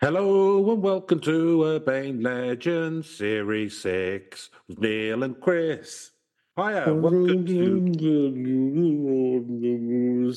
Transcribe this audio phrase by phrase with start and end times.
[0.00, 6.12] Hello and welcome to Urbane Legends Series 6 with Neil and Chris.
[6.56, 7.92] Hiya, welcome to.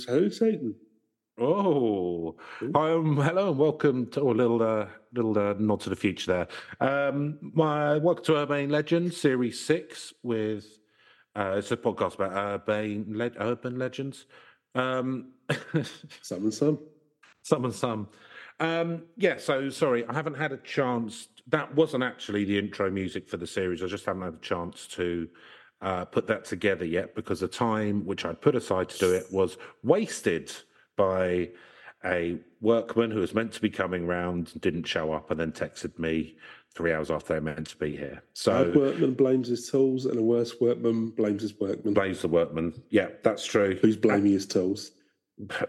[0.08, 0.76] Hey, Satan.
[1.40, 2.36] Oh,
[2.76, 6.48] um, hello and welcome to a little, uh, little uh, nod to the future there.
[7.10, 10.66] Um, my welcome to Urbane Legends Series 6 with.
[11.36, 14.26] Uh, it's a podcast about urban, le- urban legends.
[14.76, 15.32] Um,
[16.22, 16.80] Some and some.
[17.42, 18.08] some and some.
[18.64, 21.28] Um, yeah, so sorry, I haven't had a chance.
[21.48, 23.84] That wasn't actually the intro music for the series.
[23.84, 25.28] I just haven't had a chance to
[25.82, 29.26] uh, put that together yet because the time which I'd put aside to do it
[29.32, 30.50] was wasted
[30.96, 31.50] by
[32.06, 36.00] a workman who was meant to be coming round, didn't show up, and then texted
[36.00, 36.38] me
[36.74, 38.24] three hours after they were meant to be here.
[38.24, 41.94] A So workman blames his tools, and a worse workman blames his workman.
[41.94, 42.82] blames the workman.
[42.92, 43.78] Yeah, that's true.
[43.82, 44.92] Who's blaming his tools?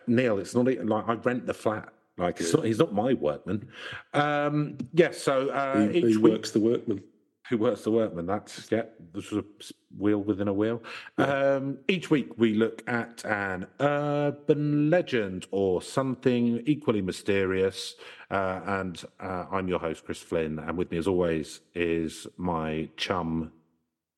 [0.06, 1.94] Neil, it's not even like I rent the flat.
[2.17, 2.65] Like it's not.
[2.65, 3.69] He's not my workman.
[4.13, 5.21] Um, yes.
[5.21, 7.03] so uh, Who, each who week, works the workman?
[7.51, 8.27] who works the workman?
[8.27, 8.84] That's yeah.
[9.12, 10.83] This was a wheel within a wheel.
[11.19, 17.97] Um, each week we look at an urban legend or something equally mysterious.
[18.31, 22.89] Uh, and uh, I'm your host, Chris Flynn, and with me, as always, is my
[22.97, 23.53] chum.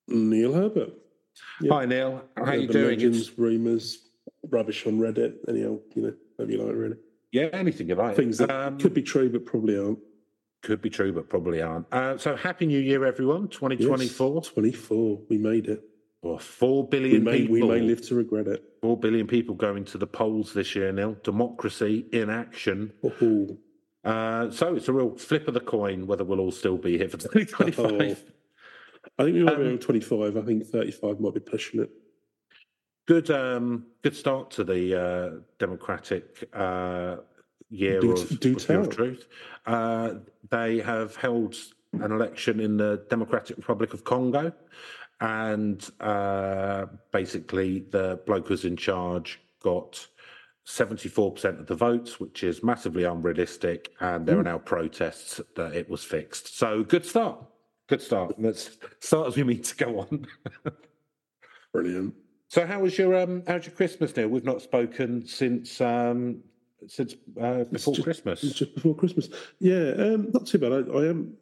[0.09, 0.93] Neil Herbert.
[1.61, 1.73] Yeah.
[1.75, 2.23] Hi, Neil.
[2.37, 2.89] How you Urban doing?
[2.91, 3.99] Legends, rumours,
[4.49, 5.35] rubbish on Reddit.
[5.49, 6.97] Anyhow, you know, whatever you like, really.
[7.33, 8.17] Yeah, anything like.
[8.17, 9.99] Things that Um, could be true, but probably aren't.
[10.63, 11.87] Could be true, but probably aren't.
[11.93, 13.49] Uh, so, Happy New Year, everyone!
[13.49, 14.37] Twenty twenty four.
[14.43, 15.21] Yes, 24.
[15.29, 15.83] We made it.
[16.23, 17.53] Or four We may, people.
[17.55, 18.65] we may live to regret it.
[18.81, 20.91] Four billion people going to the polls this year.
[20.91, 22.93] Neil, democracy in action.
[23.05, 23.59] Oh,
[24.03, 27.09] Uh, so it's a real flip of the coin whether we'll all still be here
[27.09, 28.25] for twenty twenty five.
[29.19, 30.37] I think we might be Um, on 25.
[30.37, 31.91] I think 35 might be pushing it.
[33.07, 37.17] Good, um, good start to the uh, democratic uh,
[37.71, 39.29] year Do- of, do of Year of truth.
[39.65, 40.15] Uh,
[40.51, 41.55] they have held
[41.93, 44.53] an election in the Democratic Republic of Congo,
[45.21, 50.07] and uh, basically the bloke who's in charge got.
[50.67, 55.89] 74% of the votes, which is massively unrealistic, and there are now protests that it
[55.89, 56.59] was fixed.
[56.59, 57.39] So, good start.
[57.87, 58.35] Good start.
[58.37, 60.27] Let's start as we mean to go on.
[61.73, 62.15] Brilliant.
[62.49, 64.29] So how was your um how's your Christmas, Neil?
[64.29, 66.43] We've not spoken since um
[66.89, 68.41] since uh, before just- Christmas.
[68.41, 69.29] Just before Christmas.
[69.59, 70.73] Yeah, um, not too bad.
[70.73, 71.35] I, I am.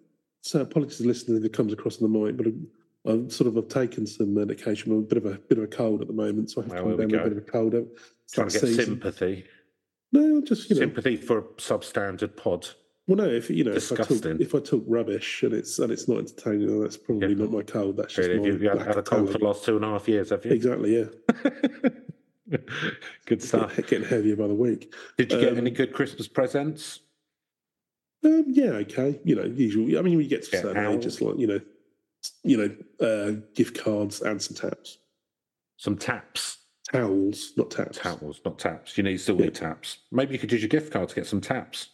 [0.42, 2.66] So apologies to listening if it comes across on the mic, but I'm,
[3.06, 4.92] I'm sort of I've taken some medication.
[4.92, 6.84] I'm a bit of a bit of a cold at the moment, so I have
[6.84, 7.74] Well, come down with a bit of a cold.
[7.74, 8.84] It's Trying to get season.
[8.84, 9.44] sympathy.
[10.12, 10.80] No, just you know.
[10.80, 12.68] Sympathy for a substandard pod.
[13.06, 15.92] Well, no, if you know, if I talk if I talk rubbish and it's and
[15.92, 17.34] it's not entertaining, then that's probably Yeah.
[17.34, 17.98] not my cold.
[17.98, 20.08] That's just Really, my you, had, a cold for the last two and a half
[20.08, 20.52] years, have you?
[20.52, 20.98] Exactly.
[20.98, 21.88] Yeah,
[23.26, 23.76] good stuff.
[23.76, 24.94] getting, heavier by the week.
[25.18, 27.00] Did you get Um, any good Christmas presents?
[28.24, 29.20] Um, yeah, okay.
[29.22, 29.98] You know, usual.
[29.98, 30.94] I mean, we get to Get certain out.
[30.94, 31.60] age, it's like you know,
[32.42, 34.96] you know, uh, gift cards and some taps,
[35.76, 36.56] Some taps.
[36.90, 37.98] towels, not taps.
[37.98, 38.96] Towels, not taps.
[38.96, 39.44] You need still Yeah.
[39.46, 39.98] need taps.
[40.10, 41.90] Maybe you could use your gift card to get some taps.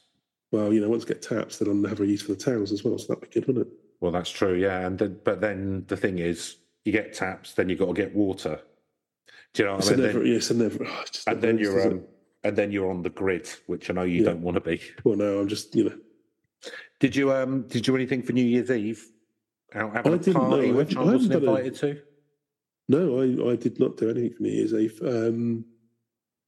[0.53, 2.83] Well, you know, once I get taps, then I'll a use for the towels as
[2.83, 2.99] well.
[2.99, 3.73] So that'd be good, wouldn't it?
[4.01, 4.87] Well, that's true, yeah.
[4.87, 8.15] And then, but then the thing is, you get taps, then you've got to get
[8.15, 8.61] water.
[9.55, 10.07] Do you know what It's I mean?
[10.07, 10.87] never, Then- it's never.
[10.87, 12.03] oh, and then you're um,
[12.43, 14.31] and then you're on the grid, which I know you Yeah.
[14.31, 14.81] don't want to be.
[15.05, 15.99] Well, no, I'm just, you know,
[16.99, 19.07] Did you um did you anything for New Year's Eve?
[19.75, 20.49] Out having I a didn't know.
[20.51, 22.01] party I which I I wasn't haven't a- invited to?
[22.89, 25.01] no, I, I did not do anything for New Year's Eve.
[25.05, 25.65] Um,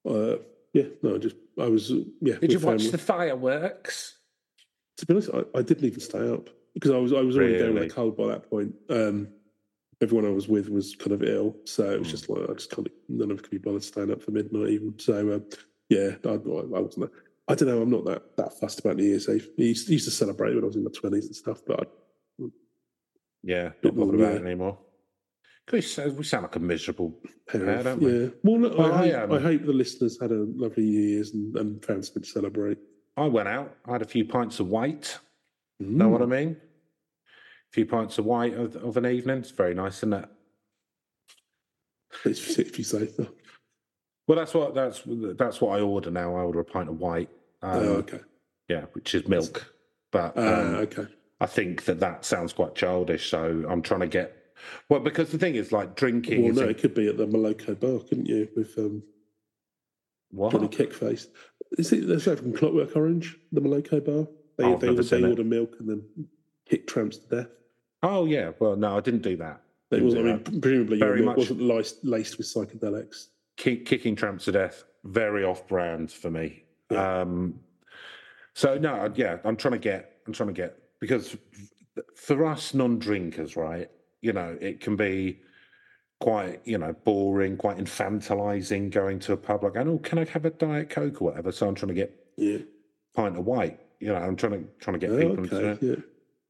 [0.08, 0.36] uh,
[0.72, 2.36] yeah, no, I just, I was, uh, yeah.
[2.40, 2.90] Did you watch family.
[2.90, 4.16] the fireworks?
[4.98, 7.58] To be honest, I, I didn't even stay up because I was, I was already
[7.58, 7.86] down with Really?
[7.88, 8.74] a cold by that point.
[8.88, 9.28] Um,
[10.00, 12.10] everyone I was with was kind of ill, so it was Mm.
[12.12, 14.30] just like I just kind of none of us could be bothered staying up for
[14.32, 14.98] midnight even.
[14.98, 15.56] So uh,
[15.88, 16.36] yeah, I, I
[16.80, 17.10] wasn't.
[17.48, 17.82] I don't know.
[17.82, 19.48] I'm not that that fussed about New Year's Eve.
[19.58, 21.80] I used, used to celebrate when I was in my twenties and stuff, but
[22.40, 22.44] I,
[23.42, 24.38] Yeah, not bothered about yeah.
[24.40, 24.78] it anymore.
[25.66, 27.18] 'Cause We sound, like a miserable.
[27.54, 28.12] Yeah, don't we?
[28.24, 28.28] Yeah.
[28.42, 31.00] Well, look, Well, I, I, hope, um, I hope the listeners had a lovely New
[31.00, 32.78] Year's and, and found something to celebrate.
[33.16, 35.18] I went out, I had a few pints of white.
[35.78, 36.28] Know what I Mm.
[36.30, 36.56] mean?
[37.28, 39.38] A few pints of white of, of an evening.
[39.38, 40.28] It's very nice, isn't it?
[42.24, 43.28] If you- if you say so.
[44.28, 46.34] Well, that's what that's that's what I order now.
[46.36, 47.28] I order a pint of white.
[47.62, 48.20] Um, oh, okay.
[48.68, 49.72] Yeah, which is milk.
[50.10, 51.06] But Uh, um, okay.
[51.40, 53.28] I think that that sounds quite childish.
[53.30, 54.36] So I'm trying to get.
[54.88, 56.44] Well, because the thing is, like drinking.
[56.44, 58.48] Well, no, it could be at the Moloko bar, couldn't you?
[58.56, 59.02] With um,
[60.30, 60.52] what?
[60.52, 61.26] Johnny Kickface.
[61.78, 64.26] Is it that's that from Clockwork Orange, the Moloko bar?
[64.58, 65.30] They, Oh, they, never order, seen they it.
[65.30, 66.02] order milk and then
[66.68, 67.50] kick tramps to death.
[68.02, 68.52] Oh yeah.
[68.58, 69.62] Well, no, I didn't do that.
[69.90, 73.26] It Didn't was, I mean, presumably your Very milk much- wasn't laced, laced with psychedelics.
[73.56, 74.84] Kick, kicking tramps to death.
[75.04, 76.64] Very off brand for me.
[76.90, 77.20] Yeah.
[77.20, 77.60] Um,
[78.54, 81.36] So no, yeah, I'm trying to get, I'm trying to get because
[82.16, 83.90] for us non-drinkers, right?
[84.22, 85.40] You know, it can be
[86.20, 90.44] quite, you know, boring, quite infantilizing going to a pub like, oh, can I have
[90.44, 91.50] a diet coke or whatever?
[91.50, 92.58] So I'm trying to get Yeah.
[93.14, 93.80] pint of white.
[93.98, 95.44] You know, I'm trying to trying to get Oh, people.
[95.56, 95.78] okay.
[95.78, 95.96] To, Yeah.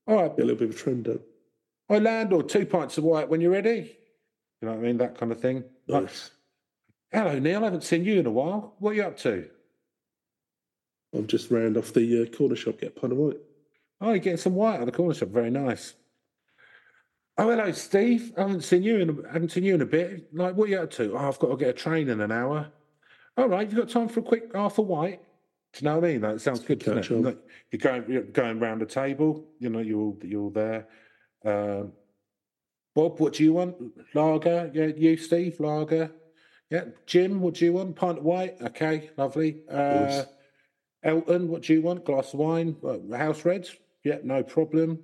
[0.06, 1.20] All right, Get a little bit of a trend up.
[1.88, 3.96] I landlord two pints of white when you're ready.
[4.60, 4.98] You know what I mean?
[4.98, 5.64] That kind of thing.
[5.88, 6.30] Like, Nice.
[7.10, 7.60] Hello, Neil.
[7.60, 8.74] I haven't seen you in a while.
[8.78, 9.48] What are you up to?
[11.14, 13.36] I'm just round off the uh, corner shop, get a pint of white.
[14.00, 15.28] Oh, you're getting some white at the corner shop.
[15.28, 15.94] Very nice.
[17.38, 18.32] Oh, hello, Steve.
[18.36, 20.28] I haven't seen you in a, haven't seen you in a bit.
[20.34, 21.16] Like, what are you up to?
[21.16, 22.70] Oh, I've got to get a train in an hour.
[23.38, 25.20] All right, you've got time for a quick half a white.
[25.72, 26.20] Do you know what I mean?
[26.20, 26.80] That sounds good.
[26.80, 27.24] doesn't it?
[27.24, 27.38] Like,
[27.70, 29.46] You're going, you're going round the table.
[29.58, 30.86] You know, you're all, you're all there.
[31.44, 31.92] Um,
[32.94, 33.76] Bob, what do you want?
[34.14, 34.70] Lager?
[34.74, 35.58] Yeah, you, Steve.
[35.58, 36.10] Lager.
[36.68, 37.96] Yeah, Jim, what do you want?
[37.96, 38.60] Pint of white.
[38.60, 39.62] Okay, lovely.
[39.70, 40.24] Uh,
[41.02, 42.04] Elton, what do you want?
[42.04, 42.76] Glass of wine.
[42.86, 43.74] Uh, House reds.
[44.04, 45.02] Yeah, no problem.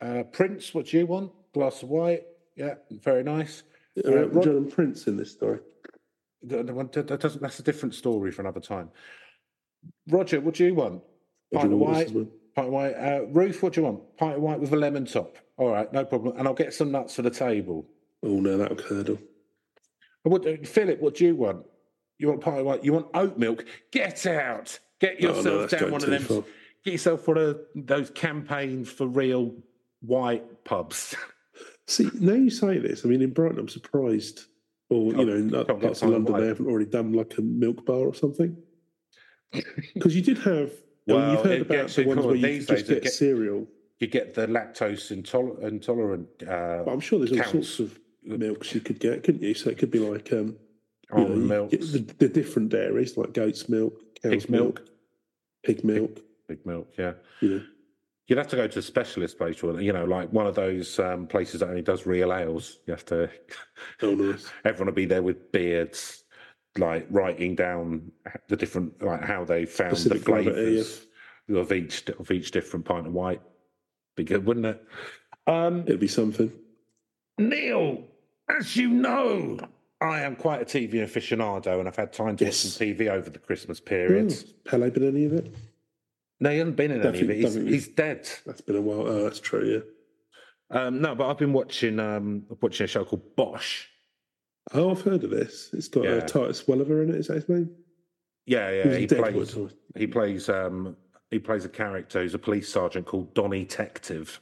[0.00, 1.30] Uh, Prince, what do you want?
[1.56, 2.22] Glass of white.
[2.54, 3.62] Yeah, very nice.
[4.04, 5.60] Uh, Rod- John and Prince in this story?
[6.42, 6.66] That,
[7.18, 8.90] doesn't, that's a different story for another time.
[10.06, 11.02] Roger, what do you want?
[11.54, 12.12] Pint of white.
[12.54, 12.92] Pint of white.
[12.92, 14.16] Uh, Ruth, what do you want?
[14.18, 15.38] Pint of white with a lemon top.
[15.56, 16.36] All right, no problem.
[16.36, 17.86] And I'll get some nuts for the table.
[18.22, 19.18] Oh no, that'll curdle.
[20.24, 21.64] And What, uh, Philip, what do you want?
[22.18, 22.84] You want pint of white?
[22.84, 23.64] You want oat milk?
[23.92, 24.78] Get out!
[25.00, 26.22] Get Oh, no, yourself down one of them.
[26.22, 26.44] far.
[26.84, 29.54] Get yourself one of those campaign for real
[30.02, 31.14] white pubs.
[31.88, 34.46] See, now you say this, I mean, in Brighton, I'm surprised,
[34.90, 37.38] or you know, in other can't get parts of London, they haven't already done like
[37.38, 38.56] a milk bar or something.
[39.94, 40.70] Because you did have,
[41.08, 43.66] I mean, Well, you've heard about gets the ones where you just get get- cereal,
[44.00, 48.80] You get the lactose intol- intolerant uh, I'm sure there's all sorts of milks you
[48.80, 49.54] could get, couldn't you?
[49.54, 50.56] So it could be like, um,
[51.16, 54.80] you know, the, the different dairies like goat's milk, cow's Pig's milk.
[54.80, 54.88] milk,
[55.64, 56.18] pig milk.
[56.48, 56.88] big milk.
[56.98, 57.12] Yeah.
[57.40, 57.62] You know,
[58.26, 60.98] You'd have to go to a specialist place, or you know, like one of those
[60.98, 62.78] um, places that only does real ales.
[62.86, 63.30] You have to.
[64.02, 64.50] oh nice.
[64.64, 66.24] Everyone will be there with beards,
[66.76, 68.10] like writing down
[68.48, 71.06] the different, like how they found Specific the flavors
[71.48, 73.40] of each of each different pint of white.
[74.16, 74.84] Be good, wouldn't it?
[75.46, 76.50] Um, It'd be something.
[77.38, 78.02] Neil,
[78.48, 79.58] as you know,
[80.00, 82.64] I am quite a TV aficionado, and I've had time to Yes.
[82.64, 84.32] watch some TV over the Christmas period.
[84.32, 85.54] Oh, Pele been any of it?
[86.40, 87.36] No, he hasn't been in any of it.
[87.36, 88.28] He's, he's dead.
[88.44, 89.06] That's been a while.
[89.06, 89.82] Oh, that's true.
[90.70, 90.78] Yeah.
[90.78, 93.84] Um, no, but I've been watching um, watching a show called Bosch.
[94.74, 95.70] Oh, I've heard of this.
[95.72, 97.16] It's got uh, Titus Welliver in it.
[97.16, 97.70] Is that his name?
[98.46, 98.96] Yeah, yeah.
[98.96, 99.48] He in Deadwood.
[99.48, 100.96] plays he plays um,
[101.30, 104.40] he plays a character who's a police sergeant called Donny Detective.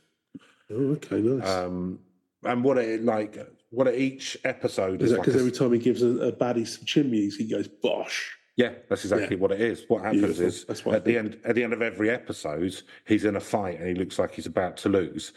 [0.70, 1.48] Oh, okay, nice.
[1.48, 2.00] Um,
[2.42, 3.38] and what it like
[3.70, 6.32] what it, each episode is is, that because a- every time he gives a, a
[6.32, 8.34] baddie some chimneys, he goes Bosh?
[8.56, 9.84] Yeah, that's exactly what it is.
[9.88, 10.46] What happens Beautiful.
[10.46, 13.40] is That's what at the end at the end of every episode, he's in a
[13.40, 15.32] fight and he looks like he's about to lose,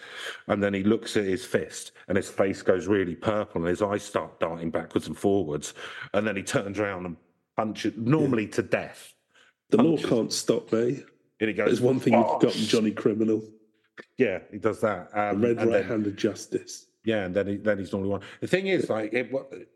[0.48, 3.82] and then he looks at his fist and his face goes really purple and his
[3.82, 5.74] eyes start darting backwards and forwards,
[6.14, 7.18] and then he turns around and
[7.56, 9.16] punches normally to death,
[9.72, 11.04] The law can't stop me.
[11.40, 11.66] and he goes.
[11.66, 12.54] There's one thing you've got!
[12.54, 13.42] Johnny Criminal:
[14.20, 15.10] Yeah, he does that.
[15.14, 16.86] Um, red right hand of justice.
[17.04, 18.22] Yeah, and then he, then he's normally one.
[18.42, 19.32] The thing is, like, it,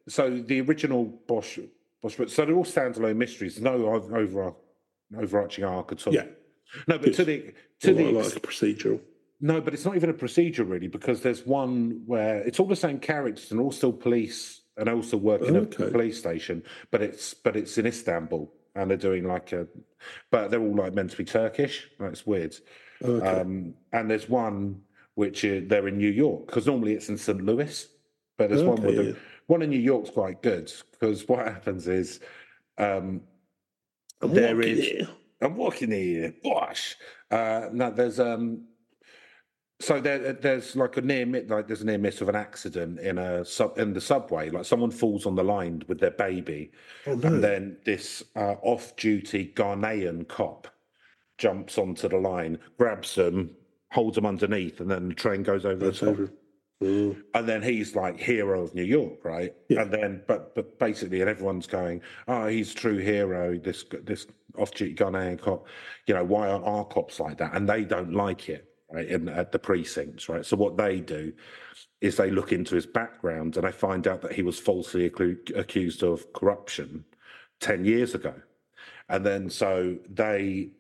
[0.08, 1.58] so the original Bosch,
[2.10, 3.62] so they're all standalone mysteries.
[3.62, 4.54] No over,
[5.18, 6.14] overarching arc at all.
[6.14, 6.26] Yeah,
[6.88, 9.00] No, but to the to the like, ex- like a procedural.
[9.40, 12.76] no, but it's not even a procedure really because there's one where it's all the
[12.76, 15.86] same characters and all still police and also work in Okay.
[15.88, 19.68] a police station, but it's but it's in Istanbul and they're doing like a,
[20.32, 21.90] but they're all like meant to be Turkish.
[22.00, 22.56] It's weird.
[23.04, 23.28] Okay.
[23.28, 24.82] Um, and there's one
[25.16, 27.44] which uh, they're in New York because normally it's in St.
[27.44, 27.86] Louis,
[28.38, 29.12] but there's one Okay, with yeah.
[29.12, 29.18] the,
[29.52, 32.22] one in New York's quite good because what happens is
[32.78, 33.22] um,
[34.22, 35.08] I'm there walking is- here.
[35.44, 36.96] I'm walking here, gosh.
[37.32, 38.66] Uh, no, there's um,
[39.80, 43.00] so there, there's like a near miss, like there's a near miss of an accident
[43.00, 44.52] in a sub in the subway.
[44.52, 46.72] Like someone falls on the line with their baby,
[47.08, 47.28] Oh no!
[47.28, 50.68] and then this uh, off-duty Ghanaian cop
[51.40, 53.50] jumps onto the line, grabs them,
[53.92, 56.10] holds them underneath, and then the train goes over the top.
[56.10, 56.32] over.
[56.84, 59.54] Oh, And then he's like hero of New York, right?
[59.70, 59.82] Yeah.
[59.82, 64.26] And then, but but basically, and everyone's going, "Oh, he's true hero." This this
[64.58, 65.68] off-duty Ghanaian cop,
[66.08, 67.54] you know, why aren't our cops like that?
[67.54, 69.08] And they don't like it, right?
[69.08, 70.46] In at the precincts, right?
[70.46, 71.32] So what they do
[72.02, 75.56] is they look into his background and they find out that he was falsely accu-
[75.56, 77.06] accused of corruption
[77.60, 78.34] ten years ago,
[79.08, 80.72] and then so they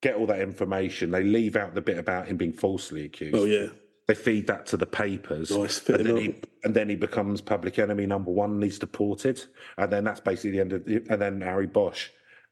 [0.00, 1.10] get all that information.
[1.10, 3.66] They leave out the bit about him being falsely accused oh yeah,
[4.08, 5.86] they feed that to the papers nice.
[5.88, 6.34] And then, he,
[6.64, 9.44] and then he becomes public enemy number one and he's deported
[9.76, 12.08] and then that's basically the end of the, and then harry bosch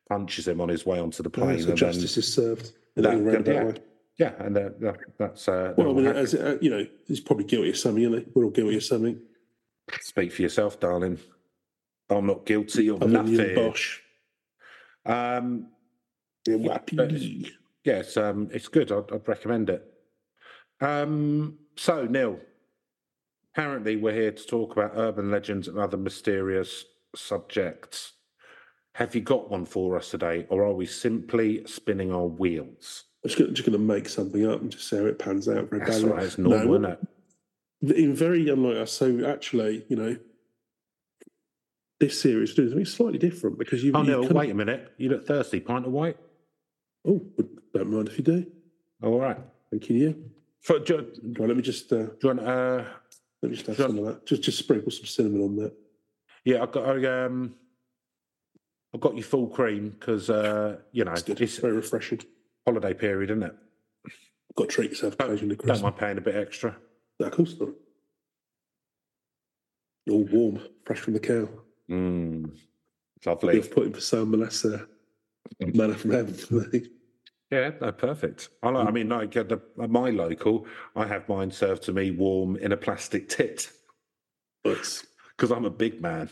[0.09, 1.57] punches him on his way onto the Yeah, plane.
[1.57, 3.65] so and then- justice is served That- yeah.
[3.65, 3.75] way.
[4.19, 7.45] yeah, and that, that, that's uh, Well, I mean, as uh, you know, he's probably
[7.45, 8.27] guilty of something, isn't he?
[8.35, 9.21] We're all guilty of something.
[10.01, 11.19] Speak for yourself, darling.
[12.09, 13.71] I'm not guilty of Other than you and nothing.
[13.71, 13.99] Bosch.
[15.05, 15.67] Um,
[16.47, 16.79] Yeah,
[17.85, 18.91] yes, um, it's good.
[18.93, 19.83] I'd, I'd recommend it.
[20.81, 22.39] Um, so, Neil,
[23.53, 28.13] apparently we're here to talk about urban legends and other mysterious subjects.
[28.95, 33.05] Have you got one for us today, or are we simply spinning our wheels?
[33.25, 35.69] I'm just, going to make something up and just see how it pans out.
[35.69, 36.11] Very That's badly.
[36.11, 36.99] right, it's normal, No, isn't
[37.91, 37.97] it?
[37.97, 38.93] in very unlike us.
[38.93, 40.17] So actually, you know,
[42.01, 43.93] this series doing something slightly different because you.
[43.95, 44.93] Oh, you of- wait a minute.
[44.97, 45.61] You look thirsty.
[45.61, 46.17] Pint of white?
[47.07, 47.21] Oh,
[47.75, 48.47] don't mind if you do.
[49.03, 49.39] All right.
[49.71, 50.31] Thank you.
[50.69, 50.79] Yeah.
[50.79, 52.85] For, do, do Right, let me just uh, you want, uh,
[53.43, 53.89] let me just have Sure.
[53.89, 54.27] some of that.
[54.27, 55.73] Just just sprinkle some cinnamon on that.
[56.45, 57.55] yeah, I've got, I, um,
[58.95, 61.41] I've got you full cream because, uh, you know, It's good.
[61.41, 62.21] it's very refreshing.
[62.67, 63.55] holiday period, isn't it?
[64.57, 65.83] Got to treat yourself occasionally, Don't Chris.
[65.83, 66.77] mind paying a bit extra.
[67.21, 67.69] No, of course not.
[70.11, 71.49] All warm, fresh from the cow.
[71.91, 72.57] Mm,
[73.25, 73.55] lovely.
[73.57, 74.85] You've put in for salmon, that's uh,
[75.61, 76.89] manna from heaven for me.
[77.51, 78.49] Yeah, no, perfect.
[78.63, 81.93] I, like, I mean, like at, the, at my local, I have mine served to
[81.93, 83.71] me warm in a plastic tit
[84.65, 86.29] because I'm a big man.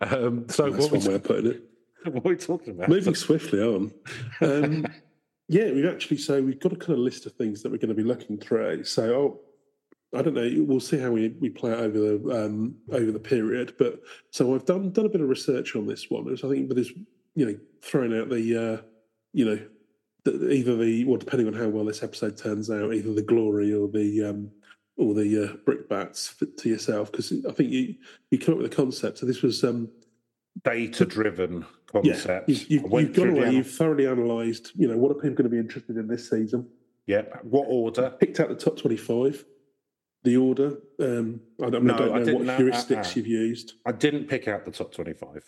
[0.00, 1.62] um, so that's what, one we, way of putting it.
[2.04, 2.88] what are we talking about?
[2.88, 3.92] Moving swiftly on.
[4.40, 4.86] Um,
[5.48, 7.88] yeah, we've actually so we've got a kind of list of things that we're going
[7.88, 8.84] to be looking through.
[8.84, 10.50] So oh, I don't know.
[10.64, 13.74] We'll see how we, we play it over the um, over the period.
[13.78, 14.00] But
[14.30, 16.36] so I've done done a bit of research on this one.
[16.36, 16.92] So I think with this,
[17.34, 18.82] you know, throwing out the uh,
[19.32, 19.58] you know
[20.24, 23.72] the, either the well depending on how well this episode turns out, either the glory
[23.74, 24.50] or the um,
[24.96, 27.94] or the uh, brickbats to yourself because I think you
[28.30, 29.18] you come up with a concept.
[29.18, 29.88] So this was um,
[30.64, 32.48] Data driven yeah, concept.
[32.48, 35.44] you've, you've, you've gone away, anal- you've thoroughly analysed, you know, what are people going
[35.44, 36.68] to be interested in this season?
[37.06, 37.22] Yeah.
[37.42, 38.10] What order?
[38.20, 39.44] Picked out the top 25,
[40.24, 40.76] the order.
[41.00, 43.12] Um, I don't, No, I don't know what know- heuristics uh-uh.
[43.16, 43.74] you've used.
[43.86, 45.42] I didn't pick out the top 25.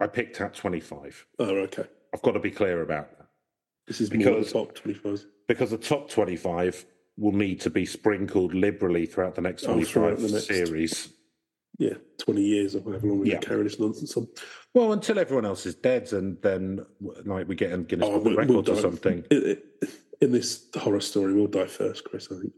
[0.00, 1.26] I picked out 25.
[1.38, 1.84] Oh, okay.
[2.14, 3.26] I've got to be clear about that
[3.86, 5.24] This is more the Because- top 25.
[5.48, 6.84] because the top 25
[7.16, 11.12] will need to be sprinkled liberally throughout the next Oh, 25 throughout the next- series.
[11.78, 13.38] Yeah, 20 years or however long we've Yeah.
[13.38, 14.28] been carrying this nonsense on.
[14.74, 16.84] Well, until everyone else is dead, and then
[17.24, 19.24] like we get in Guinness Oh, Book we'll- we'll or something.
[19.30, 19.62] In,
[20.22, 22.52] in this horror story, we'll die first, Chris, I think.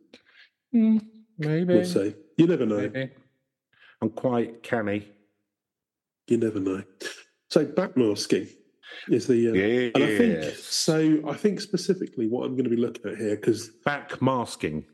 [0.72, 0.98] Hmm,
[1.36, 1.74] maybe.
[1.74, 2.14] We'll see.
[2.36, 2.76] You never know.
[2.78, 3.10] Maybe.
[4.00, 5.08] I'm quite canny.
[6.28, 6.84] You never know.
[7.50, 8.48] So, backmasking
[9.08, 9.48] is the.
[9.50, 9.90] Uh, Yeah.
[9.94, 11.20] And I think so.
[11.28, 14.84] I think specifically what I'm going to be looking at here, because backmasking.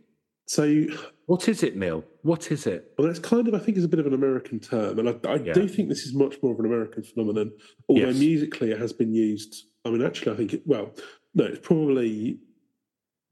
[0.46, 0.84] so
[1.26, 2.04] What is it, Neil?
[2.22, 2.92] What is it?
[2.98, 5.14] Well, that's kind of, I think, is a bit of an American term, and I,
[5.28, 5.52] I Yeah.
[5.54, 7.52] do think this is much more of an American phenomenon.
[7.88, 8.18] Although Yes.
[8.18, 9.66] musically, it has been used.
[9.84, 10.62] I mean, actually, I think it.
[10.66, 10.94] Well,
[11.34, 12.38] no, it's probably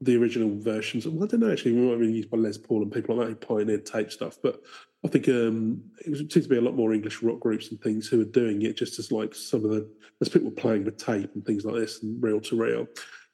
[0.01, 1.07] the original versions.
[1.07, 1.51] Well, I don't know.
[1.51, 3.85] Actually, we might have been used by Les Paul and people like that who pioneered
[3.85, 4.37] tape stuff.
[4.43, 4.61] But
[5.05, 7.81] I think um, it was, seems to be a lot more English rock groups and
[7.81, 9.89] things who are doing it just as like some of the
[10.21, 12.87] as people playing with tape and things like this and reel to reel.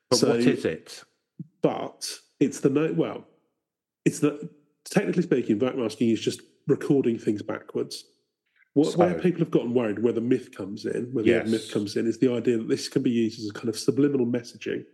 [0.10, 1.04] But So- what is it?
[1.62, 2.10] but
[2.40, 2.96] it's the note.
[2.96, 3.28] Well,
[4.06, 4.50] it's the
[4.86, 8.06] technically speaking, backmasking is just recording things backwards.
[8.74, 11.50] What, where people have gotten worried, where the myth comes in, where the Yes.
[11.50, 13.78] myth comes in, is the idea that this can be used as a kind of
[13.78, 14.86] subliminal messaging.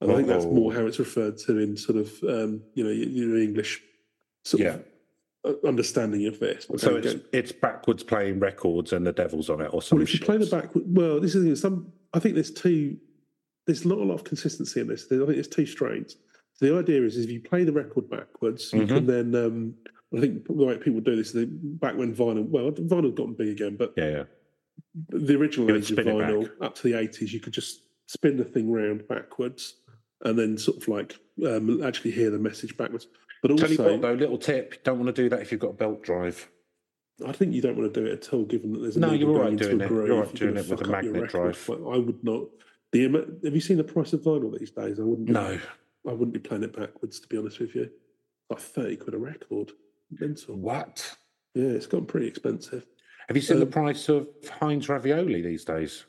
[0.00, 2.90] And I think that's more how it's referred to in sort of um, you know
[2.90, 3.82] your, your English
[4.44, 4.74] sort Yeah.
[4.76, 4.84] of
[5.66, 6.66] understanding of this.
[6.76, 9.98] So it's it's backwards playing records and the devil's on it or something.
[9.98, 11.92] well, if you play the back, well, this is some.
[12.12, 12.96] I think there's two.
[13.66, 15.04] There's not a lot of consistency in this.
[15.06, 16.16] I think there's two strains.
[16.60, 18.94] The idea is, is if you play the record backwards, you Mm-hmm.
[18.94, 19.34] can then.
[19.44, 19.74] Um,
[20.14, 23.34] I think the way people do this, is they, back when vinyl, well, vinyl's gotten
[23.34, 24.22] big again, but Yeah, yeah.
[25.08, 28.72] the original age of vinyl up to the 80s, you could just spin the thing
[28.72, 29.76] round backwards
[30.24, 31.16] and then sort of like
[31.46, 33.06] um, actually hear the message backwards.
[33.42, 35.60] But Tell you also, what, though, little tip: don't want to do that if you've
[35.60, 36.48] got a belt drive.
[37.26, 39.12] I think you don't want to do it at all, given that there's a No,
[39.12, 39.90] you're all right doing it.
[39.90, 41.64] You're all right You're doing it with a fuck up your magnet drive.
[41.66, 42.44] But I would not.
[42.92, 43.02] The
[43.44, 44.98] have you seen the price of vinyl these days?
[44.98, 45.26] I wouldn't.
[45.26, 45.58] be- No,
[46.08, 47.20] I wouldn't be playing it backwards.
[47.20, 47.90] To be honest with you,
[48.50, 49.72] like thirty quid a record.
[50.10, 50.56] Mental.
[50.56, 51.16] what?
[51.54, 52.84] Yeah, it's gotten pretty expensive.
[53.28, 54.26] Have you seen the Um, price of
[54.60, 56.04] Heinz ravioli these days?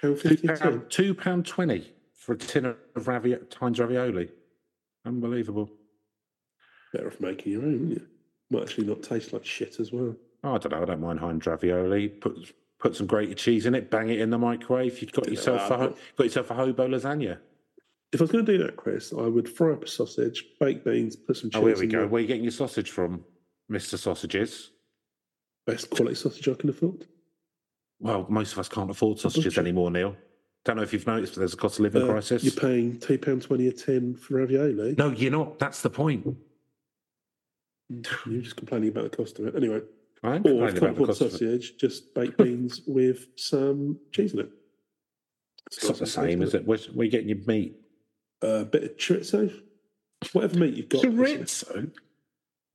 [0.00, 0.54] How Two fifty two?
[0.54, 2.76] pound, two pound twenty for a tin of
[3.08, 4.30] ravi- Heinz ravioli.
[5.06, 5.70] Unbelievable.
[6.92, 8.06] Better off making your own, wouldn't you?
[8.50, 10.14] Might actually not taste like shit as well.
[10.44, 10.82] Oh, I don't know.
[10.82, 12.08] I don't mind Heinz ravioli.
[12.08, 13.90] Put put some grated cheese in it.
[13.90, 15.00] Bang it in the microwave.
[15.00, 17.38] You've got yourself a got- yourself a hobo lasagna.
[18.12, 20.84] If I was going to do that, Chris, I would fry up a sausage, bake
[20.84, 21.60] beans, put some cheese.
[21.60, 21.98] Oh, here we go.
[21.98, 22.06] there.
[22.08, 23.24] Where are you getting your sausage from,
[23.68, 24.70] Mister Sausages?
[25.66, 27.04] Best quality sausage I can afford.
[27.98, 30.14] Well, most of us can't afford sausages anymore, Neil.
[30.66, 32.42] Don't know if you've noticed, but there's a cost of living Uh, crisis.
[32.42, 34.96] You're paying two pound twenty a tin for ravioli.
[34.98, 35.58] No, you're not.
[35.60, 36.26] That's the point.
[37.88, 39.54] You're just complaining about the cost of it.
[39.54, 39.80] Anyway,
[40.24, 41.30] I am or if complaining you can't about the afford cost of it.
[41.32, 44.50] sausage, just baked beans with some cheese in it.
[45.68, 46.66] It's not the same, is it?
[46.66, 47.76] Where's, where are you getting your meat?
[48.42, 49.52] A bit of chorizo,
[50.32, 51.02] whatever meat you've got.
[51.02, 51.90] Chorizo?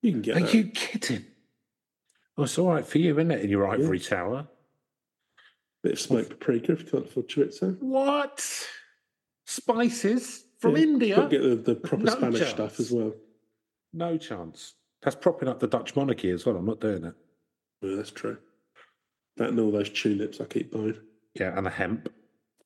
[0.01, 0.53] You can get Are that.
[0.53, 1.25] you kidding?
[2.37, 4.47] Oh, it's all right for you, isn't it, in your ivory tower?
[5.83, 7.77] Bit of smoked paprika if you can't afford chorizo.
[7.79, 8.45] What?
[9.45, 11.15] Spices from Yeah, India?
[11.15, 12.51] Got to get the, the proper No Spanish chance.
[12.51, 13.13] stuff as well.
[13.93, 14.75] No chance.
[15.01, 16.55] That's propping up the Dutch monarchy as well.
[16.57, 17.13] I'm not doing it.
[17.81, 18.37] Yeah, that's true.
[19.37, 20.97] That and all those tulips I keep buying.
[21.33, 22.09] Yeah, and the hemp.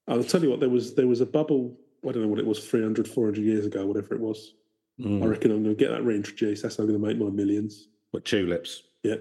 [0.07, 2.45] I'll tell you what, there was there was a bubble, I don't know what it
[2.45, 4.53] was, 300, 400 years ago, whatever it was.
[4.99, 5.29] I Mm.
[5.29, 6.63] reckon I'm going to get that reintroduced.
[6.63, 7.89] That's how I'm going to make my millions.
[8.11, 8.83] What tulips?
[9.03, 9.15] Yeah,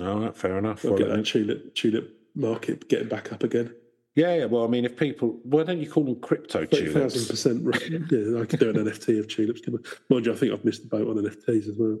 [0.00, 0.84] All right, fair enough.
[0.86, 3.74] I'll get that tulip tulip market getting back up again.
[4.14, 4.44] yeah, yeah.
[4.46, 7.28] Well, I mean, if people, why don't you call them crypto Thirty thousand tulips?
[7.28, 7.64] percent.
[8.10, 9.60] Yeah, I could do an NFT of tulips.
[9.66, 9.72] I?
[10.12, 11.98] Mind you, I think I've missed the boat on NFTs as well.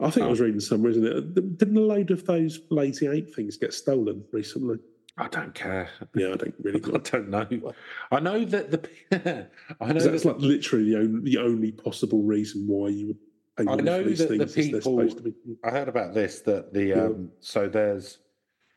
[0.00, 0.30] I think I Oh.
[0.30, 1.34] was reading somewhere, isn't it?
[1.58, 4.78] Didn't a load of those lazy ape things get stolen recently?
[5.18, 5.90] I don't care.
[6.14, 6.80] Yeah, I don't really.
[6.94, 7.74] I don't know.
[8.10, 9.46] I know that the.
[9.80, 13.18] I know that's that like literally the only, the only possible reason why you would
[13.68, 15.34] I know these that the people- supposed to be.
[15.62, 17.04] I heard about this that the Yeah.
[17.04, 18.18] um so there's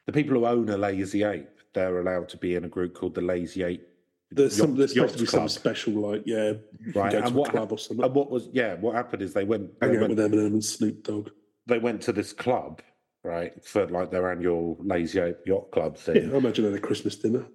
[0.05, 3.15] the people who own a lazy ape, they're allowed to be in a group called
[3.15, 3.87] the Lazy Ape.
[4.31, 4.75] There's some.
[4.75, 6.53] There's supposed to be Yacht some special, like yeah,
[6.95, 8.03] Right, and what club or something.
[8.03, 10.47] And what was yeah, what happened is they went they Hang out with went, Eminem
[10.47, 11.29] and Snoop Dogg.
[11.67, 12.81] they went to this club,
[13.23, 16.33] right, for like their annual Lazy Ape Yacht Club Yeah, thing.
[16.33, 17.45] I imagine at a Christmas dinner.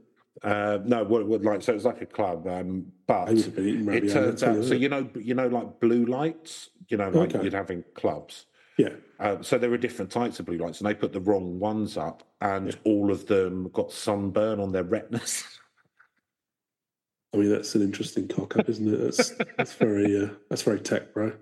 [0.45, 3.45] Uh, no, what, what like so it was like a club, um, but I would
[3.45, 6.97] have been eating it turns out so you know you know like blue lights, you
[6.97, 7.43] know, like Okay.
[7.45, 8.47] you'd have in clubs.
[8.79, 11.59] Yeah, Uh, so there were different types of blue lights, and they put the wrong
[11.59, 15.45] ones up, and all of them got sunburn on their retinas.
[17.35, 18.97] I mean that's an interesting cock up, isn't it?
[18.97, 21.33] That's that's very uh, that's very tech, bro.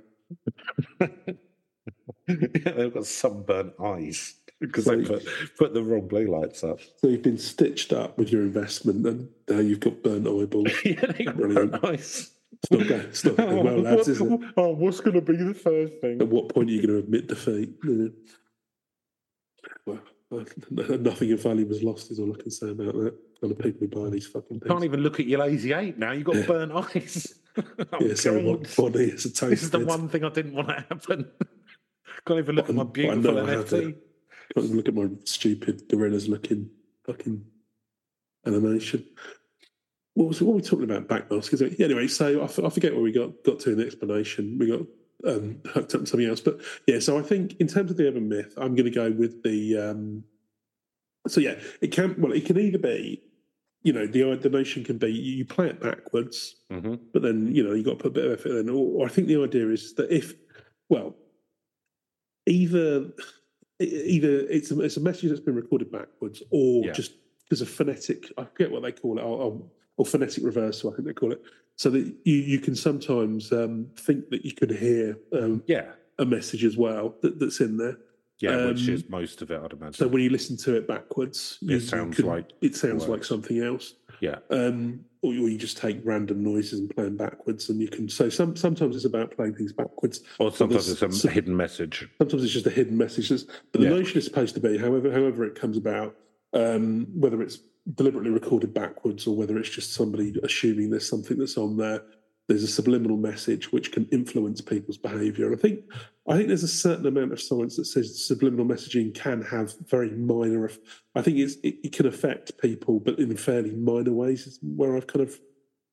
[1.00, 1.06] yeah,
[2.26, 5.24] they've got sunburnt eyes because they put,
[5.58, 6.80] put the wrong blue lights up.
[6.80, 10.72] So you've been stitched up with your investment, and now you've got burnt eyeballs.
[10.84, 11.72] yeah, they got Brilliant.
[11.72, 12.32] burnt eyes.
[12.62, 14.40] It's not it's not going well, lads, is it?
[14.56, 16.20] Oh, what's going to be the first thing?
[16.20, 17.70] At what point are you going to admit defeat?
[19.84, 20.00] Well,
[20.70, 23.14] nothing of value was lost, is all I can say about that.
[23.40, 24.70] Kind of people who buy these fucking things.
[24.70, 26.12] Can't even look at your lazy ape now.
[26.12, 26.46] You've got Yeah.
[26.46, 27.34] burnt eyes.
[27.58, 27.62] oh,
[28.00, 29.50] yeah, so what body is a toast.
[29.50, 31.30] This is the one thing I didn't want to happen.
[32.26, 33.76] Can't even look at my beautiful I have to.
[33.76, 33.94] NFT.
[34.54, 36.70] Can't even look at my stupid gorillas looking
[37.04, 37.44] fucking
[38.46, 39.04] animation.
[40.16, 41.08] What was what were we talking about?
[41.08, 41.78] Backmaskers.
[41.78, 44.56] Anyway, so I, f- I forget where we got got to in the explanation.
[44.58, 44.80] We got
[45.30, 47.00] um, hooked up to something else, but yeah.
[47.00, 49.76] So I think in terms of the urban myth, I'm going to go with the.
[49.76, 50.24] Um,
[51.28, 53.20] so yeah, it can well, it can either be,
[53.82, 57.62] you know, the the notion can be you play it backwards, hmm but then you
[57.62, 58.70] know you got to put a bit of effort in.
[58.70, 60.32] Or, or I think the idea is that if,
[60.88, 61.14] well,
[62.46, 63.10] either
[63.80, 66.92] either it's a, it's a message that's been recorded backwards, or Yeah.
[66.92, 67.12] just
[67.44, 69.62] because of phonetic, I forget what they call it, or, or,
[69.96, 71.42] or phonetic reversal, I think they call it,
[71.76, 75.86] so that you you can sometimes um, think that you could hear um, Yeah.
[76.18, 77.98] a message as well that, that's in there.
[78.38, 79.94] Yeah, which Um, is most of it, I'd imagine.
[79.94, 83.24] So when you listen to it backwards, you, you sounds could- like it sounds like
[83.24, 84.36] something else yeah.
[84.50, 88.10] um, or, or you just take random noises and play them backwards, and you can.
[88.10, 90.20] So some sometimes it's about playing things backwards.
[90.38, 92.06] Or sometimes it's a some- hidden message.
[92.18, 93.30] Sometimes it's just a hidden message.
[93.30, 93.88] But the Yeah.
[93.88, 96.14] notion is supposed to be, however, however it comes about,
[96.52, 97.58] um, whether it's
[97.94, 102.02] deliberately recorded backwards or whether it's just somebody assuming there's something that's on there.
[102.48, 105.52] There's a subliminal message which can influence people's behaviour.
[105.52, 105.80] I think
[106.28, 110.10] I think there's a certain amount of science that says subliminal messaging can have very
[110.10, 110.70] minor.
[111.14, 114.46] I think it's, it, it can affect people, but in fairly minor ways.
[114.46, 115.40] Is where I've kind of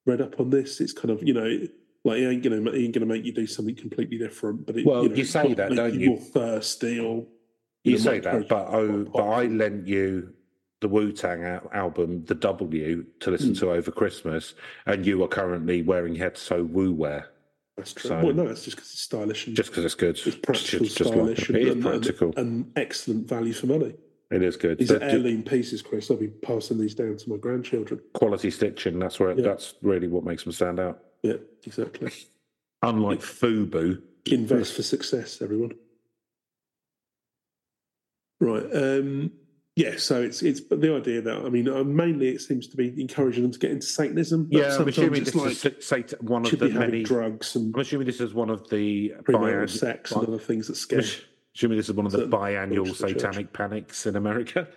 [0.06, 0.80] read up on this.
[0.80, 1.68] It's kind of you know
[2.06, 4.66] like it ain't gonna it ain't gonna make you do something completely different.
[4.66, 6.00] But it, Well, you, know, you say that, don't you?
[6.00, 6.10] you?
[6.10, 7.26] More thirsty or
[7.84, 10.34] You know, say that, but you oh, but I lent you
[10.84, 11.44] the Wu Tang
[11.74, 13.54] album, the W, to listen Hmm.
[13.56, 14.54] to over Christmas,
[14.86, 17.30] and you are currently wearing head so Wu wear
[17.78, 18.10] That's true.
[18.10, 20.16] So- well, no, it's just because it's stylish and just because it's good.
[20.24, 22.34] it's practical, Just- just like- stylish, it is and, and, practical.
[22.38, 23.96] and excellent value for money.
[24.30, 24.78] it is good.
[24.78, 26.12] These The- are heirloom pieces, Chris.
[26.12, 28.00] I'll be passing these down to my grandchildren.
[28.14, 29.00] quality stitching.
[29.00, 29.44] That's where Yeah.
[29.44, 31.04] that's really what makes them stand out.
[31.24, 32.12] Yeah, exactly.
[32.84, 35.72] Unlike FUBU, Invest for success, everyone.
[38.40, 38.66] Right.
[38.74, 39.32] Um,
[39.76, 39.96] yeah.
[39.98, 42.94] So it's it's but the idea that I mean, uh, mainly it seems to be
[43.02, 44.50] encouraging them to get into Satanism.
[44.52, 47.04] But yeah, I'm assuming this like is one of the many.
[47.04, 50.68] drugs and I'm assuming this is one of the premarital biann- sex and other things
[50.68, 51.24] that I'm scare.
[51.56, 53.22] assuming this is one of the biannual approach to church.
[53.22, 54.68] satanic panics in America.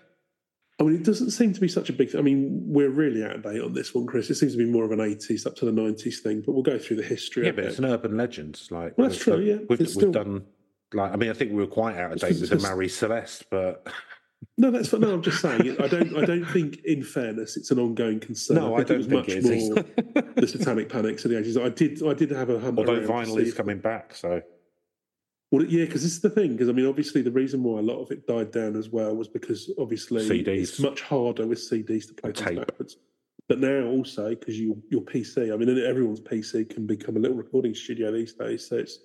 [0.78, 2.14] I mean, it doesn't seem to be such a big.
[2.14, 4.28] I mean, we're really out of date on this one, Chris.
[4.28, 6.62] It seems to be more of an 80s up to the 90s thing, but we'll
[6.62, 7.68] go through the history Yeah, of but it.
[7.68, 8.61] it's an urban legend.
[8.70, 9.56] Like, Well, that's true, yeah.
[9.70, 10.44] We've, we've still- done,
[10.92, 13.46] like, I mean, I think we were quite out of date with the Marie Celeste,
[13.50, 13.87] but
[14.59, 15.12] No, that's no.
[15.12, 15.76] I'm just saying.
[15.80, 16.16] I don't.
[16.16, 18.56] I don't think, in fairness, it's an ongoing concern.
[18.56, 19.70] no, I think don't think it was is.
[19.70, 21.62] much more the Satanic Panics of the 80s.
[21.62, 22.02] I did.
[22.06, 22.78] I did have a hunt.
[22.78, 24.40] Although vinyl is coming back, so
[25.50, 26.52] Well, yeah, because this is the thing.
[26.52, 29.14] Because I mean, obviously, the reason why a lot of it died down as well
[29.14, 30.62] was because obviously CDs.
[30.62, 32.59] it's much harder with CDs to play And things tape.
[32.66, 32.96] backwards.
[33.48, 37.37] But now also because you your PC, I mean, everyone's PC can become a little
[37.37, 38.98] recording studio these days, so it's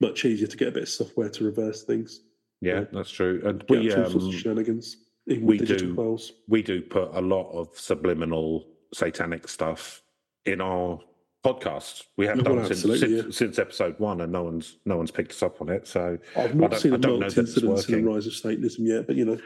[0.00, 2.20] much easier to get a bit of software to reverse things.
[2.60, 2.84] Yeah, Yeah.
[2.92, 3.40] that's true.
[3.44, 5.94] And we um, shenanigans, we do.
[5.94, 6.32] files.
[6.48, 10.02] we do put a lot of subliminal satanic stuff
[10.46, 10.98] in our
[11.44, 12.04] podcast.
[12.16, 15.10] We have Well, done since, absolutely, since, since episode one, and no one's no one's
[15.10, 15.86] picked us up on it.
[15.86, 18.34] So I've I not seen a don't know marked that incidents in the rise of
[18.34, 19.38] Satanism yet, but you know,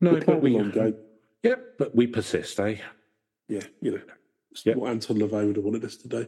[0.00, 0.94] no, we're but we, long game.
[1.42, 2.76] yeah, but we persist, eh?
[3.48, 4.00] Yeah, you know,
[4.52, 4.74] it's Yeah.
[4.76, 6.26] what Anton LaVey would have wanted us to do.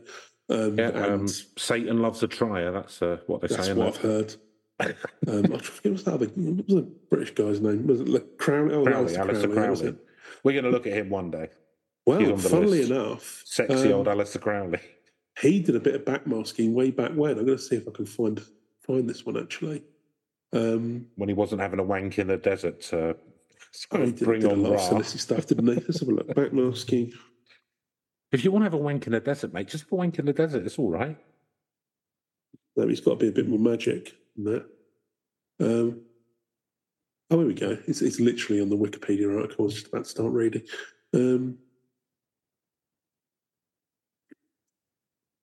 [0.50, 2.70] Um, Yeah, and um, Satan loves a trier.
[2.72, 3.70] That's uh, what they that's say.
[3.72, 4.34] in what I've heard.
[4.80, 6.26] Um, I forget what's that other.
[6.26, 7.86] What was the British guy's name?
[7.86, 8.72] Was it Le- Crown?
[8.72, 9.88] Oh, Crowley, Aleister Aleister Crowley, that Crowley.
[9.88, 9.96] it.
[10.42, 11.48] We're going to look at him one day.
[12.04, 12.90] Well, on funnily list.
[12.90, 14.80] enough, Sexy um, old Aleister Crowley.
[15.40, 17.38] he did a bit of backmasking way back when.
[17.38, 18.42] I'm going to see if I can find
[18.84, 19.82] find this one actually.
[20.52, 23.16] Um, when he wasn't having a wank in the desert to
[23.92, 24.88] oh, he did, bring did a on lot of Ra.
[24.88, 25.74] silly stuff, didn't he?
[25.74, 26.28] Let's have a look.
[26.34, 27.14] Backmasking.
[28.32, 30.18] If you want to have a wank in the desert, mate, just have a wank
[30.18, 30.66] in the desert.
[30.66, 31.16] It's all right.
[32.76, 34.66] No, he's got to be a bit more magic that.
[35.60, 36.02] Um,
[37.30, 37.78] oh, here we go.
[37.86, 39.64] It's, it's literally on the Wikipedia article.
[39.64, 40.62] I was just about to start reading.
[41.14, 41.58] Um,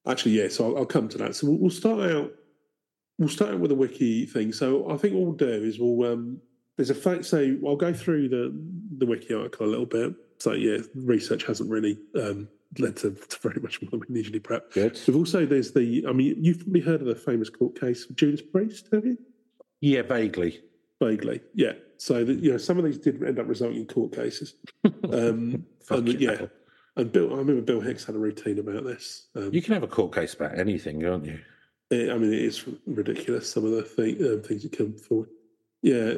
[0.06, 0.48] actually, yeah.
[0.48, 1.36] So I'll, I'll come to that.
[1.36, 2.32] So we'll, we'll start out.
[3.18, 4.52] We'll start out with a wiki thing.
[4.52, 6.12] So I think what we'll do is we'll.
[6.12, 6.40] Um,
[6.76, 7.26] there's a fact.
[7.26, 8.58] So I'll go through the
[8.98, 10.14] the wiki article a little bit.
[10.38, 14.38] So yeah, research hasn't really um, led to, to very much more than we usually
[14.38, 14.72] prep.
[14.72, 14.98] Good.
[15.06, 16.04] We've also there's the.
[16.08, 19.18] I mean, you've probably heard of the famous court case of Judas Priest, have you?
[19.80, 20.60] Yeah, vaguely.
[21.02, 21.72] Vaguely, yeah.
[21.96, 24.54] So that you know, some of these did end up resulting in court cases.
[25.12, 26.50] Um, and, yeah, hell.
[26.96, 29.26] and Bill, I remember Bill Hicks had a routine about this.
[29.34, 31.40] Um, You can have a court case about anything, can't you?
[31.90, 35.30] it- I mean, it is ridiculous some of the thing, uh, things that come forward.
[35.82, 36.14] Yeah.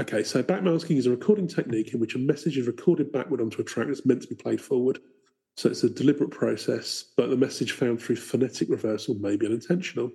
[0.00, 3.60] Okay, so backmasking is a recording technique in which a message is recorded backward onto
[3.60, 5.00] a track that's meant to be played forward.
[5.56, 10.10] So it's a deliberate process, but the message found through phonetic reversal may be unintentional.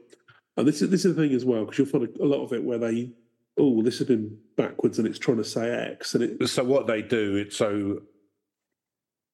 [0.55, 2.43] And this is this is the thing as well, because you'll find a, a lot
[2.43, 3.11] of it where they,
[3.57, 6.87] oh, this has been backwards and it's trying to say X, and it So what
[6.87, 8.01] they do, it's so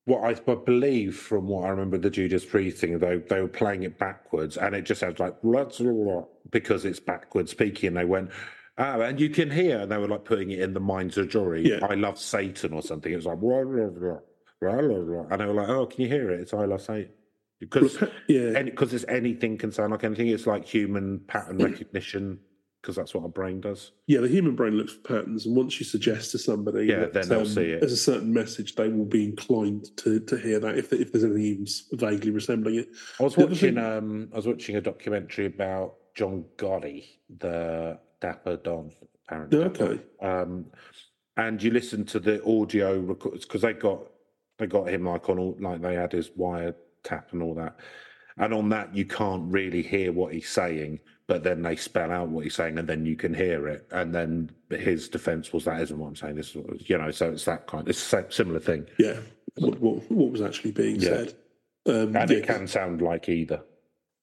[0.06, 3.50] what I, I believe from what I remember the Judas Priest thing, they they were
[3.50, 5.82] playing it backwards, and it just sounds like "Let's
[6.50, 7.90] because it's backwards speaking.
[7.90, 8.32] And they went,
[8.78, 11.30] oh, and you can hear, and they were like putting it in the mind's of
[11.30, 11.70] jury.
[11.70, 11.86] Yeah.
[11.86, 13.12] I love Satan or something.
[13.12, 14.20] It was like, "Blah, blah, blah,
[14.62, 16.42] blah, blah, blah." and they were like, oh, can you hear it?
[16.42, 17.12] It's I love Satan
[17.60, 20.28] because yeah, because it's anything can sound like anything.
[20.28, 22.40] It's like human pattern recognition
[22.82, 23.92] because that's what our brain does.
[24.06, 27.14] Yeah, the human brain looks for patterns, and once you suggest to somebody, Yeah, that,
[27.14, 27.80] then they'll see it.
[27.82, 31.24] There's a certain message they will be inclined to to hear that if if there's
[31.24, 32.90] anything even vaguely resembling it.
[33.20, 37.06] I was watching thing- um I was watching a documentary about John Gotti,
[37.40, 38.92] the Dapper Don,
[39.28, 39.60] apparently.
[39.60, 40.68] Okay, Um
[41.36, 44.08] and you listen to the audio records because they got
[44.58, 47.78] they got him like on all like they had his wire tap and all that.
[48.38, 52.30] And on that you can't really hear what he's saying, but then they spell out
[52.30, 53.88] what he's saying and then you can hear it.
[53.92, 56.36] And then his defense was that isn't what I'm saying.
[56.36, 58.88] This is you know, so it's that kind it's a similar thing.
[59.00, 59.18] yeah,
[59.58, 61.10] what what, what was actually being Yeah.
[61.10, 61.34] said?
[61.88, 63.62] Um, And yeah, it can sound like either.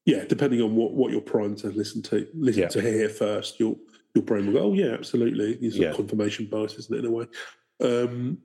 [0.05, 2.69] yeah, depending on what what you're primed to listen to listen Yeah.
[2.69, 3.77] to hear first, your
[4.15, 5.55] your brain will go, oh yeah, absolutely.
[5.57, 5.93] These Yeah.
[5.93, 7.27] confirmation bias, isn't it, in a way?
[7.83, 8.39] Um,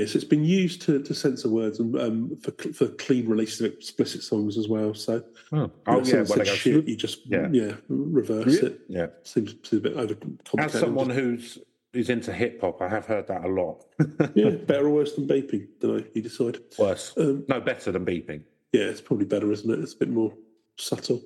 [0.00, 3.72] Yes, it's been used to, to censor words and um, for for clean releases of
[3.72, 4.94] explicit songs as well.
[4.94, 7.48] So Oh, oh yeah, well, they said go, shit, you just Yeah.
[7.50, 8.80] yeah, reverse it.
[8.88, 9.06] Yeah.
[9.22, 10.58] Seems, seems a bit overcomplicated.
[10.64, 11.58] As someone who's
[11.92, 13.84] who's into hip hop, I have heard that a lot.
[14.34, 15.66] yeah, better or worse than beeping?
[15.80, 16.04] Don't know.
[16.14, 16.58] You decide.
[16.78, 17.14] Worse.
[17.16, 18.42] Um, No, better than beeping.
[18.72, 19.78] yeah, it's probably better, isn't it?
[19.80, 20.32] It's a bit more
[20.76, 21.22] subtle.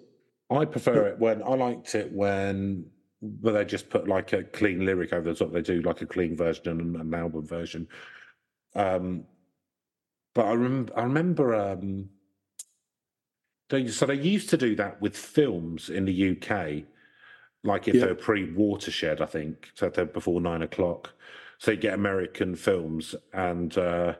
[0.50, 2.86] I prefer it when I liked it when
[3.40, 5.52] where they just put like a clean lyric over the top.
[5.52, 7.86] They do like a clean version and an album version.
[8.74, 9.24] Um,
[10.34, 11.54] but I remember, I remember.
[11.54, 12.10] Um,
[13.68, 16.84] they, so they used to do that with films in the UK,
[17.62, 18.00] like if Yeah.
[18.02, 21.12] they were pre-watershed, I think, so they're before nine o'clock.
[21.58, 23.76] So you get American films and.
[23.76, 24.14] Uh,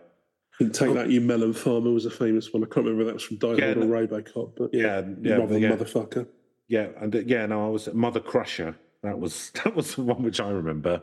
[0.61, 2.63] think Take That You Melon Farmer was a famous one.
[2.63, 5.15] I can't remember if that was from Die Yeah, Hard or Robocop, but yeah, yeah,
[5.23, 5.71] yeah, Mother yeah.
[5.71, 6.27] Motherfucker.
[6.69, 10.23] Yeah, and uh, yeah, no, I was Mother Crusher That was that was the one
[10.23, 11.03] which I remember.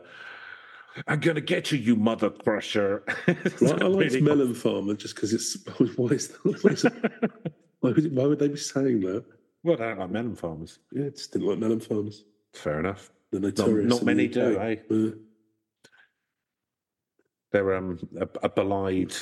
[1.06, 3.04] I'm gonna get you, you mother crusher.
[3.60, 5.56] Well, I like Really- Melon Farmer just because it's
[5.96, 6.92] why is that, why, is it,
[7.80, 9.24] why, would, why would they be saying that?
[9.62, 10.78] Well, I don't like melon farmers.
[10.92, 12.24] Yeah, I just didn't like melon farmers.
[12.54, 13.10] Fair enough.
[13.32, 14.76] The Not, notorious not the many do, eh?
[17.52, 19.14] They're um a, a belied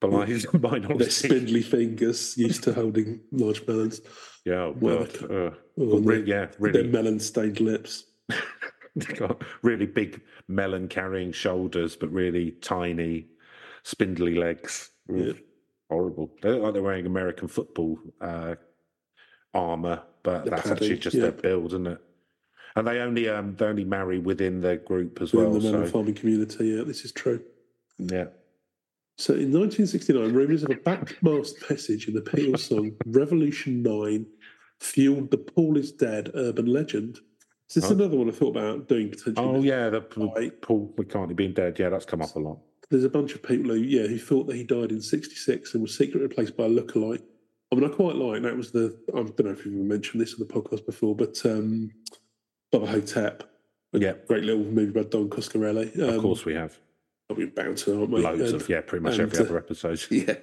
[0.00, 1.10] belied their minority.
[1.10, 4.00] spindly fingers used to holding large melons.
[4.44, 8.04] Yeah, Well, uh, Oh, and re- their- yeah, Their melon stained lips.
[8.96, 13.26] they've got really big melon carrying shoulders, but really tiny,
[13.82, 14.90] spindly legs.
[15.12, 15.32] Yeah.
[15.90, 16.30] Horrible.
[16.42, 18.56] They look like they're wearing American football uh,
[19.54, 21.22] armor, but The that's actually just yeah.
[21.22, 22.00] their build, isn't it?
[22.76, 25.60] And they only um they only marry within their group as Within well.
[25.60, 27.42] the melon So farming community, yeah, this is true.
[27.98, 28.26] yeah,
[29.16, 34.26] So in 1969, rumours of a backmasked message in the Beatles song Revolution 9
[34.80, 37.18] fueled the Paul is Dead urban legend.
[37.68, 37.94] So this is Oh.
[38.02, 39.46] another one I thought about doing potentially.
[39.46, 40.60] oh yeah, the Paul, Right.
[40.62, 41.78] Paul McCartney being dead.
[41.78, 42.58] Yeah, that's come up a lot.
[42.90, 45.82] There's a bunch of people who, yeah, who thought that he died in 66 and
[45.82, 47.22] was secretly replaced by a lookalike.
[47.70, 50.32] I mean, I quite like that was the, I don't know if you've mentioned this
[50.32, 51.90] on the podcast before, but um,
[52.72, 53.44] Bubba Ho-Tep,
[53.92, 54.14] Yeah.
[54.26, 55.94] great little movie by Don Coscarelli.
[56.02, 56.78] Um, Of course, we have
[57.28, 58.22] We're bound to, aren't we?
[58.22, 60.02] loads And- of yeah, pretty much and, every uh, other episode.
[60.10, 60.36] Yeah.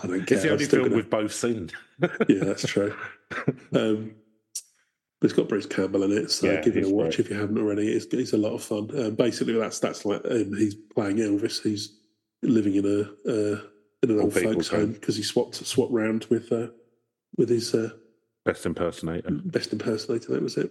[0.00, 0.36] I don't care.
[0.36, 1.70] It's the only film gonna- we've both seen.
[2.28, 2.94] Yeah, that's true.
[3.74, 4.14] um,
[5.20, 7.20] but it's got Bruce Campbell in it, so Yeah, give it a watch great.
[7.20, 7.88] if you haven't already.
[7.92, 8.90] It's, it's a lot of fun.
[8.98, 11.62] Um, basically, that's that's like um, he's playing Elvis.
[11.62, 11.98] He's
[12.42, 13.00] living in a
[13.30, 13.60] uh,
[14.02, 16.68] in an Old old folks home because he swapped swapped round with uh,
[17.36, 17.90] with his uh,
[18.44, 19.30] Best impersonator.
[19.30, 20.32] best impersonator.
[20.32, 20.70] That was it.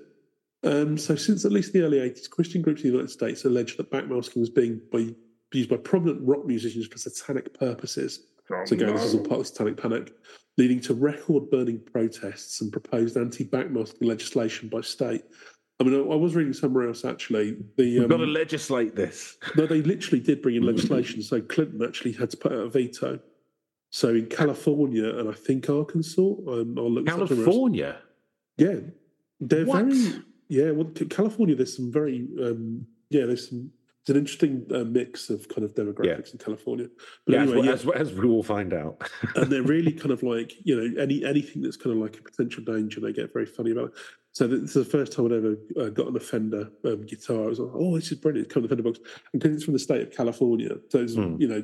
[0.64, 3.78] Um, so, since at least the early 80s, Christian groups in the United States alleged
[3.78, 5.10] that backmasking was being by,
[5.54, 8.22] used by prominent rock musicians for satanic purposes.
[8.66, 10.14] So again, this is all part of the satanic panic,
[10.58, 15.24] leading to record burning protests and proposed anti-backmasking legislation by state.
[15.80, 17.58] I mean, I, I was reading somewhere else actually.
[17.78, 19.38] The We've got to um, legislate this.
[19.58, 21.22] no, they literally did bring in legislation.
[21.22, 23.20] So Clinton actually had to put out a veto.
[23.92, 27.06] So in California and I think Arkansas, um, I'll look.
[27.08, 27.98] California.
[28.58, 28.76] Yeah,
[29.40, 29.86] they're What?
[29.86, 30.72] very yeah.
[30.72, 33.26] Well, California, there's some very um, yeah.
[33.26, 33.72] There's some.
[34.06, 36.89] It's an interesting uh, mix of kind of demographics in California.
[37.26, 39.02] But Yeah, anyway, yeah, as, as, as we will find out.
[39.36, 42.22] and they're really kind of like you know any anything that's kind of like a
[42.22, 43.94] potential danger, they get very funny about it.
[44.32, 47.46] So this is the first time I'd ever uh, got an Offender um, guitar.
[47.46, 48.46] I was like, oh, this is brilliant.
[48.46, 49.00] It's come in the Fender box,
[49.34, 51.38] and because it's from the state of California, so it's Hmm.
[51.39, 51.63] you know.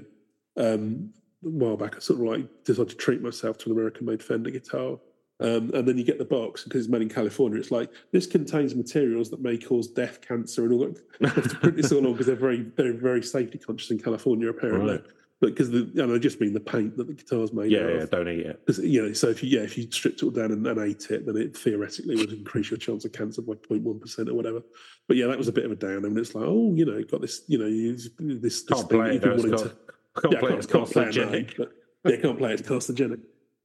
[0.58, 1.14] Um,
[1.46, 4.52] a while back, I sort of like decided to treat myself to an American-made Fender
[4.52, 4.98] guitar,
[5.42, 7.60] um, and then you get the box because it's made in California.
[7.60, 10.80] It's like this contains materials that may cause death, cancer, and all
[11.20, 11.34] that.
[11.36, 14.50] Have to print this all on because they're very, they're very safety conscious in California,
[14.50, 14.94] apparently.
[14.94, 15.04] Right.
[15.40, 18.06] But because the, and I just mean the paint that the guitar's made Yeah, yeah,
[18.06, 18.62] don't eat it.
[18.68, 20.80] 'Cause, you know, so if you yeah, if you stripped it all down and, and
[20.80, 24.36] ate it, then it theoretically would increase your chance of cancer by 0.1 percent or
[24.36, 24.62] whatever.
[25.08, 26.06] But yeah, that was a bit of a down.
[26.06, 29.00] I mean, it's like, oh, you know, got this, you know, this this Can't thing
[29.00, 29.14] play that it.
[29.14, 30.52] you've though, been It's wanting got, to can't yeah, play it.
[30.52, 31.58] can't, It's can't play it, carcinogenic.
[32.04, 32.60] but yeah, can't play it.
[32.60, 33.20] It's carcinogenic.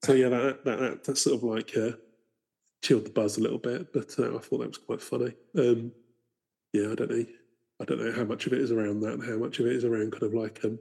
[0.05, 1.93] So yeah, that that, that that sort of like uh,
[2.83, 3.93] chilled the buzz a little bit.
[3.93, 5.33] But uh, I thought that was quite funny.
[5.59, 5.93] Um,
[6.73, 7.27] yeah, I don't know.
[7.81, 9.73] I don't know how much of it is around that, and how much of it
[9.73, 10.79] is around kind of like um,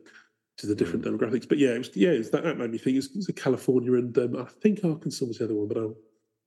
[0.57, 1.47] to the different demographics.
[1.47, 2.97] But yeah, it was, yeah, it's that, that made me think.
[2.97, 5.95] It's, a California and um, I think Arkansas was the other one, but I'll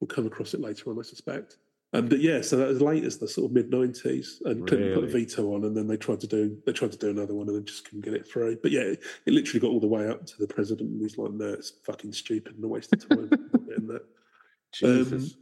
[0.01, 1.57] we'll come across it later on, I suspect.
[1.95, 4.67] Um, but yeah, so that was as late as the sort of mid nineties, and
[4.67, 7.09] Clinton put a veto on, and then they tried to do they tried to do
[7.09, 8.59] another one, and they just couldn't get it through.
[8.63, 11.17] But yeah, it, it literally got all the way up to the president, and he's
[11.17, 13.29] like, "No, it's fucking stupid and a waste of time."
[13.69, 14.05] getting that.
[14.75, 15.37] Jesus.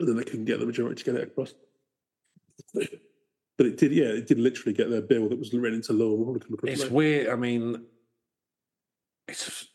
[0.00, 1.54] and then they couldn't get the majority to get it across.
[2.74, 6.14] But it did, yeah, it did literally get their bill that was written into law.
[6.14, 6.94] We'll come across it's later.
[6.94, 7.28] weird.
[7.28, 7.84] I mean,
[9.28, 9.68] it's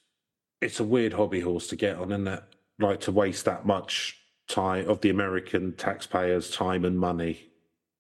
[0.62, 2.44] it's a weird hobby horse to get on, isn't it?
[2.80, 7.49] Like to waste that much time of the American taxpayers' time and money.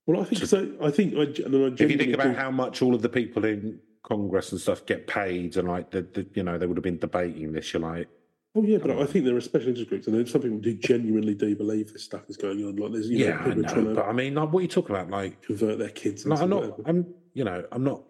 [0.05, 0.71] Well, I think to- so.
[0.81, 3.09] I think I, and I If you think about think- how much all of the
[3.09, 6.77] people in Congress and stuff get paid, and like the, the you know they would
[6.77, 8.09] have been debating this, you're like,
[8.55, 10.73] Oh yeah, but I think there are special interest groups, and there's some people who
[10.75, 12.75] genuinely do believe this stuff is going on.
[12.75, 14.59] Like there's you know yeah, I people trying know, to but I mean, like, what
[14.59, 15.09] are you talking about?
[15.09, 16.25] Like, convert their kids.
[16.25, 16.61] Into I'm not.
[16.61, 16.83] whatever.
[16.85, 18.03] I'm you know, I'm not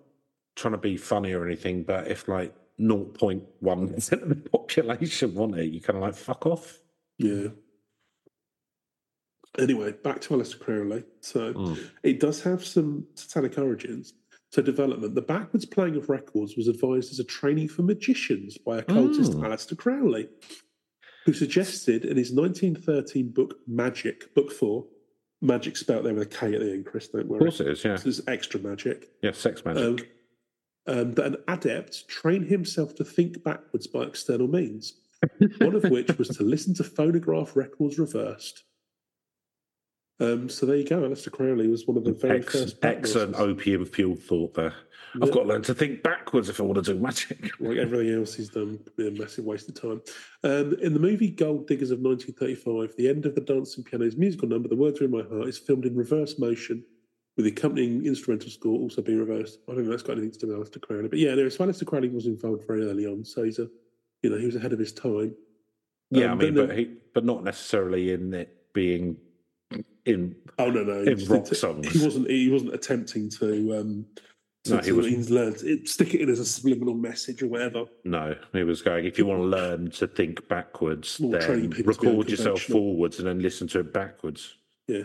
[0.56, 5.58] trying to be funny or anything, but if like 0.1 percent of the population want
[5.60, 6.80] it, you kind of like fuck off.
[7.20, 7.50] Yeah.
[9.60, 11.04] Anyway, back to Aleister Crowley.
[11.22, 11.80] So Mm.
[12.04, 14.14] it does have some satanic origins.
[14.52, 15.16] So development.
[15.16, 19.42] The backwards playing of records was advised as a training for magicians by occultist Mm.
[19.46, 20.30] Aleister Crowley,
[21.26, 24.88] who suggested in his 1913 book Magic, book four,
[25.42, 27.40] magic spelled there with a K at the end, Chris, don't worry.
[27.40, 27.84] Of course it is.
[27.84, 29.12] Yeah, This is extra magic.
[29.22, 29.84] yeah, sex magic.
[30.88, 35.00] Um, um, that an adept train himself to think backwards by external means,
[35.60, 38.64] one of which was to listen to phonograph records reversed.
[40.24, 41.02] Um, so there you go.
[41.02, 44.74] Aleister Crowley was one of the very Ex- first excellent opium fueled thought there.
[45.22, 47.52] I've got to learn to think backwards if I want to do magic.
[47.60, 50.02] like everything else he's done, a massive waste of time.
[50.44, 54.48] Um, in the movie Gold Diggers of 1935, the end of the Dancing Pianos musical
[54.48, 56.84] number, The Words Are in My Heart, is filmed in reverse motion,
[57.38, 59.60] with the accompanying instrumental score also being reversed.
[59.68, 61.10] I don't know if that's got anything to do with Aleister Crowley.
[61.10, 63.68] But yeah, anyway, so Aleister Crowley was involved very early on, so he's a,
[64.24, 65.36] you know, he was ahead of his time.
[66.10, 69.18] Yeah, I Um, mean, then but he, but not necessarily in it being
[70.06, 70.36] in.
[70.60, 71.88] Oh no, no, In he- rock he- songs.
[71.92, 72.30] He wasn't.
[72.30, 73.78] He wasn't attempting to.
[73.80, 74.06] Um,
[74.66, 77.84] to, No, he he's learned it, stick it in as a subliminal message or whatever.
[78.06, 79.06] No, he was going.
[79.06, 82.62] If you want to learn to think backwards, More then people to be record yourself
[82.62, 84.56] forwards and then listen to it backwards.
[84.88, 85.04] Yeah,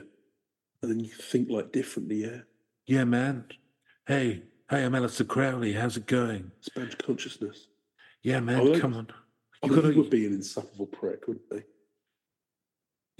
[0.82, 2.22] and then you think like differently.
[2.22, 2.40] Yeah,
[2.86, 3.46] Yeah, man.
[4.06, 5.72] Hey, hey, I'm Aleister Crowley.
[5.72, 6.52] How's it going?
[6.60, 7.66] Sponge consciousness.
[8.22, 8.60] Yeah, man.
[8.60, 9.08] Oh, come on.
[9.62, 11.62] I You mean, gotta- he would be an insufferable prick, wouldn't he?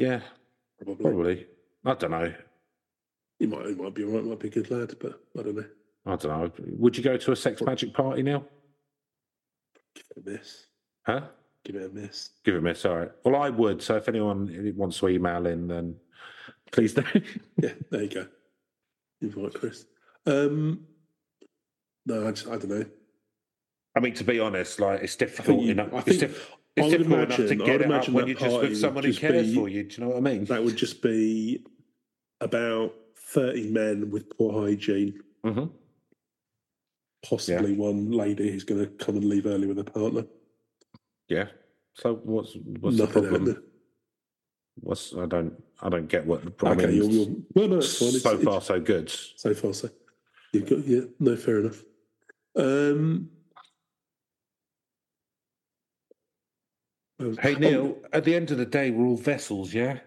[0.04, 0.20] Yeah,
[0.84, 1.02] Probably.
[1.04, 1.46] probably.
[1.84, 2.34] I don't know.
[3.38, 3.66] He might.
[3.66, 4.24] He might be right.
[4.24, 5.64] Might be a good lad, but I don't know.
[6.06, 6.50] I don't know.
[6.78, 8.44] Would you go to a sex magic party now?
[9.94, 10.66] Give it a miss.
[11.06, 11.20] Huh?
[11.64, 12.30] Give it a miss.
[12.44, 12.84] Give it a miss.
[12.84, 13.10] All right.
[13.24, 13.82] Well, I would.
[13.82, 15.96] So if anyone wants to email in, then
[16.72, 17.04] please do.
[17.62, 18.26] Yeah, there you go.
[19.20, 19.84] Invite Chris.
[20.26, 20.86] Um,
[22.06, 22.84] no, I, just, I don't know.
[23.96, 25.92] I mean, to be honest, like it's I difficult think you, enough.
[25.92, 28.14] I think diff- I it's would difficult enough to imagine- I get it up imagine
[28.14, 29.84] when you're just with someone who cares be- for you.
[29.84, 30.44] Do you know what I mean?
[30.46, 31.64] that would just be
[32.40, 35.20] about thirty men with poor hygiene.
[35.44, 35.64] hmm
[37.24, 40.24] Possibly one lady who's going to come and leave early with her partner.
[41.28, 41.48] Yeah.
[41.94, 43.62] So what's what's the problem?
[44.80, 46.78] What's I don't I don't get what the problem.
[46.86, 48.08] Okay, you're, you're, well, no, it's fine.
[48.10, 49.10] It's, so far so good.
[49.10, 49.90] so far, so
[50.52, 51.82] you've got yeah, no, fair enough.
[52.54, 53.30] Um,
[57.18, 59.98] Hey oh, Neil, at the end of the day, we're all vessels, yeah,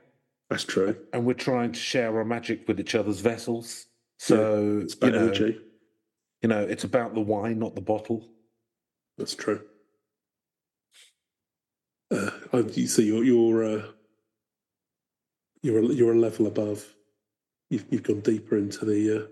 [0.50, 0.96] that's true.
[1.12, 3.88] and we're trying to share our magic with each other's vessels.
[4.18, 5.60] So It's you know, energy.
[6.42, 8.30] you know, it's about the wine, not the bottle.
[9.18, 9.62] That's true.
[12.12, 13.84] Uh, I, you see, you're you're uh,
[15.62, 16.86] you're a, you're a level above.
[17.70, 19.24] You've you've gone deeper into the.
[19.24, 19.28] Uh,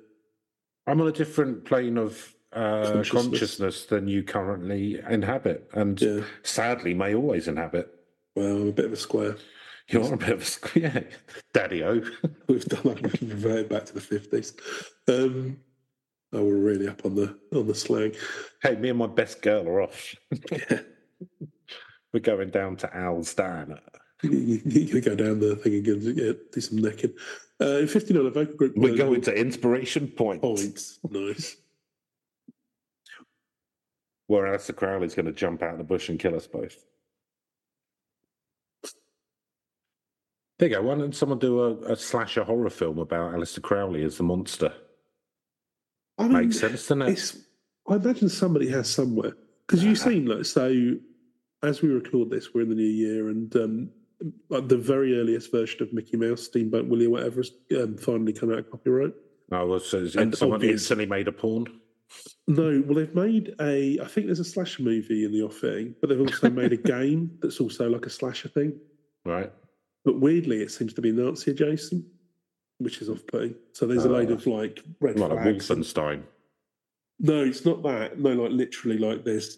[0.88, 3.10] I'm on a different plane of uh, Consciousness.
[3.12, 3.86] consciousness.
[3.86, 7.94] than you currently inhabit, and yeah, sadly may always inhabit.
[8.36, 9.38] well, I'm a bit of a square.
[9.88, 11.18] You're a bit of a square, yeah,
[11.54, 12.02] daddy o.
[12.48, 14.54] We've done we've reverted back to the fifties.
[15.08, 15.58] Um,
[16.34, 18.14] oh, we're really up on the on the slang.
[18.62, 20.16] hey, me and my best girl are off.
[20.52, 20.80] Yeah.
[22.14, 23.78] We're going down to Al's Dan.
[24.24, 27.14] You, you, you can go down the thing again, yeah, do some necking.
[27.62, 28.74] Uh, in 59, a vocal group.
[28.76, 30.98] We're uh, going to inspiration point, points.
[31.10, 31.58] Nice.
[34.30, 36.86] Where Aleister Crowley's going to jump out of the bush and kill us both.
[40.60, 40.84] There you go.
[40.84, 44.72] Why don't someone do a, a slasher horror film about Aleister Crowley as the monster?
[46.20, 47.10] I mean, Makes sense, doesn't it?
[47.14, 47.38] It's,
[47.88, 49.34] I imagine somebody has somewhere
[49.66, 50.96] because you've seen like so.
[51.64, 53.90] As we record this, we're in the new year, and um,
[54.50, 58.32] like the very earliest version of Mickey Mouse, Steamboat Willie, or whatever, has um, finally
[58.32, 59.14] come out of copyright.
[59.52, 61.79] Oh, well, so is And someone obvious- instantly made a porn.
[62.48, 64.00] No, well, they've made a.
[64.02, 67.32] I think there's a slasher movie in the offing, but they've also made a game
[67.42, 68.74] that's also like a slasher thing.
[69.26, 69.52] Right.
[70.06, 72.04] But weirdly, it seems to be Nazi adjacent,
[72.80, 73.54] which is off-putting.
[73.74, 74.36] So there's a load Oh.
[74.36, 75.68] of like red Like a flags.
[75.70, 76.24] Wolfenstein.
[77.20, 78.18] No, it's not that.
[78.18, 79.58] No, like literally, like there's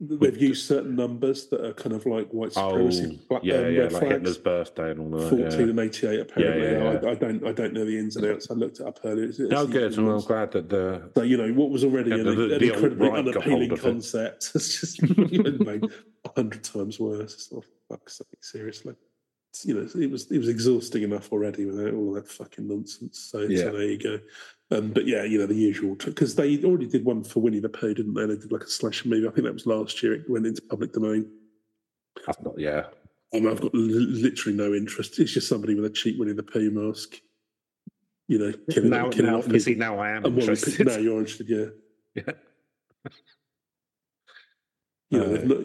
[0.00, 3.20] they've used certain numbers that are kind of like white Oh, supremacy.
[3.28, 4.08] black, yeah, um, yeah, like flags.
[4.12, 5.30] Hitler's birthday and all that.
[5.30, 5.66] Fourteen Yeah.
[5.70, 6.20] and eighty-eight.
[6.20, 7.08] Apparently, Yeah, yeah.
[7.08, 7.46] I, I don't.
[7.46, 8.50] I don't know the ins and outs.
[8.50, 9.24] I looked it up earlier.
[9.24, 9.96] It's, it's Oh, good.
[9.96, 11.10] Well, I'm glad that the.
[11.16, 14.50] So you know what was already an, the- the- an the incredibly unappealing concept.
[14.54, 15.24] It's just know,
[15.64, 17.32] made a hundred times worse.
[17.34, 18.94] It's not fuck's sake, seriously.
[19.52, 23.18] It's, you know, it was it was exhausting enough already without all that fucking nonsense.
[23.30, 24.18] So, so there you go.
[24.72, 27.68] Um, but yeah, you know the usual because they already did one for Winnie the
[27.68, 28.26] Pooh, didn't they?
[28.26, 29.26] They did like a slasher movie.
[29.26, 30.14] I think that was last year.
[30.14, 31.30] It went into public domain.
[32.26, 32.86] That's not, yeah.
[33.32, 35.18] Mean, I've got li- literally no interest.
[35.20, 37.16] It's just somebody with a cheap Winnie the Pooh mask.
[38.28, 40.86] You know, killing, Now, killing now, see, now I am And what we- interested.
[40.86, 41.66] now you're interested, yeah.
[42.26, 42.32] Yeah.
[45.10, 45.62] You know, Uh,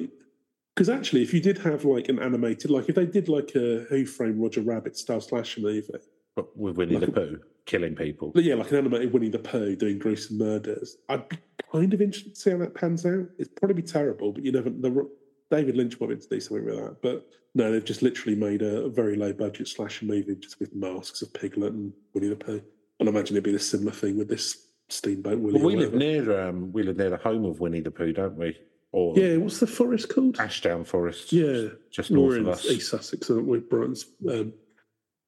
[0.75, 3.85] because actually, if you did have like an animated, like if they did like a
[3.89, 5.89] Who Framed Roger Rabbit style slasher movie,
[6.35, 8.31] But with Winnie Like the Pooh killing people.
[8.35, 11.37] yeah, like an animated Winnie the Pooh doing gruesome murders, I'd be
[11.71, 13.25] kind of interested to see how that pans out.
[13.37, 14.69] It'd probably be terrible, but you never.
[14.69, 15.09] The,
[15.49, 18.83] David Lynch wanted to do something with that, but no, they've just literally made a,
[18.83, 22.61] a very low budget slasher movie just with masks of Piglet and Winnie the Pooh.
[22.99, 25.59] And I imagine it'd be a similar thing with this Steamboat Willie.
[25.59, 28.37] Well, we live near um, we live near the home of Winnie the Pooh, don't
[28.37, 28.57] we?
[28.93, 30.39] Or Yeah, what's the forest called?
[30.39, 31.31] Ashdown Forest.
[31.31, 32.65] Yeah, just north we're of us.
[32.65, 33.59] East Sussex, aren't we?
[33.59, 34.53] Brighton's um,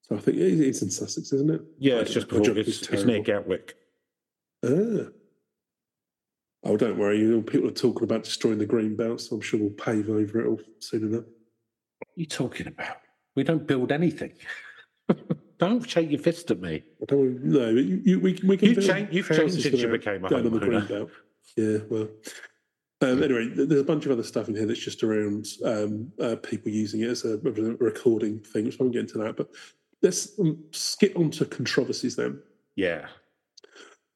[0.04, 1.62] So I think it- it's in Sussex, isn't it?
[1.80, 2.28] Yeah, I it's just.
[2.28, 3.22] Before, it's, it's near.
[3.22, 3.76] Gatwick.
[4.66, 5.08] Ah.
[6.66, 7.20] Oh, don't worry.
[7.20, 10.10] You know, people are talking about destroying the green belt, so I'm sure we'll pave
[10.10, 11.24] over it all soon enough.
[11.26, 12.98] What are you talking about?
[13.36, 14.34] We don't build anything.
[15.60, 16.84] don't shake your fist at me.
[17.02, 17.70] I don't know.
[17.70, 20.50] You, you, we, we can You've changed- you've changed since you became a going the
[20.60, 20.88] green homeowner.
[20.90, 21.10] belt.
[21.58, 22.08] Yeah, well.
[23.02, 26.38] Um, anyway, there's a bunch of other stuff in here that's just around um, uh,
[26.38, 27.52] people using it as a, a
[27.84, 29.36] recording thing, which I won't get into that.
[29.36, 29.50] But
[30.04, 32.42] let's um, skip on to controversies then.
[32.76, 33.08] Yeah.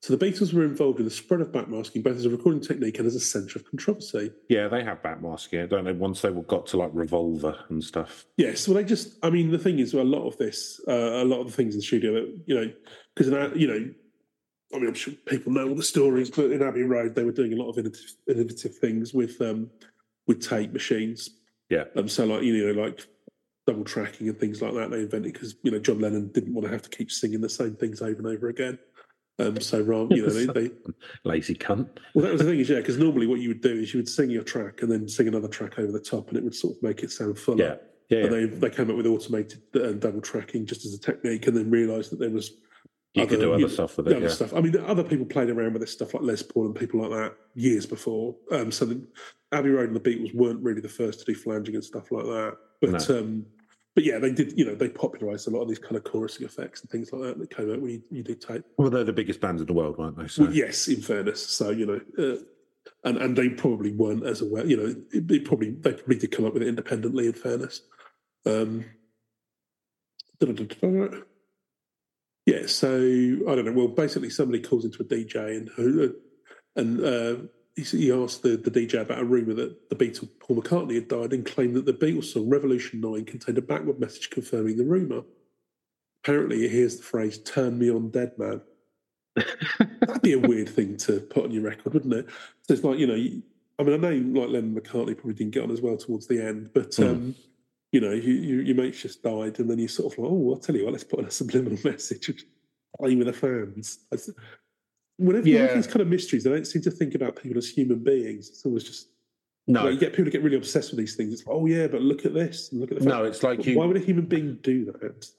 [0.01, 2.99] So the Beatles were involved in the spread of backmasking both as a recording technique
[2.99, 4.31] and as a centre of controversy.
[4.47, 5.91] Yeah, they have backmasking, I don't they?
[5.91, 8.25] Once they got to like Revolver and stuff.
[8.38, 9.17] Yes, well, they just.
[9.23, 11.53] I mean, the thing is, well, a lot of this, uh, a lot of the
[11.53, 12.71] things in the studio, that, you know,
[13.15, 13.91] because you know,
[14.73, 17.31] I mean, I'm sure people know all the stories, but in Abbey Road, they were
[17.31, 19.69] doing a lot of innovative, innovative things with um,
[20.27, 21.31] with tape machines.
[21.69, 21.85] Yeah.
[21.95, 22.07] Um.
[22.07, 23.05] So, like you know, like
[23.68, 26.65] double tracking and things like that, they invented because you know John Lennon didn't want
[26.65, 28.80] to have to keep singing the same things over and over again.
[29.39, 29.59] Um.
[29.61, 30.72] So, rather, you know, they, they
[31.24, 31.89] Lazy cunt.
[32.15, 33.99] well, that was the thing is, yeah, because normally what you would do is you
[33.99, 36.55] would sing your track and then sing another track over the top, and it would
[36.55, 37.63] sort of make it sound fuller.
[38.09, 38.18] Yeah.
[38.18, 38.28] Yeah.
[38.28, 41.70] They they came up with automated uh, double tracking just as a technique, and then
[41.70, 42.51] realised that there was
[43.13, 44.15] You could other- do other you- stuff with it.
[44.15, 44.32] other Yeah.
[44.32, 44.53] stuff.
[44.55, 47.11] I mean, other people played around with this stuff like Les Paul and people like
[47.11, 48.36] that years before.
[48.49, 49.05] Um, so the,
[49.51, 52.26] Abbey Road and the Beatles weren't really the first to do flanging and stuff like
[52.26, 52.57] that.
[52.82, 53.45] But um,
[53.98, 54.56] but yeah, they did.
[54.56, 57.24] You know, they popularised a lot of these kind of chorusing effects and things like
[57.24, 58.64] that that came out when you, you did tape.
[58.78, 60.28] Well, they're the biggest bands in the world, weren't they?
[60.28, 61.43] So Well, yes, in fairness.
[61.43, 62.38] So you know, uh,
[63.06, 64.68] and and they probably weren't as aware.
[64.68, 67.26] You know, it, it probably they probably did come up with it independently.
[67.26, 67.82] In fairness.
[68.45, 68.86] Um,
[72.45, 72.68] yeah.
[72.68, 72.98] So
[73.50, 73.72] I don't know.
[73.72, 76.14] Well, basically, somebody calls into a DJ and who
[76.76, 77.36] and uh,
[77.78, 81.07] he, he asked the, the DJ about a rumor that the Beatles Paul McCartney had
[81.07, 84.84] died and claimed that the Beatles song Revolution Nine contained a backward message confirming the
[84.84, 85.21] rumor.
[86.23, 88.61] Apparently, he hears the phrase "Turn me on, dead man."
[89.36, 92.25] That'd be a weird thing to put on your record, wouldn't it?
[92.63, 93.13] So it's like, you know,
[93.80, 96.43] I mean, I know like Lennon McCartney probably didn't get on as well towards the
[96.43, 97.09] end, but, Mm.
[97.09, 97.36] um,
[97.91, 100.51] you know, you, you, your mate's just died, and then you sort of like, oh,
[100.53, 102.43] I'll tell you what, let's put on a subliminal message and
[102.99, 103.99] play with the fans.
[105.20, 107.36] I s- Whenever you have these kind of mysteries, they don't seem to think about
[107.36, 108.49] people as human beings.
[108.49, 109.09] It's always just,
[109.68, 111.34] no, like, you get people to get really obsessed with these things.
[111.34, 113.65] It's like, oh, yeah, but look at this, and look at the no, it's like
[113.65, 113.78] you...
[113.78, 115.30] Why would a human being do that?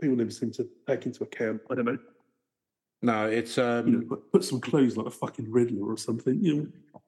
[0.00, 1.60] People never seem to take into account.
[1.70, 1.98] I don't know
[3.02, 3.92] No, it's you um.
[3.92, 6.42] know, put, put some clues like a fucking Riddler or something.
[6.42, 7.00] You know,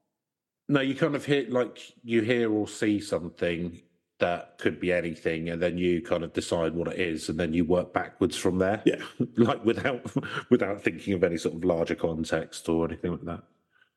[0.69, 3.81] No, you kind of hear like you hear or see something
[4.19, 7.53] that could be anything, and then you kind of decide what it is, and then
[7.53, 8.83] you work backwards from there.
[8.87, 9.03] yeah,
[9.37, 10.03] like without
[10.51, 13.43] without thinking of any sort of larger context or anything like that.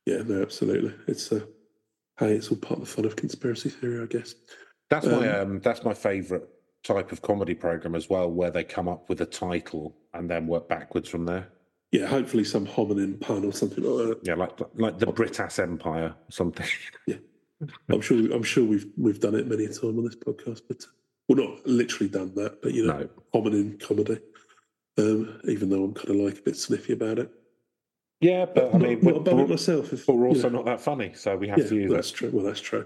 [0.05, 0.93] yeah, no, absolutely.
[1.07, 1.47] It's a
[2.20, 4.36] hey, it's all part of the fun of conspiracy theory, I guess.
[4.89, 6.43] That's my Um, um, that's my favourite
[6.84, 10.47] type of comedy program as well, where they come up with a title and then
[10.47, 11.49] work backwards from there.
[11.91, 14.20] Yeah, hopefully some homonym pun or something like that.
[14.28, 16.67] Yeah, like like the Britass Empire or something.
[17.89, 18.32] I'm sure.
[18.34, 20.86] I'm sure we've we've done it many a time on this podcast, but
[21.28, 24.20] well, not literally done that, but you know, no, in comedy.
[24.97, 27.32] Um, even though I'm kind of like a bit sniffy about it.
[28.22, 29.93] yeah, but I mean, not we're, above it myself.
[29.93, 30.57] If, but we're you also know.
[30.57, 32.16] not that funny, so we have Yeah, to use that's it.
[32.16, 32.30] true.
[32.34, 32.86] Well, that's true.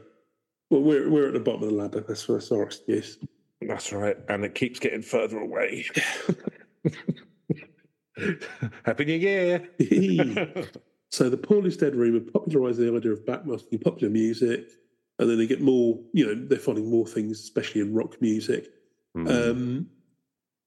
[0.69, 2.03] Well, we're we're at the bottom of the ladder.
[2.07, 3.17] That's that's our excuse.
[3.61, 5.85] That's right, and it keeps getting further away.
[8.85, 9.69] Happy New Year!
[11.13, 14.67] So the Paul is Dead rumour popularised the idea of backmasking popular music,
[15.19, 18.69] and then they get more, you know, they're finding more things, especially in rock music.
[19.13, 19.27] Hmm.
[19.27, 19.89] Um,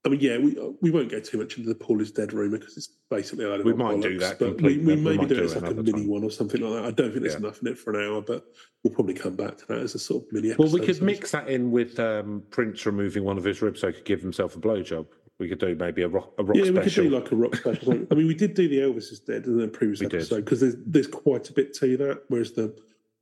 [0.05, 2.59] I mean, yeah, we we won't go too much into the Paul is Dead rumour
[2.59, 4.97] because it's basically a load of We might do bollocks, that but we, we We
[5.03, 6.07] maybe do do it as like a mini time.
[6.07, 6.85] one or something like that.
[6.85, 7.39] I don't think there's Yeah.
[7.41, 8.45] enough in it for an hour, but
[8.85, 11.33] we'll probably come back to that as a sort of mini well, we could mix
[11.33, 14.55] that in with um, Prince removing one of his ribs so he could give himself
[14.55, 15.07] a blowjob.
[15.39, 17.57] We could do maybe a rock, a rock Yeah, we could do like a rock
[17.57, 17.93] special.
[18.11, 20.61] I mean, we did do the Elvis is Dead in the previous We episode because
[20.61, 22.75] there's there's quite a bit to that, whereas the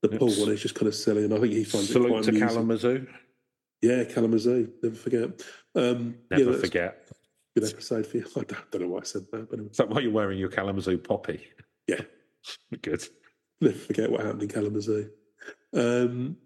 [0.02, 2.10] the Paul one is just kind of silly, and I think he finds it Salute
[2.10, 2.48] quite to amusing.
[2.48, 3.06] Kalamazoo.
[3.82, 5.42] Yeah, Kalamazoo, never forget.
[5.74, 7.08] Um, yeah, Never that's forget.
[7.56, 8.26] good episode for you.
[8.36, 9.70] I don't, don't know why I said that, but anyway.
[9.70, 11.42] Is that why you're wearing your Kalamazoo poppy?
[11.86, 12.00] Yeah.
[12.82, 13.02] Good.
[13.60, 15.10] never forget what happened in Kalamazoo.
[15.74, 16.36] Um,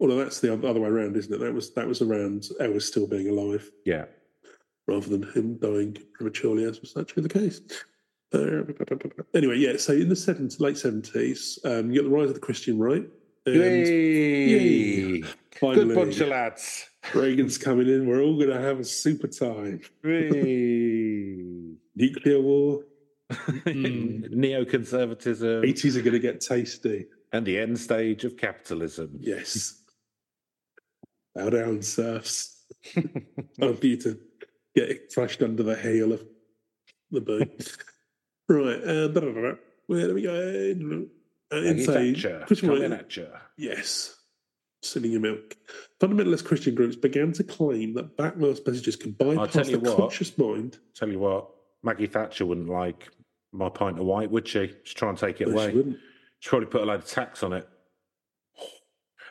[0.00, 1.38] although that's the other way around, isn't it?
[1.38, 4.04] That was that was around Elvis still being alive Yeah.
[4.86, 7.60] rather than him dying prematurely, as was actually the case.
[8.34, 8.62] Uh,
[9.34, 9.76] anyway, yeah.
[9.78, 13.06] So in the 70s, late seventies, um, you get the rise of the Christian right.
[13.46, 15.22] And Yay!
[15.58, 16.90] finally, Good bunch of lads.
[17.14, 18.06] Reagan's coming in.
[18.06, 19.80] We're all going to have a super time.
[20.04, 21.76] Whee!
[21.96, 22.84] Nuclear war.
[23.30, 24.30] Mm.
[24.34, 27.06] Neoconservatism 80s are going to get tasty.
[27.32, 29.16] and the end stage of capitalism.
[29.20, 29.77] Yes.
[31.38, 32.64] Bow down, serfs.
[32.94, 34.18] Time for you to
[34.74, 36.24] get it thrashed under the heel of
[37.12, 37.76] the boot.
[38.48, 38.82] right.
[38.84, 39.52] Uh, blah, blah, blah,
[39.86, 41.06] where do we go?
[41.50, 42.14] Uh, Maggie insane.
[42.14, 43.28] Thatcher, Christian coming at you.
[43.56, 44.16] Yes.
[44.82, 45.56] Sitting your milk.
[46.00, 49.96] Fundamentalist Christian groups began to claim that backmask messages could bypass tell the what.
[49.96, 50.78] conscious mind.
[50.94, 51.48] Tell you what,
[51.84, 53.08] Maggie Thatcher wouldn't like
[53.52, 54.72] my pint of white, would she?
[54.82, 55.70] She'd try and take it No, away.
[55.70, 55.96] she wouldn't.
[56.40, 57.68] She'd probably put a load of tax on it.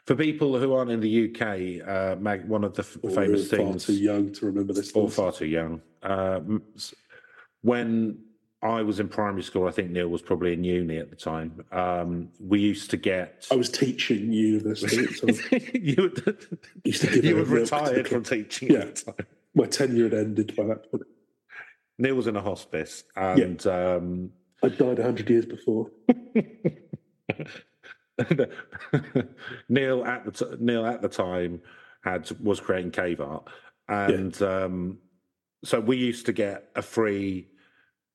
[0.07, 3.57] For people who aren't in the UK, uh, Mag, one of the f- famous we're
[3.57, 4.93] far things, too young to remember this.
[4.93, 5.81] or far too young.
[6.01, 6.39] Uh,
[7.61, 8.17] when
[8.61, 11.61] I was in primary school, I think Neil was probably in uni at the time.
[11.73, 13.45] Um, we used to get.
[13.51, 15.61] I was teaching university at the time.
[15.73, 16.13] you
[16.85, 18.79] Used to give you her had milk to the retired from teaching Yeah.
[18.79, 19.27] at the time.
[19.55, 21.03] My tenure had ended by that point.
[21.99, 24.29] Neil was in a hospice, and um,
[24.63, 25.91] I died 100 years before.
[29.69, 31.61] Neil at the t- Neil at the time
[32.03, 33.47] had was creating cave art,
[33.87, 34.97] and um,
[35.63, 37.47] so we used to get a free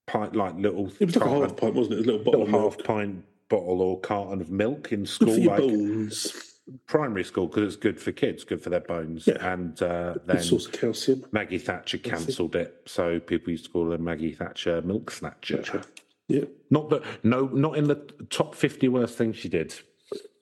[0.07, 2.07] pint, like little It was like a half pint, wasn't it?
[2.07, 6.57] A little bottle little half pint bottle or carton of milk in school, like bones.
[6.87, 9.27] primary school, because it's good for kids, good for their bones.
[9.27, 9.53] Yeah.
[9.53, 11.25] And uh, then source of calcium.
[11.33, 15.83] Maggie Thatcher cancelled it, so people used to call her Maggie Thatcher Milk Snatcher.
[16.29, 16.45] Yeah.
[16.71, 17.97] Not that, no, not in the
[18.31, 19.75] top fifty worst things she did.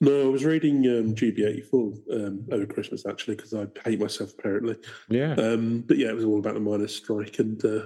[0.03, 1.73] No, I was reading um, GB84
[2.11, 4.75] um, over Christmas actually because I hate myself apparently.
[5.09, 5.33] Yeah.
[5.35, 7.83] Um, but yeah, it was all about the miners' strike and uh,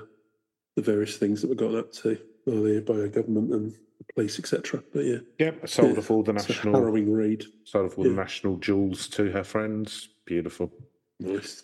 [0.77, 4.13] the various things that were gotten up to by the, by the government and the
[4.13, 4.81] police, etc.
[4.93, 7.43] But yeah, Yep, sold Yeah, off all the it's a national, harrowing read.
[7.65, 10.07] sold off all the national jewels to her friends.
[10.25, 10.71] Beautiful.
[11.19, 11.63] Nice.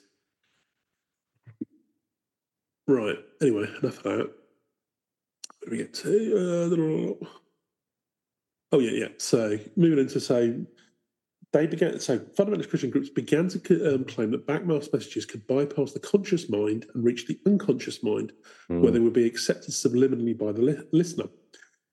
[2.88, 3.18] Right.
[3.42, 4.32] Anyway, enough of that.
[5.60, 7.22] Where do we get to?
[7.24, 7.26] Uh,
[8.72, 9.08] oh yeah, yeah.
[9.18, 10.56] So moving into say
[11.54, 12.00] they began.
[12.00, 16.50] So fundamentalist Christian groups began to um, claim that backmask messages could bypass the conscious
[16.50, 18.32] mind and reach the unconscious mind,
[18.70, 18.82] Mm.
[18.82, 21.26] where they would be accepted subliminally by the li- listener.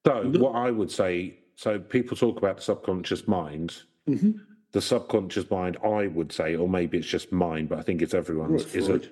[0.07, 3.83] So, what I would say, so people talk about the subconscious mind.
[4.09, 4.31] Mm-hmm.
[4.73, 8.15] The subconscious mind, I would say, or maybe it's just mine, but I think it's
[8.15, 8.65] everyone's.
[8.67, 9.11] Right, is Freud.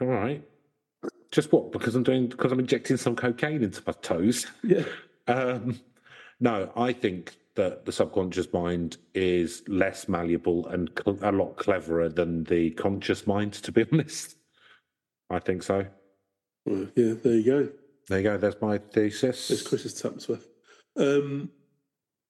[0.00, 0.42] all right.
[1.32, 1.72] Just what?
[1.72, 4.46] Because I'm doing because I'm injecting some cocaine into my toes.
[4.62, 4.84] Yeah.
[5.26, 5.80] Um,
[6.44, 12.08] no, I think that the subconscious mind is less malleable and cl- a lot cleverer
[12.08, 13.54] than the conscious mind.
[13.54, 14.36] To be honest,
[15.30, 15.86] I think so.
[16.66, 17.14] Well, yeah.
[17.22, 17.68] There you go.
[18.08, 18.36] There you go.
[18.36, 19.50] There's my thesis.
[19.50, 20.46] It's Chris's Tupsworth.
[20.96, 21.50] Um,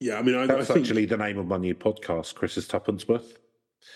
[0.00, 2.68] yeah, I mean, I, I That's think actually the name of my new podcast, Chris's
[2.68, 3.36] Tuppensworth.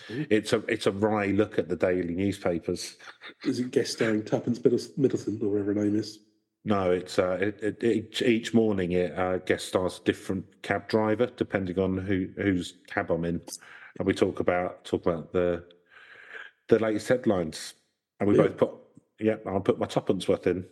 [0.09, 0.27] Mhm.
[0.29, 2.95] It's a it's a wry look at the daily newspapers.
[3.43, 6.19] is it guest starring Tuppence Middleton or whatever her name is.
[6.65, 10.87] No, it's uh, it, it, each, each morning it uh, guest stars a different cab
[10.89, 13.41] driver depending on who whose cab I'm in,
[13.97, 15.63] and we talk about talk about the
[16.67, 17.75] the latest headlines,
[18.19, 18.43] and we Yeah.
[18.43, 18.69] both put
[19.19, 20.65] yeah, I'll put my Tuppensworth in.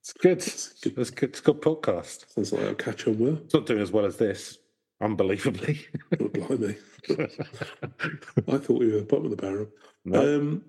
[0.00, 0.38] It's good.
[0.38, 0.98] It's good.
[0.98, 1.28] It's good.
[1.30, 2.28] It's a good podcast.
[2.32, 3.38] Sounds like I'll catch on well.
[3.44, 4.58] It's not doing as well as this,
[5.00, 5.86] unbelievably.
[6.20, 6.76] Oh, blimey.
[7.10, 9.68] I thought we were bottom of the barrel.
[10.04, 10.64] no, Um,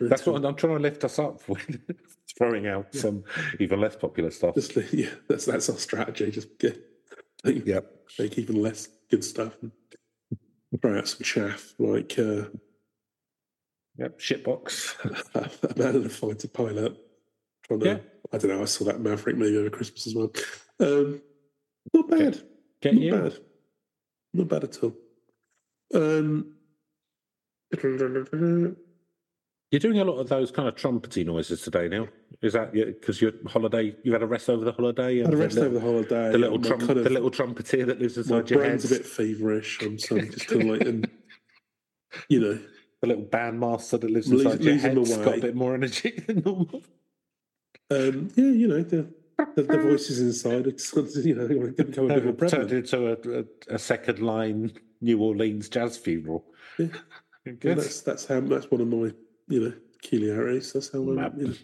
[0.00, 1.80] that's what I'm trying to lift us up with,
[2.36, 3.24] throwing out some
[3.60, 4.54] even less popular stuff.
[4.54, 6.30] Just, yeah, that's that's our strategy.
[6.30, 6.78] Just get
[7.44, 7.92] make, Yep.
[8.18, 9.72] make even less good stuff and
[10.82, 12.44] throw out some chaff like uh,
[13.98, 14.18] Yep.
[14.18, 15.24] Shitbox.
[15.74, 16.96] a man in a fighter pilot.
[17.66, 17.98] Trying to, Yeah.
[18.32, 18.60] I don't know.
[18.62, 20.30] I saw that Maverick movie over Christmas as well.
[20.80, 21.22] Um,
[21.94, 22.42] not bad.
[22.82, 23.12] Get Not you.
[23.12, 23.38] bad.
[24.34, 24.92] Not bad at all.
[25.94, 26.52] Um,
[29.70, 32.08] You're doing a lot of those kind of trumpety noises today, Neil.
[32.40, 33.96] Is that because your holiday?
[34.04, 35.18] You had a rest over the holiday.
[35.18, 36.32] had a rest little, over the holiday.
[36.32, 38.68] the little My trump, kind of- the little trumpeter that lives my inside your head,
[38.68, 39.82] brain's a bit feverish.
[39.82, 41.10] I'm so just kind of like, and,
[42.28, 42.58] you know,
[43.00, 46.42] the little bandmaster that lives inside your head's my got a bit more energy than
[46.44, 46.82] normal.
[47.90, 49.12] um, yeah, you know, the,
[49.56, 53.40] the, the voices inside, it's, you know, they become a bit more Turned into a,
[53.40, 56.44] a, a second line New Orleans jazz funeral.
[56.78, 56.86] Yeah.
[57.44, 59.12] And that's that's how that's one of my
[59.48, 60.72] you know peculiarities.
[60.72, 61.34] That's how Map.
[61.36, 61.54] you know.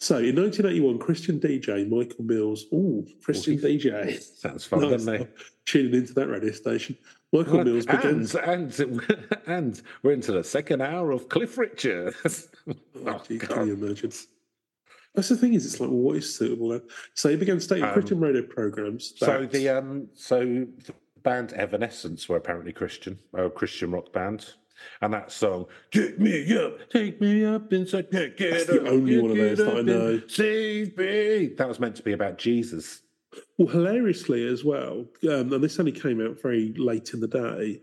[0.00, 2.64] So in 1981, Christian DJ Michael Mills.
[2.72, 4.20] Oh, Christian DJ.
[4.38, 4.90] Sounds fun, Nice.
[4.90, 5.34] doesn't it?
[5.64, 6.96] Tuning into that radio station.
[7.32, 8.26] Michael Mills began.
[8.34, 9.00] And, and
[9.46, 12.14] and we're into the second hour of Cliff Richard.
[12.68, 12.74] Oh,
[13.06, 14.12] Oh, gee, can you imagine?
[15.14, 16.82] That's the thing is, it's like, well, what is suitable then?
[17.14, 19.14] So he began stating Um, Christian radio programs.
[19.16, 24.46] So the um, so the band Evanescence were apparently Christian, a Christian rock band,
[25.00, 28.88] and that song "Get Me Up, Take Me Up Inside," get, get That's the up,
[28.88, 30.22] only get- one of those that I know.
[30.28, 31.46] Save me.
[31.56, 33.02] That was meant to be about Jesus.
[33.58, 37.80] Well, hilariously as well, um, and this only came out very late in the day.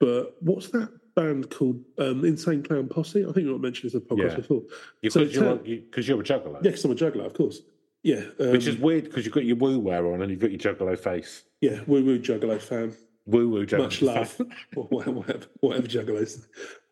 [0.00, 3.22] But what's that band called um, Insane Clown Posse.
[3.24, 4.36] I think we mentioned this in the podcast Yeah.
[4.36, 4.62] before.
[5.02, 6.54] Because So you're, you, you're a juggler.
[6.54, 7.60] Yeah, because I'm a juggler, of course.
[8.02, 10.50] Yeah, um, Which is weird because you've got your woo wear on and you've got
[10.50, 11.44] your juggalo face.
[11.60, 12.96] yeah, woo woo juggalo fan.
[13.26, 13.78] Woo woo juggalo.
[13.78, 14.40] Much love,
[14.76, 16.46] or whatever, whatever, juggalos,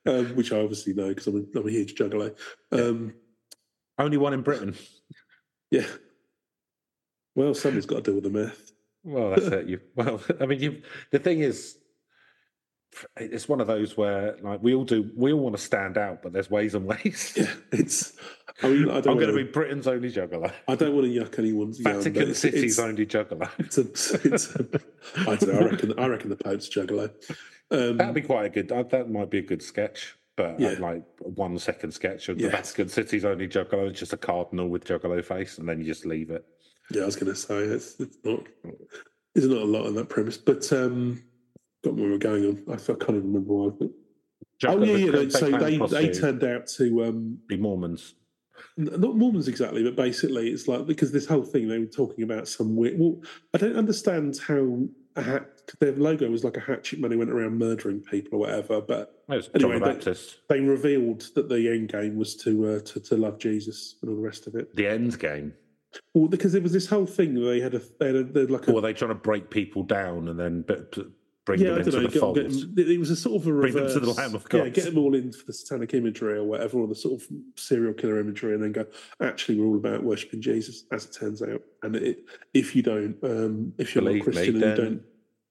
[0.07, 2.37] um, which I obviously know because I'm a, I'm a huge juggalo.
[2.73, 3.15] Um,
[3.99, 4.77] Only one in Britain.
[5.71, 5.87] yeah.
[7.35, 8.73] Well, someone's got to deal with the meth.
[9.03, 9.67] Well, that's it.
[9.67, 10.83] You well, I mean, you.
[11.11, 11.79] The thing is,
[13.17, 15.11] it's one of those where like we all do.
[15.17, 17.33] We all want to stand out, but there's ways and ways.
[17.37, 18.13] Yeah, it's.
[18.63, 19.19] I mean, I I'm don't.
[19.19, 20.53] going to be Britain's only juggler.
[20.69, 23.49] I don't want to yuck anyone's yum, Vatican it's- City's only juggler.
[23.59, 24.67] It's a, it's a,
[25.17, 25.99] I, don't know, I reckon.
[25.99, 27.11] I reckon the Pope's juggler.
[27.71, 28.69] Um, That'd be quite a good.
[28.69, 30.17] That might be a good sketch.
[30.37, 30.71] But Yeah.
[30.71, 33.87] uh, like one second sketch of the Vatican City's only juggler.
[33.87, 36.45] It's just a cardinal with juggalo face, and then you just leave it.
[36.91, 38.41] yeah, I was going to say it's, it's not.
[39.35, 41.23] There's not a lot on that premise, but um,
[41.83, 42.65] got where we're going on.
[42.69, 43.71] I, I can't even remember why.
[43.71, 43.91] But,
[44.67, 45.11] oh yeah, yeah.
[45.13, 48.15] They, so they they turned out to um, be Mormons.
[48.77, 52.49] not Mormons exactly, but basically it's like because this whole thing they were talking about
[52.49, 52.99] some weird.
[52.99, 53.21] Well,
[53.55, 54.83] I don't understand how
[55.17, 55.49] a hat,
[55.81, 59.25] their logo was like a hatchet man who went around murdering people or whatever, but
[59.55, 59.95] Anyway, they-
[60.49, 64.17] they revealed that the end game was to uh, to, to love Jesus and all
[64.17, 64.75] the rest of it.
[64.77, 65.55] The end game.
[66.15, 68.41] Well, because there was this whole thing where they had a they had, a, they
[68.41, 71.07] had like a Or were they trying to break people down and then b- b-
[71.51, 72.09] bring yeah, them I into don't know.
[72.09, 72.35] the fold?
[72.77, 73.95] get, it was a sort of a Bring them reverse.
[73.95, 76.79] to the Lamb of Yeah, get them all in for the satanic imagery or whatever,
[76.79, 78.87] or the sort of serial killer imagery, and then go.
[79.21, 81.63] Actually, we're all about worshiping Jesus, as it turns out.
[81.83, 82.25] And it,
[82.55, 85.03] if you don't, um, if you're Believe not me, Christian and then- you don't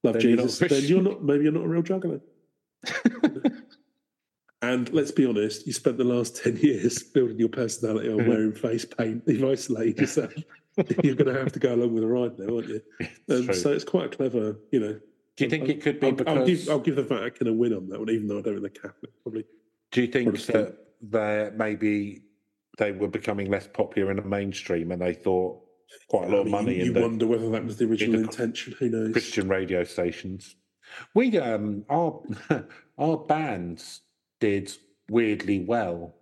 [0.04, 1.24] love then you're Jesus, then you're not.
[1.24, 2.22] Maybe you're not a real juggler.
[4.62, 8.28] And let's be honest, you spent the last 10 years building your personality on Mhm.
[8.28, 9.24] wearing face paint.
[9.26, 10.34] You've isolated yourself.
[11.04, 12.82] You're going to have to go along with the ride now, aren't you?
[13.00, 15.00] It's Um, so it's quite a clever, you know.
[15.40, 16.38] Do you think it could be I'll, because?
[16.38, 18.62] I'll, give, I'll give the Vatican a win on that one, even though I don't
[18.62, 19.46] think the Catholic probably.
[19.92, 22.24] do you think that they maybe
[22.78, 25.62] they were becoming less popular in the mainstream and they thought
[26.10, 27.86] quite a lot I of money you, in you the wonder whether that was the
[27.86, 28.76] original the- intention.
[28.80, 29.12] Who knows?
[29.14, 30.56] Christian radio stations?
[31.14, 32.22] We um our
[32.98, 34.02] our bands
[34.40, 34.72] did
[35.10, 36.16] weirdly well.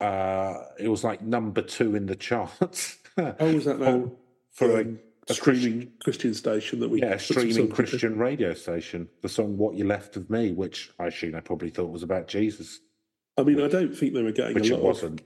[0.00, 2.98] Uh, it was like number two in the charts.
[3.16, 4.10] Oh, was that that
[4.50, 4.98] for a, um,
[5.28, 7.70] a streaming Christian station that we yeah, a streaming?
[7.70, 9.08] Christian radio station.
[9.22, 12.28] The song "What You Left of Me," which I assume they probably thought was about
[12.28, 12.80] Jesus,
[13.36, 15.22] I mean, I don't think they were getting which a lot of wasn't.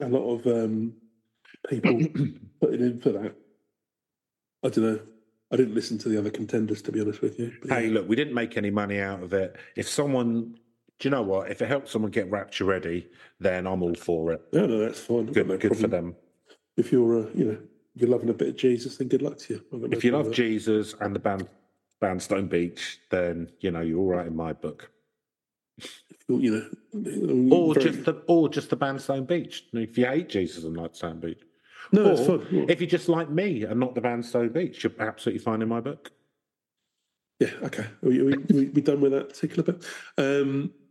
[0.00, 0.94] a lot of um,
[1.68, 1.92] people
[2.60, 3.34] putting in for that.
[4.64, 5.00] I don't know.
[5.52, 7.52] I didn't listen to the other contenders, to be honest with you.
[7.60, 7.92] But Hey, yeah.
[7.94, 9.56] look, we didn't make any money out of it.
[9.76, 10.56] If someone,
[10.98, 11.50] do you know what?
[11.50, 14.40] If it helps someone get Rapture ready, then I'm all for it.
[14.52, 15.26] no, no, that's fine.
[15.26, 16.16] Good, no good for them.
[16.78, 17.58] If you're, uh, you know,
[17.94, 19.64] you're loving a bit of Jesus, then good luck to you.
[19.72, 21.48] No If you love Jesus and the band,
[22.00, 24.90] band Stone Beach, then you know you're all right in my book.
[26.28, 29.64] you know, Or very- just the, or just the band Stone Beach.
[29.72, 31.40] If you hate Jesus and like Stone Beach,
[31.92, 32.66] no, or fine.
[32.70, 35.68] if you just like me and not the band Stone Beach, you're absolutely fine in
[35.68, 36.10] my book.
[37.40, 37.86] Yeah, okay.
[38.02, 39.84] We, we, we, we done with that particular bit.
[40.18, 40.72] Um.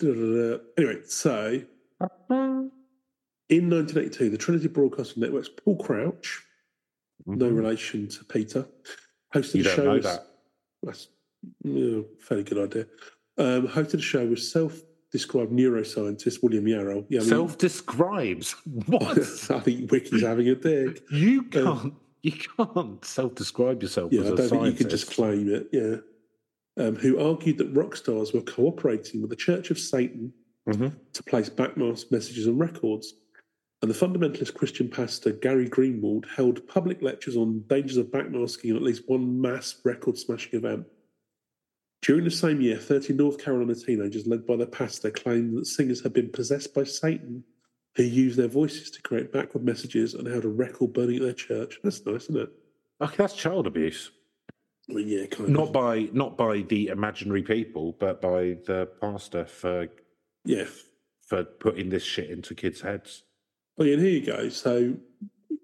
[0.00, 1.60] Anyway, so
[3.48, 6.42] in 1982, the Trinity Broadcasting Network's Paul Crouch,
[7.26, 8.66] no relation to Peter,
[9.34, 9.92] hosted You a show.
[9.94, 10.26] with- that.
[10.82, 11.08] That's
[11.64, 12.86] yeah, fairly good idea.
[13.38, 17.06] Um, hosted a show with self-described neuroscientist William Yarroll.
[17.08, 18.52] Yeah, I mean, Self describes
[18.86, 19.02] what
[19.50, 21.00] I think Wiki's having a dig.
[21.10, 21.94] you can't.
[22.22, 25.68] You can't self-describe yourself Yeah, as I a don't think you can just claim it.
[25.72, 25.96] Yeah.
[26.84, 30.32] Um, who argued that rock stars were cooperating with the Church of Satan
[30.68, 30.94] Mhm.
[31.12, 33.14] to place backmasked messages on records.
[33.80, 38.76] And the fundamentalist Christian pastor Gary Greenwald held public lectures on dangers of backmasking at
[38.76, 40.86] at least one mass record smashing event.
[42.02, 46.00] During the same year, 30 North Carolina teenagers, led by their pastor, claimed that singers
[46.02, 47.44] had been possessed by Satan,
[47.96, 51.32] who used their voices to create backward messages and held a record burning at their
[51.32, 51.78] church.
[51.82, 52.50] That's nice, isn't it?
[53.00, 54.10] Okay, that's child abuse.
[54.90, 55.72] I mean, yeah, kind Not of.
[55.72, 59.88] by not by the imaginary people, but by the pastor for
[60.44, 60.66] Yeah.
[61.20, 63.24] for putting this shit into kids' heads.
[63.78, 64.48] Well, and here you go.
[64.48, 64.94] So,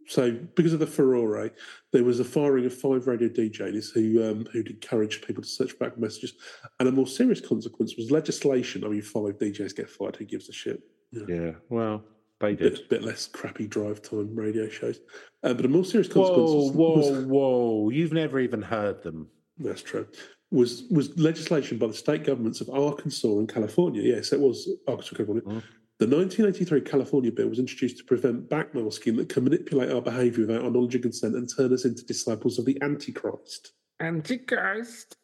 [0.07, 1.51] so because of the furore,
[1.93, 5.79] there was a firing of five radio DJs who um, who'd encouraged people to search
[5.79, 6.35] back messages,
[6.79, 8.85] and a more serious consequence was legislation.
[8.85, 10.17] I mean, five DJs get fired.
[10.17, 10.81] Who gives a shit?
[11.11, 12.03] Yeah, well,
[12.41, 12.89] they Bit, did.
[12.89, 15.01] bit less crappy drive time radio shows.
[15.43, 17.91] Uh, but a more serious consequence Whoa, was, whoa, was whoa!
[17.91, 19.29] You've never even heard them.
[19.59, 20.07] that's true.
[20.51, 24.03] Was was legislation by the state governments of Arkansas and California?
[24.03, 25.43] Yes, it was Arkansas, California.
[25.43, 25.63] Mm.
[26.01, 30.65] The 1983 California bill was introduced to prevent backmasking that can manipulate our behaviour without
[30.65, 33.73] our knowledge and consent and turn us into disciples of the Antichrist.
[34.01, 35.17] Antichrist.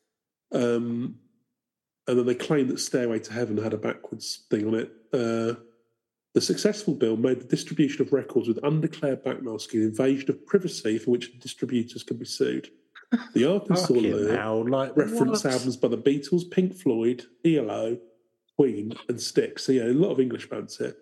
[0.53, 1.17] Um,
[2.07, 4.93] and then they claim that Stairway to Heaven had a backwards thing on it.
[5.13, 5.61] Uh,
[6.35, 10.99] the successful bill made the distribution of records with undeclared backmasking an invasion of privacy
[10.99, 12.69] for which distributors could be sued.
[13.35, 17.99] The Arkansas law like, reference albums by the Beatles, Pink Floyd, ELO,
[18.61, 19.65] Queen, and Styx.
[19.65, 20.95] So, yeah, a lot of English bands here.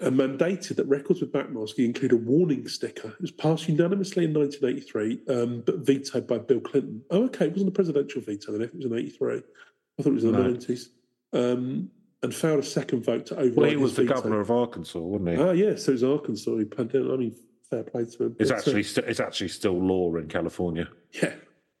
[0.00, 3.08] And mandated that records with backmasking include a warning sticker.
[3.08, 7.02] It was passed unanimously in 1983, um, but vetoed by Bill Clinton.
[7.10, 9.34] Oh, okay, it wasn't a presidential veto then, if it was in 83.
[9.36, 10.50] I thought it was in the No.
[10.54, 10.88] 90s.
[11.34, 11.90] Um,
[12.22, 14.14] and failed a second vote to override Well, he was the veto.
[14.14, 15.36] governor of Arkansas, wasn't he?
[15.36, 16.56] Ah, yeah, so it was Arkansas.
[16.56, 16.64] He.
[16.78, 16.82] I
[17.16, 17.36] mean,
[17.70, 18.36] fair play to him.
[18.40, 20.88] it's But, uh, actually st- it's actually still law in California.
[21.12, 21.34] Yeah.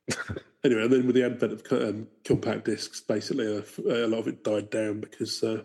[0.64, 4.28] anyway, and then with the advent of um, compact discs, basically a, a lot of
[4.28, 5.62] it died down because, uh,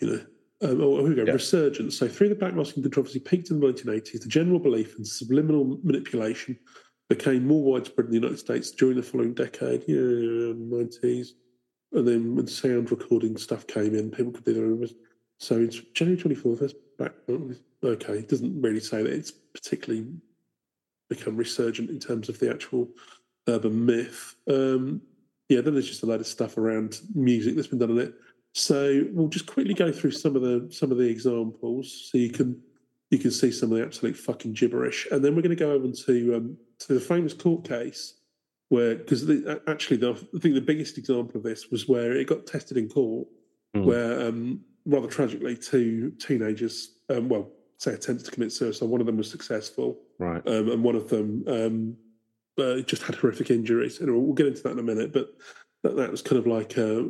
[0.00, 0.20] you know,
[0.62, 1.32] um, oh, here we go, Yeah.
[1.32, 1.98] resurgence.
[1.98, 6.58] So through the backmasking controversy peaked in the 1980s, the general belief in subliminal manipulation
[7.08, 11.28] became more widespread in the United States during the following decade, yeah, 90s.
[11.92, 14.88] And then when sound recording stuff came in, people could do their own.
[15.38, 17.12] So it's January 24th, that's back.
[17.84, 20.06] Okay, it doesn't really say that it's particularly
[21.08, 22.88] become resurgent in terms of the actual
[23.48, 24.34] urban myth.
[24.48, 25.00] Um,
[25.48, 28.14] yeah, then there's just a load of stuff around music that's been done on it.
[28.54, 32.30] So we'll just quickly go through some of the some of the examples, so you
[32.30, 32.60] can
[33.10, 35.72] you can see some of the absolute fucking gibberish, and then we're going to go
[35.72, 38.14] over to um, to the famous court case
[38.68, 39.22] where because
[39.68, 42.88] actually the, I think the biggest example of this was where it got tested in
[42.88, 43.28] court,
[43.76, 43.84] Hmm.
[43.84, 48.88] where um, rather tragically two teenagers, um, well, say attempts to commit suicide.
[48.88, 50.46] One of them was successful, Right.
[50.46, 51.96] um, and one of them um,
[52.58, 54.00] uh, just had horrific injuries.
[54.00, 55.34] And we'll get into that in a minute, but
[55.82, 57.02] that, that was kind of like uh,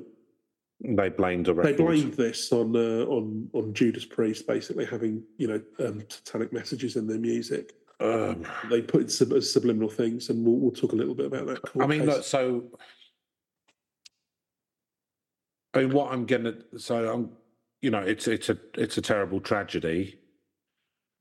[0.80, 5.48] They blamed a they blamed this on uh, on on Judas Priest basically having you
[5.48, 7.74] know um, satanic messages in their music.
[8.00, 11.46] Um, They put in sub- subliminal things, and we'll, we'll talk a little bit about
[11.46, 11.60] that.
[11.80, 12.70] I mean, look, so
[15.74, 17.30] I mean, what I'm gonna so I'm,
[17.82, 20.18] you know, it's it's a it's a terrible tragedy.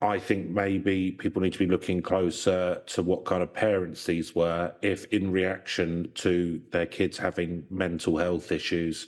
[0.02, 4.36] I think maybe people need to be looking closer to what kind of parents these
[4.36, 9.08] were, if in reaction to their kids having mental health issues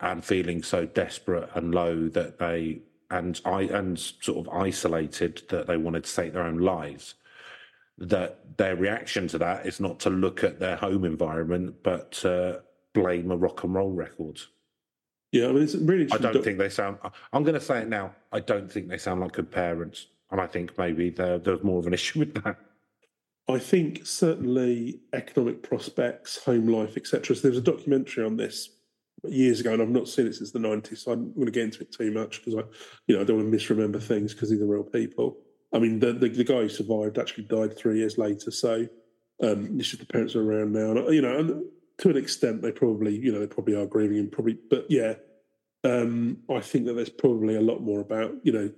[0.00, 5.66] and feeling so desperate and low that they and I and sort of isolated that
[5.66, 7.14] they wanted to take their own lives
[7.98, 12.62] that their reaction to that is not to look at their home environment, but to
[12.92, 14.40] blame a rock and roll record.
[15.32, 16.10] yeah, I mean, it's really.
[16.12, 16.98] I don't think they sound.
[17.32, 18.14] I'm going to say it now.
[18.32, 21.78] I don't think they sound like good parents, and I think maybe there, there's more
[21.78, 22.56] of an issue with that.
[23.48, 27.36] I think certainly economic prospects, home life, etc.
[27.36, 28.70] So there was a documentary on this
[29.24, 31.02] years ago, and I've not seen it since the nineties.
[31.02, 32.62] So I'm not going to get into it too much because I,
[33.06, 35.36] you know, I don't want to misremember things because these are real people.
[35.74, 38.50] I mean, the, the the guy who survived actually died three years later.
[38.50, 38.86] So
[39.42, 41.64] um, it's just the parents are around now, and you know, and
[41.98, 45.14] to an extent, they probably, you know, they probably are grieving and probably, but yeah,
[45.84, 48.70] um, I think that there's probably a lot more about, you know,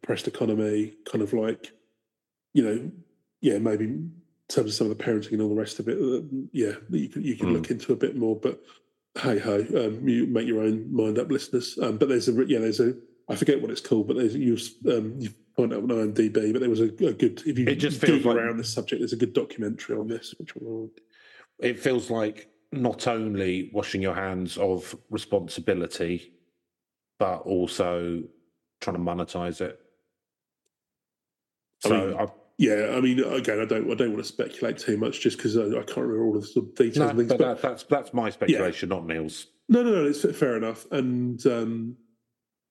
[0.00, 1.72] depressed economy, kind of like,
[2.52, 2.90] you know,
[3.40, 4.12] yeah, maybe in
[4.48, 6.22] terms of some of the parenting and all the rest of it, uh,
[6.52, 7.52] yeah, you can you can Mm.
[7.54, 8.36] look into a bit more.
[8.36, 8.62] But
[9.18, 11.78] hey ho, um, you make your own mind up, listeners.
[11.80, 12.94] Um, but there's a yeah, there's a
[13.28, 14.56] I forget what it's called, but there's you
[14.90, 16.52] um, you find out on IMDb.
[16.52, 19.00] But there was a, a good if you It just feels like- around this subject,
[19.00, 20.34] there's a good documentary on this.
[20.38, 20.90] Which will,
[21.60, 26.32] It feels like not only washing your hands of responsibility,
[27.18, 28.22] but also
[28.80, 29.80] trying to monetize it.
[31.84, 32.26] I So mean, I,
[32.58, 35.56] yeah, I mean, again, I don't I don't want to speculate too much just because
[35.56, 37.28] I, I can't remember all of the sort of details no, and things.
[37.28, 39.46] but But that, that's that's my speculation, not Neil's.
[39.68, 40.04] No, no, no.
[40.06, 41.96] It's fair enough, and um,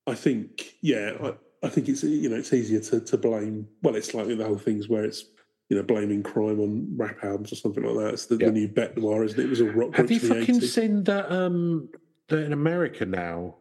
[0.07, 1.33] I think, yeah, I,
[1.65, 3.67] I think it's you know it's easier to to blame.
[3.83, 5.25] Well, it's like the whole things where it's
[5.69, 8.13] you know blaming crime on rap albums or something like that.
[8.13, 8.47] It's the, Yeah.
[8.47, 9.43] the new bet noir, isn't it?
[9.45, 10.67] It was all rock Have you groups in the fucking 80s.
[10.73, 11.31] seen that?
[11.31, 11.89] Um,
[12.29, 13.55] that in America now,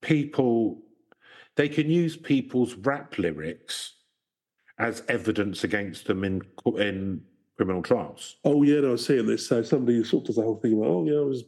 [0.00, 0.82] people
[1.56, 3.94] they can use people's rap lyrics
[4.82, 6.42] as evidence against them in
[6.78, 7.22] in
[7.56, 8.36] criminal trials.
[8.44, 9.46] Oh yeah, no, I was seeing this.
[9.46, 11.44] So somebody sort of does the whole thing about, oh yeah, I was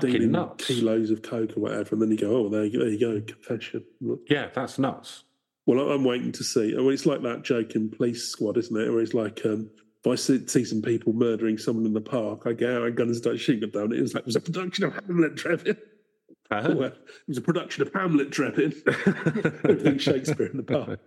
[0.00, 0.66] dealing nuts.
[0.66, 3.20] kilos of coke or whatever, and then you go, oh, there, you- there you go,
[3.20, 3.84] confession.
[4.28, 5.24] Yeah, that's nuts.
[5.66, 6.74] Well, I'm waiting to see.
[6.74, 8.90] I mean, it's like that joke in Police Squad, isn't it?
[8.90, 9.70] Where it's like, um,
[10.04, 12.96] if I see, see some people murdering someone in the park, I go out and
[12.96, 13.92] guns start shooting them down.
[13.96, 15.76] It was like, it was a production of Hamlet, Trevin.
[16.50, 16.74] Uh-huh.
[16.76, 16.98] Well, it
[17.28, 18.74] was a production of Hamlet, Trevin.
[19.64, 21.00] Everything Shakespeare in the park.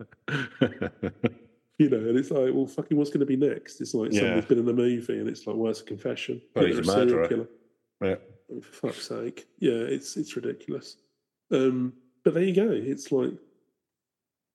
[1.79, 3.81] You know, and it's like, well, fucking, what's going to be next?
[3.81, 4.19] It's like Yeah.
[4.21, 6.39] somebody's been in the movie, and it's like, well, it's a confession.
[6.55, 7.27] Yeah, he's a murderer.
[7.27, 7.47] killer.
[8.01, 8.15] yeah.
[8.53, 9.47] Oh, For fuck's sake.
[9.59, 10.97] Yeah, it's it's ridiculous.
[11.51, 12.69] Um, but there you go.
[12.71, 13.31] It's like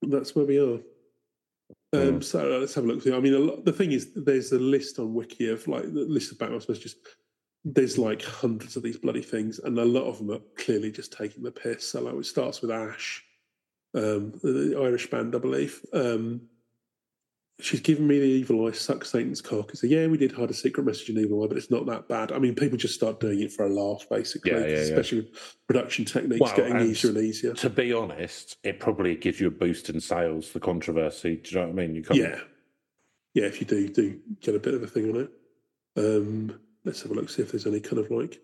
[0.02, 0.74] that's where we are.
[0.74, 2.24] Um, Mm.
[2.24, 3.06] So uh, let's have a look.
[3.06, 6.00] I mean, a lot, the thing is, there's a list on Wiki of like the
[6.04, 6.96] list of Batman messages.
[7.74, 11.12] There's like hundreds of these bloody things, and a lot of them are clearly just
[11.12, 11.90] taking the piss.
[11.90, 13.22] So like it starts with Ash,
[13.94, 15.84] um, the Irish band, I believe.
[15.92, 16.42] Um,
[17.60, 19.72] she's given me the evil eye, suck Satan's cock.
[19.74, 22.08] So yeah, we did hide a secret message in evil eye, but it's not that
[22.08, 22.32] bad.
[22.32, 24.52] I mean, people just start doing it for a laugh, basically.
[24.52, 24.74] Yeah, yeah, yeah.
[24.76, 27.54] especially with production techniques Well, getting and- easier and easier.
[27.54, 31.36] To be honest, it probably gives you a boost in sales, the controversy.
[31.36, 31.94] Do you know what I mean?
[31.96, 32.40] You of- Yeah,
[33.34, 33.44] yeah.
[33.44, 35.30] If you do do get a bit of a thing on it,
[35.96, 38.40] um, let's have a look see if there's any kind of like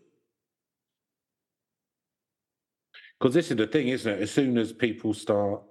[3.18, 4.22] Because this is the thing, isn't it?
[4.22, 5.62] As soon as people start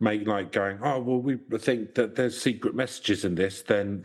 [0.00, 4.04] make like going, oh well, we think that there's secret messages in this, then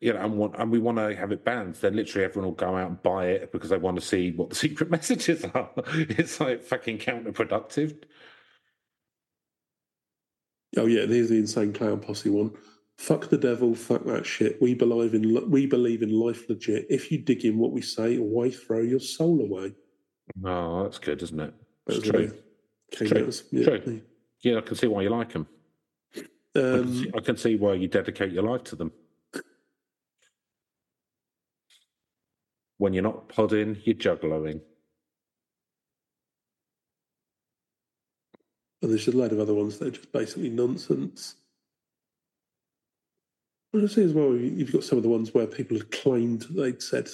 [0.00, 2.56] you know, and want and we want to have it banned, then literally everyone will
[2.56, 5.70] go out and buy it because they want to see what the secret messages are.
[5.86, 8.02] it's like fucking counterproductive.
[10.76, 12.52] Oh yeah, there's the insane clown posse one.
[13.02, 14.62] Fuck the devil, fuck that shit.
[14.62, 16.86] We believe in we believe in life legit.
[16.88, 19.72] If you dig in what we say, why throw your soul away?
[20.44, 21.52] Oh, that's good, isn't it?
[21.84, 22.32] That's It's true.
[22.92, 23.30] True.
[23.50, 23.64] yeah.
[23.64, 24.02] True.
[24.42, 25.48] Yeah, I can see why you like them.
[26.16, 26.20] I,
[26.54, 28.92] can Um, see, I can see why you dedicate your life to them.
[32.78, 34.60] When you're not podding, you're juggling.
[38.80, 41.34] and there's a load of other ones that are just basically nonsense.
[43.74, 46.82] I see as well, you've got some of the ones where people had claimed they'd
[46.82, 47.08] said.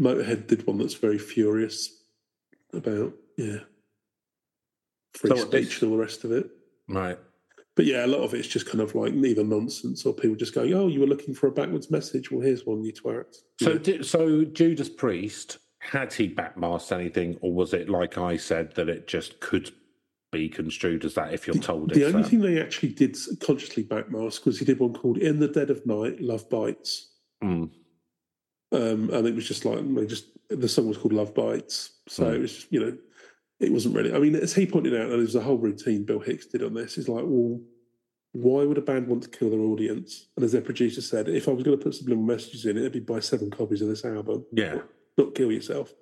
[0.00, 2.02] Motorhead did one that's very furious
[2.72, 3.58] about, yeah,
[5.14, 6.50] free So speech and all the rest of it.
[6.88, 7.18] Right.
[7.74, 10.54] But yeah, a lot of it's just kind of like either nonsense or people just
[10.54, 12.30] going, "Oh, you were looking for a backwards message.
[12.30, 13.78] Well, here's one, you twat." So, Yeah.
[13.78, 18.90] di- so Judas Priest had he backmasked anything, or was it like I said that
[18.90, 19.72] it just could
[20.32, 22.28] be construed as that if you're told it's the only that?
[22.28, 25.86] thing they actually did consciously backmask was he did one called "In the Dead of
[25.86, 27.10] Night, Love Bites,"
[27.44, 27.70] Mm,
[28.72, 32.24] um, and it was just like they just the song was called "Love Bites," so
[32.24, 32.34] Mm.
[32.34, 32.96] it was just, you know,
[33.60, 34.12] it wasn't really.
[34.12, 36.72] I mean, as he pointed out, and there's a whole routine Bill Hicks did on
[36.74, 36.96] this.
[36.98, 37.60] Is like, well,
[38.32, 40.28] why would a band want to kill their audience?
[40.36, 42.92] And as their producer said, if I was going to put subliminal messages in, it'd
[42.92, 44.78] be buy seven copies of this album, yeah,
[45.18, 45.92] not kill yourself.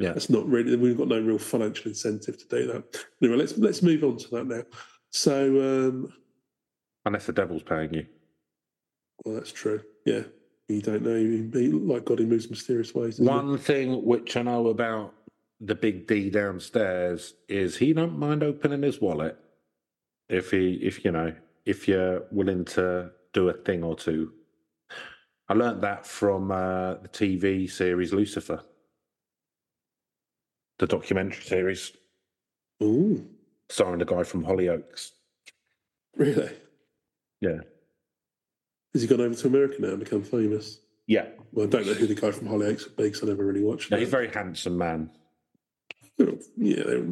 [0.00, 0.12] Yeah.
[0.12, 0.76] That's not really.
[0.76, 3.04] We've got no real financial incentive to do that.
[3.22, 4.62] Anyway, let's let's move on to that now.
[5.10, 6.12] So, um,
[7.04, 8.06] Unless the devil's paying you.
[9.24, 9.82] well, that's true.
[10.06, 10.22] Yeah,
[10.68, 11.16] you don't know.
[11.16, 13.18] You he, like God, he moves mysterious ways.
[13.18, 13.24] he?
[13.24, 15.14] One thing which I know about
[15.60, 19.36] the big D downstairs is he don't mind opening his wallet
[20.30, 21.34] if he, if you know,
[21.66, 24.32] if you're willing to do a thing or two.
[25.48, 28.62] I learnt that from uh, the TV series Lucifer,
[30.80, 31.92] the documentary series
[32.82, 33.24] Ooh,
[33.68, 35.10] starring the guy from Hollyoaks.
[36.16, 36.50] really?
[37.40, 37.60] Yeah,
[38.94, 40.80] Has he gone over to America now and become famous?
[41.06, 41.26] yeah.
[41.52, 43.62] Well, I don't know who the guy from Hollyoaks would be because I never really
[43.62, 45.10] watched No, he's a very handsome man.
[46.18, 47.06] yeah, they're-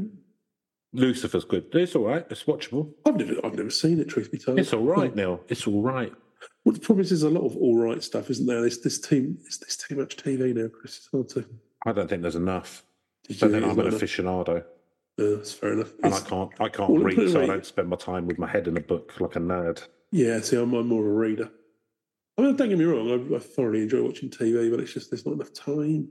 [0.95, 1.67] Lucifer's good.
[1.75, 2.25] It's all right.
[2.31, 2.95] It's watchable.
[3.05, 4.09] I've never, I've never seen it.
[4.09, 5.43] Truth be told, It's all right, Neil.
[5.49, 6.13] It's all right.
[6.65, 8.63] Well, the problem is, there's a lot of all right stuff, isn't there?
[8.63, 9.37] There's this team.
[9.45, 10.97] it's, this too much TV now, Chris.
[10.97, 11.45] It's hard to.
[11.85, 12.85] I don't think there's enough.
[13.29, 14.59] Did But then I'm an aficionado.
[14.61, 14.63] uh,
[15.19, 15.93] that's fair enough.
[16.03, 18.47] and I can't I can't Well, read, so I don't spend my time with my
[18.49, 19.87] head in a book like a nerd.
[20.11, 21.51] Yeah, see, I'm, I'm more of a reader.
[22.39, 25.11] I mean, don't get me wrong, I, I thoroughly enjoy watching TV, but it's just
[25.11, 26.09] there's not enough time.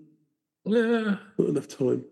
[0.66, 2.04] Yeah, Not enough time.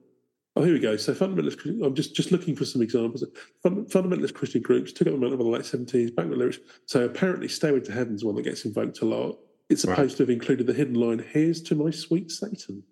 [0.55, 0.95] Oh, here we go.
[0.95, 1.57] So, fundamentalist.
[1.57, 3.25] Christian- I'm just just looking for some examples.
[3.61, 6.59] Fund, fundamentalist Christian groups took up the mantle of the late 70s, back with lyrics.
[6.85, 9.37] So, apparently, "Stairway to Heaven's one that gets invoked a lot.
[9.69, 9.95] It's Right.
[9.97, 12.83] supposed to have included the hidden line, "Here's to my sweet Satan."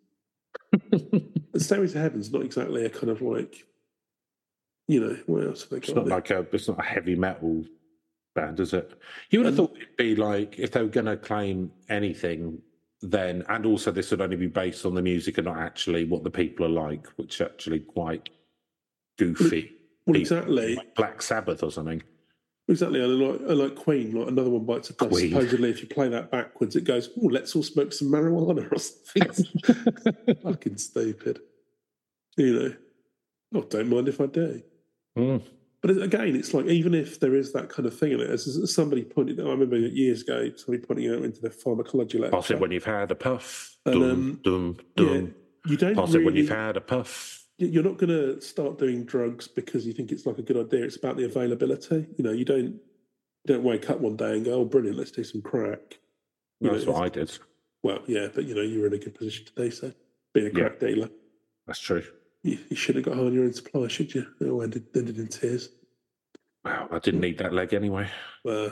[0.91, 3.65] And "Stairway to Heaven's not exactly a kind of like,
[4.87, 6.15] you know, what else have they it's not there?
[6.15, 7.63] like a it's not a heavy metal
[8.35, 8.93] band, is it?
[9.29, 12.61] You would have Um, thought it'd be like if they were going to claim anything,
[13.01, 16.23] then and also this would only be based on the music and not actually what
[16.23, 18.29] the people are like, which is actually quite
[19.17, 19.71] goofy.
[20.05, 20.21] well, people.
[20.21, 20.75] exactly.
[20.75, 22.01] Like Black Sabbath or something.
[22.69, 25.11] Exactly, and like, like Queen, like another one bites the dust.
[25.11, 25.31] Queen.
[25.31, 28.79] Supposedly, if you play that backwards, it goes, "Oh, let's all smoke some marijuana or
[28.79, 31.41] something." Fucking stupid,
[32.37, 32.73] you know.
[33.55, 34.63] Oh, don't mind if I do.
[35.17, 35.41] Mm.
[35.81, 38.73] But again, it's like even if there is that kind of thing in it, as,
[38.73, 42.37] somebody pointed out, I remember years ago, somebody pointing out into the pharmacology lecture.
[42.37, 43.75] Pass it when you've had a puff.
[43.85, 45.35] And, Dum, um, dum, yeah, dum.
[45.65, 47.42] you don't Pass really, it when you've had a puff.
[47.57, 50.83] You're not going to start doing drugs because you think it's like a good idea.
[50.85, 52.07] It's about the availability.
[52.17, 52.65] You know, you don't
[53.45, 55.99] you don't wake up one day and go, "Oh, brilliant, let's do some crack."
[56.59, 57.37] You That's know, what I did.
[57.83, 59.93] Well, yeah, but you know, you're in a good position to do so.
[60.33, 60.69] Being a Yeah.
[60.69, 61.09] crack dealer,
[61.67, 62.03] That's true.
[62.43, 64.25] you, you should have got on your own supply, should you?
[64.39, 65.69] It all ended, ended in tears.
[66.65, 68.09] Wow, I didn't need that leg anyway.
[68.47, 68.69] Uh,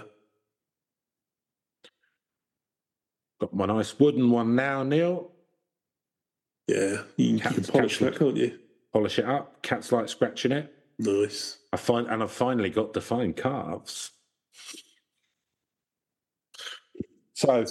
[3.39, 5.31] Got my nice wooden one now, Neil.
[6.67, 8.57] Yeah, you, you can polish that, can't you?
[8.93, 9.61] Polish it up.
[9.61, 10.73] Cats like scratching it.
[10.99, 11.57] Nice.
[11.73, 14.11] I find, and I've finally got defined calves.
[17.33, 17.65] So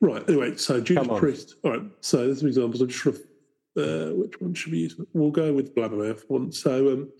[0.00, 0.28] Right.
[0.28, 1.54] Anyway, so Judas Priest.
[1.64, 1.82] All right.
[2.00, 2.80] So there's some examples.
[2.80, 3.22] I'm just sort of,
[3.76, 5.00] uh, which one should we use?
[5.12, 6.52] We'll go with Blabbermouth one.
[6.52, 7.12] So um,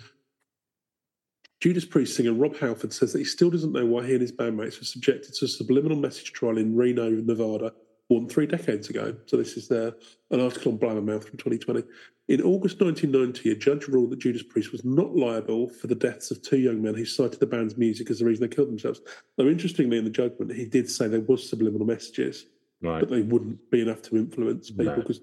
[1.60, 4.32] Judas Priest singer Rob Halford says that he still doesn't know why he and his
[4.32, 7.72] bandmates were subjected to a subliminal message trial in Reno, Nevada,
[8.10, 9.14] more than three decades ago.
[9.26, 9.90] So this is uh,
[10.30, 11.82] an article on Blabbermouth from 2020.
[12.28, 16.30] In August 1990, a judge ruled that Judas Priest was not liable for the deaths
[16.30, 19.00] of two young men who cited the band's music as the reason they killed themselves.
[19.38, 22.46] Now, interestingly, in the judgment, he did say there was subliminal messages
[22.82, 24.96] right, but they wouldn't be enough to influence people No.
[24.96, 25.20] because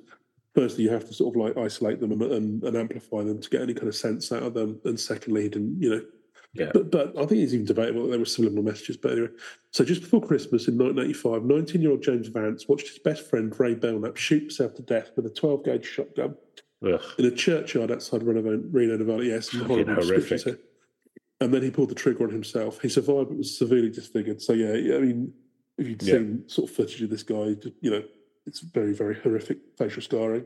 [0.55, 3.49] firstly you have to sort of like isolate them and, and, and amplify them to
[3.49, 6.01] get any kind of sense out of them and secondly he didn't you know
[6.55, 9.27] yeah, but but I think it's even debatable that there were subliminal messages but anyway
[9.71, 13.53] so just before Christmas in 1985 19 year old James Vance watched his best friend
[13.59, 16.35] Ray Belknap shoot himself to death with a 12 gauge shotgun
[16.85, 17.01] Ugh.
[17.17, 18.41] in a churchyard outside Reno,
[18.71, 20.59] Reno Nevada yes horrible horrific.
[21.41, 24.53] and then he pulled the trigger on himself he survived but was severely disfigured so
[24.53, 25.33] yeah yeah, I mean
[25.77, 26.13] if you'd Yeah.
[26.15, 28.03] seen sort of footage of this guy you know
[28.47, 30.45] it's very, very horrific facial scarring.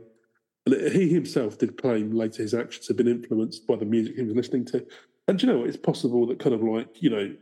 [0.65, 4.23] And he himself did claim later his actions had been influenced by the music he
[4.23, 4.85] was listening to.
[5.29, 5.67] And you know what?
[5.67, 7.35] It's possible that kind of like, you know,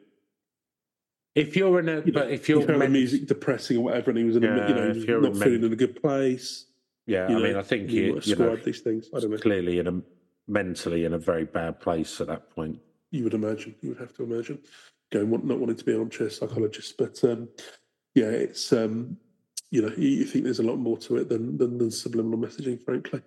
[1.36, 4.10] if you're in a, you know but if you're the meant- music depressing or whatever,
[4.10, 6.02] and he was in a, you know, if you're not meant- feeling in a good
[6.02, 6.66] place.
[7.06, 9.10] yeah, you I know, mean, I think you you, you know, these things.
[9.16, 9.38] I don't know.
[9.38, 10.02] clearly in a
[10.48, 12.80] mentally in a very bad place at that point.
[13.12, 13.76] You would imagine.
[13.82, 14.60] You would have to imagine.
[15.12, 17.48] Going, not wanting to be an armchair psychologist, but um,
[18.16, 19.16] yeah, it's um,
[19.72, 22.40] you know, you, you think there's a lot more to it than than, than subliminal
[22.40, 23.22] messaging, frankly.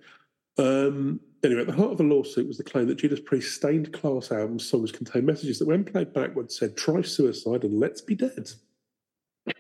[0.59, 3.93] Um, anyway, at the heart of the lawsuit was the claim that Judas Priest's stained
[3.93, 8.15] class album songs contain messages that, when played backwards, said "try suicide and let's be
[8.15, 8.51] dead."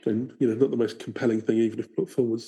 [0.04, 2.42] And you know, not the most compelling thing, even if put forward.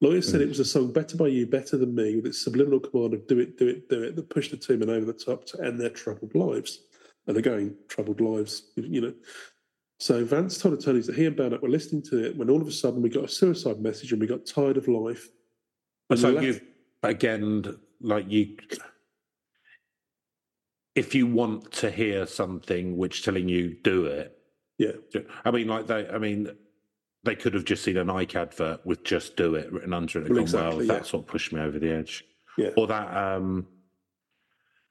[0.00, 2.80] Lawyers said it was a song "Better by You, Better Than Me" with its subliminal
[2.80, 5.12] command of "Do it, do it, do it" that pushed the two men over the
[5.12, 6.80] top to end their troubled lives.
[7.26, 9.14] And again, troubled lives, you know.
[9.98, 12.68] So Vance told attorneys that he and Bernard were listening to it when all of
[12.68, 15.28] a sudden we got a suicide message and we got tired of life.
[16.10, 16.60] And so you
[17.10, 18.56] again, like you,
[20.94, 24.32] if you want to hear something which telling you do it,
[24.78, 24.92] yeah,
[25.44, 26.48] I mean, like they, I mean,
[27.24, 30.26] they could have just seen a Nike advert with "just do it" written under it.
[30.26, 30.92] And Well, gone, well, exactly, yeah.
[30.92, 32.24] that's what pushed me over the edge.
[32.58, 32.70] Yeah.
[32.76, 33.66] Or that, um,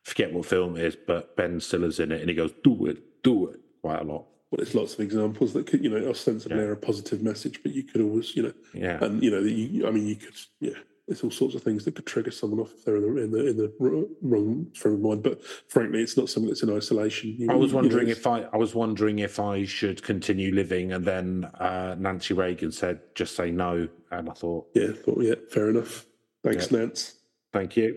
[0.04, 3.24] forget what film it is, but Ben Stiller's in it, and he goes, "Do it,
[3.24, 4.26] do it," quite a lot.
[4.52, 6.64] well, there's lots of examples that could, you know, ostensibly Yeah.
[6.66, 9.04] are a positive message, but you could always, you know, Yeah.
[9.04, 10.78] and you know, you, I mean, you could, yeah,
[11.08, 13.32] there's all sorts of things that could trigger someone off if they're in the in
[13.32, 15.24] the, in the wr- wrong frame of mind.
[15.24, 17.36] But frankly, it's not something that's in isolation.
[17.38, 20.54] You- I was you know, wondering if I, I was wondering if I should continue
[20.54, 25.22] living, and then uh, Nancy Reagan said, "Just say no," and I thought, yeah, thought,
[25.22, 26.06] yeah, fair enough.
[26.44, 27.16] Thanks, Nance.
[27.54, 27.94] "Thank you,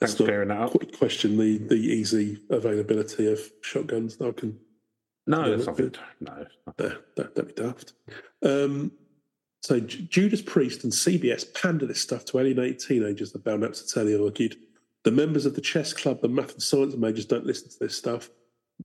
[0.00, 4.20] thanks Let's for clearing that up." question the the easy availability of shotguns.
[4.20, 4.58] I can
[5.28, 5.94] No, Yeah, that's that's nothing.
[6.20, 6.74] No, No,
[7.14, 7.92] that, that'd be daft.
[8.42, 8.90] Um,
[9.60, 13.72] so J- Judas Priest and CBS pander this stuff to alienated teenagers, the Bound Up
[13.74, 14.56] to Tell you argued.
[15.04, 17.96] The members of the chess club, the math and science majors don't listen to this
[17.96, 18.30] stuff.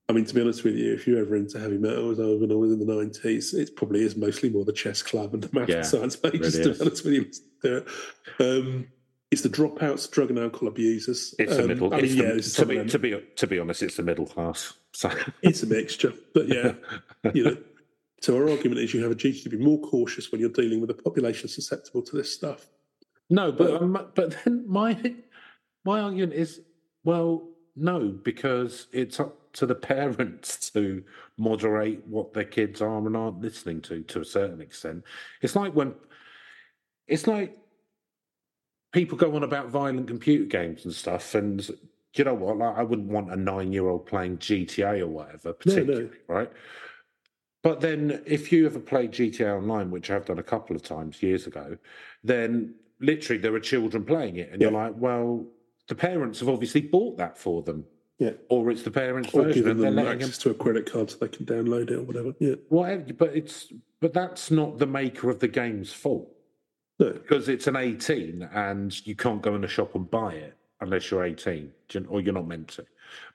[0.10, 2.24] I mean, to be honest with you, if you're ever into heavy metal, as I
[2.24, 5.34] was when I was in the 90s, it probably is mostly more the chess club
[5.34, 7.32] and the math Yeah, and science majors, really to be honest with you.
[7.64, 7.88] It.
[8.40, 8.88] Um,
[9.32, 11.34] it's the dropouts, drug and alcohol abusers.
[11.40, 11.94] it's the Um, middle.
[11.94, 14.26] I mean, it's yeah, the, to be to be to be honest, it's the middle
[14.28, 14.74] class.
[14.94, 15.12] So
[15.42, 16.74] it's a mixture, but yeah.
[17.34, 17.58] you know.
[18.24, 20.80] So our argument is you have a duty to be more cautious when you're dealing
[20.80, 22.70] with a population susceptible to this stuff.
[23.30, 25.14] no, but um, but then my
[25.84, 26.62] my argument is
[27.04, 31.04] well, no, because it's up to the parents to
[31.38, 35.04] moderate what their kids are and aren't listening to to a certain extent.
[35.42, 35.94] It's like when
[37.10, 37.58] it's like
[38.94, 41.70] people go on about violent computer games and stuff, and
[42.14, 42.58] you know what?
[42.58, 45.54] Like, I wouldn't want a nine-year-old playing GTA or whatever, no.
[45.56, 46.50] particularly, right?
[47.64, 51.24] But then, if you ever played GTA Online, which I've done a couple of times
[51.24, 51.78] years ago,
[52.24, 55.46] then literally there are children playing it, and you're like, well,
[55.88, 57.86] the parents have obviously bought that for them,
[58.20, 58.32] Yeah.
[58.50, 60.54] or it's the parents' Or version, giving and they're them letting them access to a
[60.54, 62.34] credit card so they can download it or whatever.
[62.40, 62.56] Yeah.
[62.68, 63.14] whatever.
[63.14, 66.30] But it's but that's not the maker of the game's fault
[67.00, 67.12] No.
[67.14, 71.10] because it's an 18 and you can't go in a shop and buy it unless
[71.10, 71.72] you're 18
[72.10, 72.86] or you're not meant to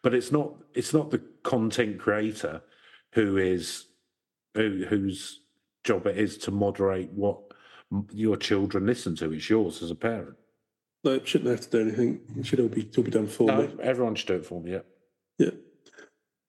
[0.02, 2.60] but it's not it's not the content creator
[3.12, 3.86] who is
[4.54, 5.40] who, whose
[5.84, 7.38] job it is to moderate what
[8.12, 10.36] your children listen to it's yours as a parent
[11.04, 12.20] No, it shouldn't have to do anything.
[12.38, 13.74] It should all be, all be done for no me.
[13.82, 14.80] everyone should do it for me yeah
[15.38, 15.50] Yeah.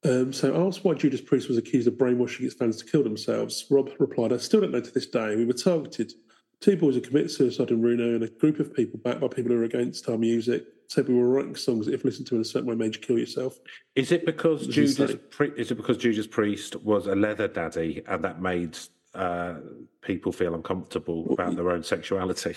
[0.06, 3.66] Um, so asked why Judas Priest was accused of brainwashing his fans to kill themselves,
[3.70, 5.36] Rob replied, I still don't know to this day.
[5.36, 6.14] We were targeted
[6.62, 9.52] two boys had committed suicide in Reno, and a group of people backed by people
[9.52, 12.42] who were against our music said we were writing songs that, if listened to in
[12.42, 13.60] a certain way, made you kill yourself.
[13.96, 15.16] Is it because Judas?
[15.30, 18.78] Pri- is it because Judas Priest was a leather daddy, and that made
[19.14, 19.56] uh,
[20.02, 22.56] people feel uncomfortable about their own sexuality?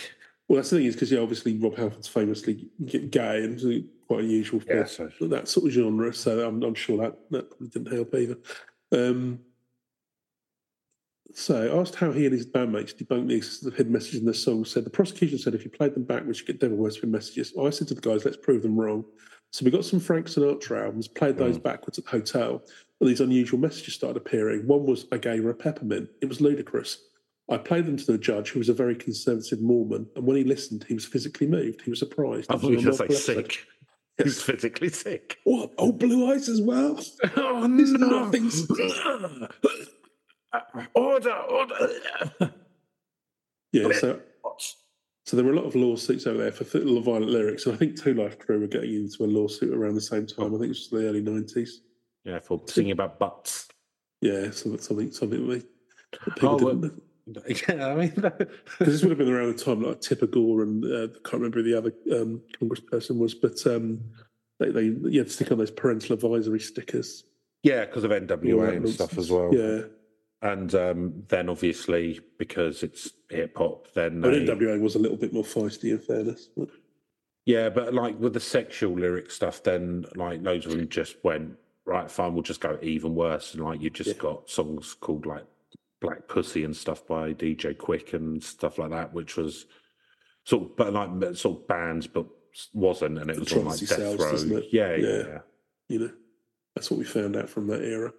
[0.48, 2.68] Well, that's the thing is because yeah, obviously Rob Halford's famously
[3.10, 6.12] gay and quite unusual for Yeah, so- that sort of genre.
[6.14, 8.38] So I'm, I'm sure that that didn't help either.
[8.92, 9.40] Um,
[11.34, 14.34] so asked how he and his bandmates debunked the existence of hidden messages in their
[14.34, 14.70] songs.
[14.70, 17.52] Said the prosecution said if you played them back, we should get devil worshipping messages.
[17.60, 19.04] I said to the guys, let's prove them wrong.
[19.50, 21.62] So we got some Frank Sinatra albums, played those mm.
[21.62, 22.62] backwards at the hotel,
[23.00, 24.66] and these unusual messages started appearing.
[24.66, 26.08] One was I gave her a peppermint.
[26.22, 27.04] It was ludicrous.
[27.50, 30.44] I played them to the judge, who was a very conservative Mormon, and when he
[30.44, 31.82] listened, he was physically moved.
[31.82, 32.50] He was surprised.
[32.50, 33.66] I thought you was were going to say non-epileptic.
[34.22, 35.38] He's physically sick.
[35.44, 35.72] What?
[35.78, 36.98] Oh, blue eyes as well.
[37.36, 38.24] Oh no!
[38.24, 38.66] nothings.
[40.94, 42.52] order, order.
[43.72, 44.20] Yeah, so
[45.24, 47.78] so there were a lot of lawsuits over there for th- violent lyrics, and I
[47.78, 50.46] think Two Live Crew were getting into a lawsuit around the same time.
[50.54, 51.80] I think it was the early nineties.
[52.24, 53.68] yeah, for singing about butts.
[54.20, 55.64] Yeah, so that's something something that
[56.24, 57.02] that people Oh, didn't.
[57.68, 58.12] Yeah, I mean,
[58.80, 61.58] this would have been around the time like Tipper Gore and uh, I can't remember
[61.58, 64.00] who the other um, congressperson was, but um,
[64.58, 67.22] they, they you had to stick on those parental advisory stickers.
[67.62, 69.54] yeah, because of NWA and stuff as well.
[69.54, 69.82] Yeah,
[70.42, 75.16] And um, then obviously because it's hip hop, then but they, NWA was a little
[75.16, 76.48] bit more feisty, in fairness.
[76.56, 76.68] But,
[77.46, 81.56] yeah, but like with the sexual lyric stuff, then like loads of them just went
[81.86, 82.10] right.
[82.10, 83.54] Fine, we'll just go even worse.
[83.54, 84.22] And like you just Yeah.
[84.22, 85.44] got songs called like
[86.00, 89.66] Black Pussy and stuff by DJ Quik and stuff like that, which was
[90.44, 92.26] sort of but like sort of bands, but
[92.74, 94.32] wasn't, and it was on like Death Row.
[94.32, 94.64] doesn't it?
[94.72, 95.22] Yeah, yeah, Yeah.
[95.28, 95.38] yeah.
[95.88, 96.10] you know,
[96.74, 98.12] that's what we found out from that era.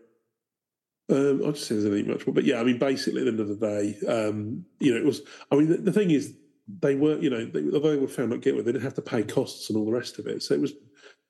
[1.09, 3.31] Um, I just say there's anything much more, but yeah, I mean, basically, at the
[3.31, 5.21] end of the day, um, you know, it was.
[5.51, 6.33] I mean, the, the thing is,
[6.79, 9.01] they were, you know, they, although they were found not guilty, they didn't have to
[9.01, 10.41] pay costs and all the rest of it.
[10.43, 10.73] So it was,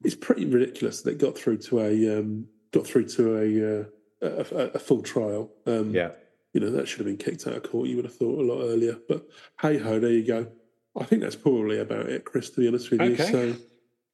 [0.03, 3.83] it's pretty ridiculous that it got through to a, um, got through to a, uh,
[4.21, 5.51] a, a, a full trial.
[5.65, 6.11] Um, yeah.
[6.53, 7.89] you know, that should have been kicked out of court.
[7.89, 9.25] You would have thought a lot earlier, but
[9.59, 10.47] hey ho, there you go.
[10.95, 12.51] I think that's probably about it, Chris.
[12.51, 13.31] To be honest with you, Okay.
[13.31, 13.55] so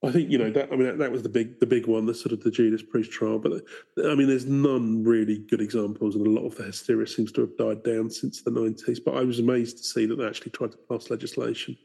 [0.01, 0.71] I think you know that.
[0.71, 2.81] I mean, that, that was the big, the big one, the sort of the Judas
[2.81, 3.37] Priest trial.
[3.37, 3.63] But
[4.05, 7.41] I mean, there's none really good examples, and a lot of the hysteria seems to
[7.41, 8.99] have died down since the '90s.
[9.03, 11.77] But I was amazed to see that they actually tried to pass legislation.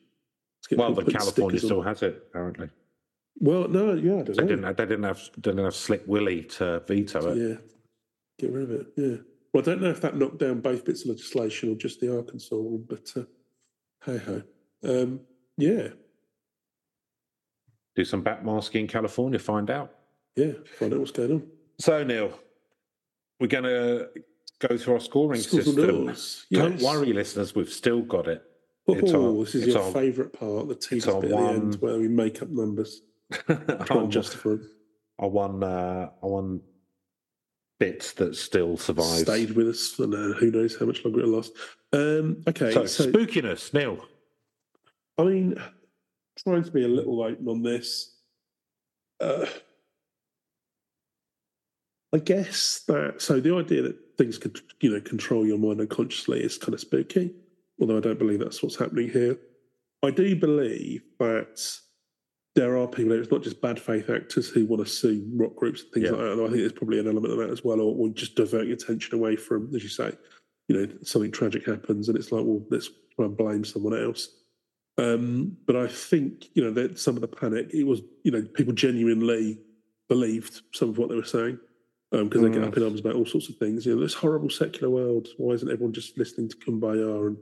[0.68, 1.86] to Well, the California still on.
[1.86, 2.70] have it apparently.
[3.40, 4.48] Well, no, yeah, I don't They know.
[4.48, 4.76] didn't.
[4.76, 5.20] They didn't have.
[5.40, 7.36] Didn't have Slick Willie to veto it.
[7.36, 7.56] Yeah,
[8.38, 8.86] get rid of it.
[8.96, 9.16] Yeah.
[9.52, 12.16] Well, I don't know if that knocked down both bits of legislation or just the
[12.16, 13.24] Arkansas one, but uh,
[14.04, 14.42] hey ho.
[14.84, 15.20] Um,
[15.58, 15.88] yeah,
[17.96, 19.38] Do some backmasking in California.
[19.38, 19.92] Find out.
[20.36, 20.52] yeah.
[20.78, 21.46] Find out what's going on.
[21.78, 22.38] So Neil,
[23.40, 24.08] we're going to
[24.60, 25.86] go through our scoring Schools system.
[26.06, 26.46] doors.
[26.52, 27.54] Don't worry, listeners.
[27.54, 28.42] We've still got it.
[28.86, 31.44] Oh, It's our- this is your our- favourite part, the tease our bit at the
[31.44, 34.56] end, where we make up numbers, try and justify
[35.18, 35.62] our one.
[35.62, 36.60] Uh, our one
[37.80, 39.22] bit that still survives.
[39.22, 41.52] Stayed with us, and uh, who knows how much longer it'll last.
[41.92, 44.04] Um, okay, So, so spookiness, Neil.
[45.18, 45.54] I mean,
[46.36, 48.16] trying to be a little open on this.
[49.20, 49.46] Uh,
[52.12, 56.42] I guess that so the idea that things could you know control your mind unconsciously
[56.42, 57.34] is kind of spooky.
[57.80, 59.36] Although I don't believe that's what's happening here.
[60.02, 61.60] I do believe that
[62.54, 63.12] there are people.
[63.12, 66.10] It's not just bad faith actors who want to sue rock groups and things Yeah.
[66.12, 66.32] like that.
[66.34, 68.70] And I think there's probably an element of that as well, or, or just diverting
[68.70, 70.12] attention away from, as you say,
[70.68, 74.28] you know, something tragic happens and it's like, well, let's try and blame someone else.
[74.96, 78.42] Um, but I think you know that some of the panic it was you know
[78.42, 79.58] people genuinely
[80.08, 81.58] believed some of what they were saying
[82.12, 82.68] because they get Mm.
[82.68, 83.84] up in arms about all sorts of things.
[83.84, 85.28] You know, this horrible secular world.
[85.36, 87.36] Why isn't everyone just listening to Kumbaya and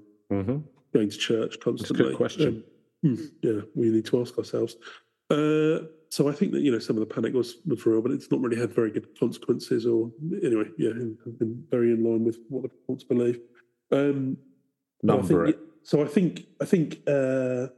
[0.46, 0.58] hmm
[0.94, 2.14] going to church constantly?
[2.14, 2.64] question.
[3.04, 4.76] Um, hmm, yeah, we need to ask ourselves.
[5.28, 8.12] Uh, so I think that you know some of the panic was was real, but
[8.12, 9.84] it's not really had very good consequences.
[9.84, 10.10] Or
[10.42, 10.90] anyway, yeah,
[11.24, 13.40] have been very in line with what the reports believe.
[13.90, 14.38] Um,
[15.02, 15.24] but
[15.84, 15.88] I think.
[15.88, 17.68] So I think I think uh,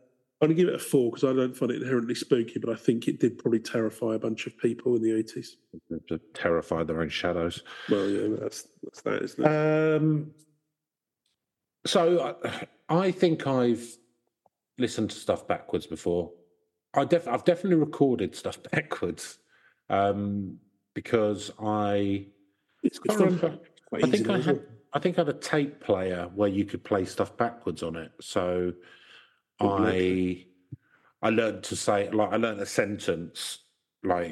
[0.41, 2.71] I'm going to give it a four because I don't find it inherently spooky, but
[2.71, 5.49] I think it did probably terrify a bunch of people in the 80s.
[6.09, 7.63] To terrify their own shadows.
[7.91, 9.97] Well, yeah, that's that's that, isn't it?
[9.97, 10.33] Um,
[11.87, 13.87] so I, I think I've
[14.79, 16.33] listened to stuff backwards before.
[16.95, 19.39] I def- I've definitely recorded stuff backwards
[19.89, 20.59] um,
[20.95, 22.27] because I
[22.83, 23.15] it's I.
[23.15, 24.63] Quite I easy think though I had.
[24.95, 28.13] I think I had a tape player where you could play stuff backwards on it.
[28.21, 28.73] So
[29.61, 30.47] Good I.
[31.23, 33.61] I learned to say like I learned a sentence
[34.03, 34.31] like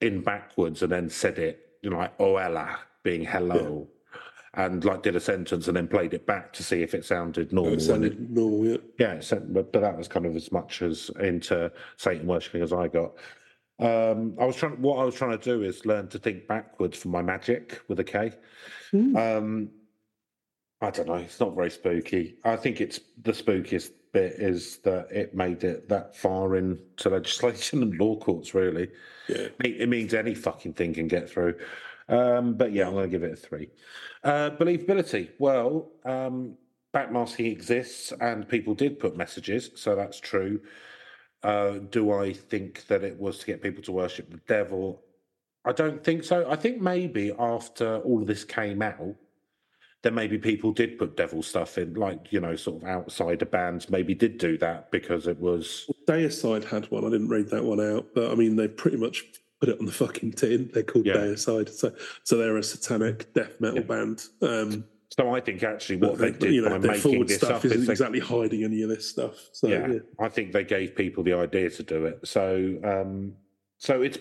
[0.00, 3.86] in backwards and then said it you know like oh, oella being hello
[4.54, 7.52] and like did a sentence and then played it back to see if it sounded
[7.52, 7.74] normal.
[7.74, 8.76] It sounded it, normal, yeah.
[8.98, 12.72] Yeah, sounded, but, but that was kind of as much as into Satan worshipping as
[12.72, 13.12] I got.
[13.80, 14.80] Um, I was trying.
[14.82, 17.98] What I was trying to do is learn to think backwards for my magic with
[18.00, 18.32] a K.
[18.92, 19.16] Mm.
[19.38, 19.70] Um,
[20.82, 21.14] I don't know.
[21.14, 22.36] It's not very spooky.
[22.44, 27.82] I think it's the spookiest bit is that it made it that far into legislation
[27.82, 28.54] and law courts.
[28.54, 28.88] Really,
[29.28, 29.48] Yeah.
[29.60, 31.54] it, it means any fucking thing can get through.
[32.08, 33.70] Um, but yeah, I'm going to give it a three.
[34.24, 35.30] Uh, believability.
[35.38, 36.56] Well, um,
[36.92, 40.60] backmasking exists, and people did put messages, so that's true.
[41.42, 45.02] Uh, do I think that it was to get people to worship the devil?
[45.64, 46.48] I don't think so.
[46.50, 49.14] I think maybe after all of this came out,
[50.02, 53.90] then maybe people did put devil stuff in, like you know, sort of outsider bands
[53.90, 57.04] maybe did do that because it was Deicide had one.
[57.04, 59.24] I didn't read that one out, but I mean, they pretty much
[59.60, 60.70] put it on the fucking tin.
[60.72, 61.16] They're called Yeah.
[61.16, 61.92] Deicide, so
[62.24, 64.24] so they're a satanic death metal band.
[64.40, 65.34] Um, so.
[65.34, 67.80] I think actually what they but, did you know, by making this stuff up isn't
[67.80, 69.34] is they exactly hiding any of this stuff.
[69.52, 72.26] So yeah, yeah, I think they gave people the idea to do it.
[72.26, 73.34] So, um,
[73.78, 74.18] so it's.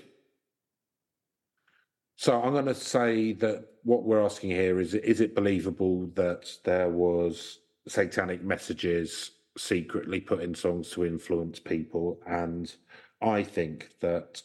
[2.18, 6.52] So I'm going to say that what we're asking here is: is it believable that
[6.66, 12.20] there was satanic messages secretly put in songs to influence people?
[12.28, 12.74] And
[13.22, 14.42] I think that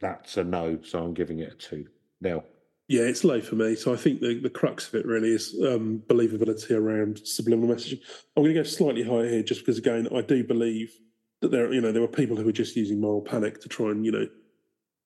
[0.00, 0.78] that's a no.
[0.82, 1.86] So I'm giving it a two.
[2.20, 2.44] Now,
[2.88, 3.76] yeah, it's low for me.
[3.76, 8.00] So I think the, the crux of it really is um, believability around subliminal messaging.
[8.34, 10.98] I'm going to go slightly higher here, just because again, I do believe
[11.42, 13.90] that there, you know, there were people who were just using moral panic to try
[13.90, 14.26] and you know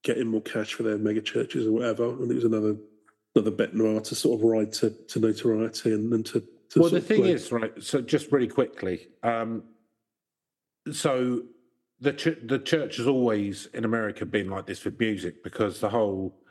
[0.04, 2.76] get in more cash for their mega churches or whatever, and it was another
[3.34, 6.40] another bête noire to sort of ride to, to notoriety and, and to,
[6.70, 7.82] to well, the thing play- is, right?
[7.82, 9.64] So, just really quickly, um,
[10.92, 11.42] so
[11.98, 15.90] the ch- the church has always in America been like this with music because the
[15.90, 16.41] whole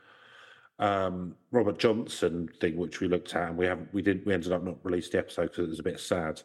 [0.78, 4.52] um, Robert Johnson thing, which we looked at, and we haven't, we didn't, we ended
[4.52, 6.42] up not released the episode because it was a bit sad.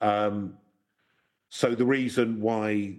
[0.00, 0.54] Um,
[1.48, 2.98] so the reason why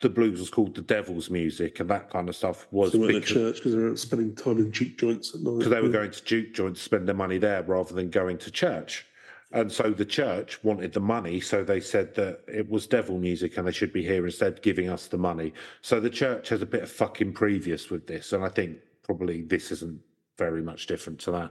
[0.00, 3.06] the blues was called the devil's music and that kind of stuff was they at
[3.08, 5.58] because church because they were spending time in juke joints at night.
[5.58, 8.38] because they were going to juke joints to spend their money there rather than going
[8.38, 9.06] to church.
[9.50, 13.56] And so the church wanted the money, so they said that it was devil music
[13.56, 15.54] and they should be here instead giving us the money.
[15.80, 18.76] So the church has a bit of fucking previous with this, and I think
[19.08, 19.98] probably this isn't
[20.36, 21.50] very much different to that.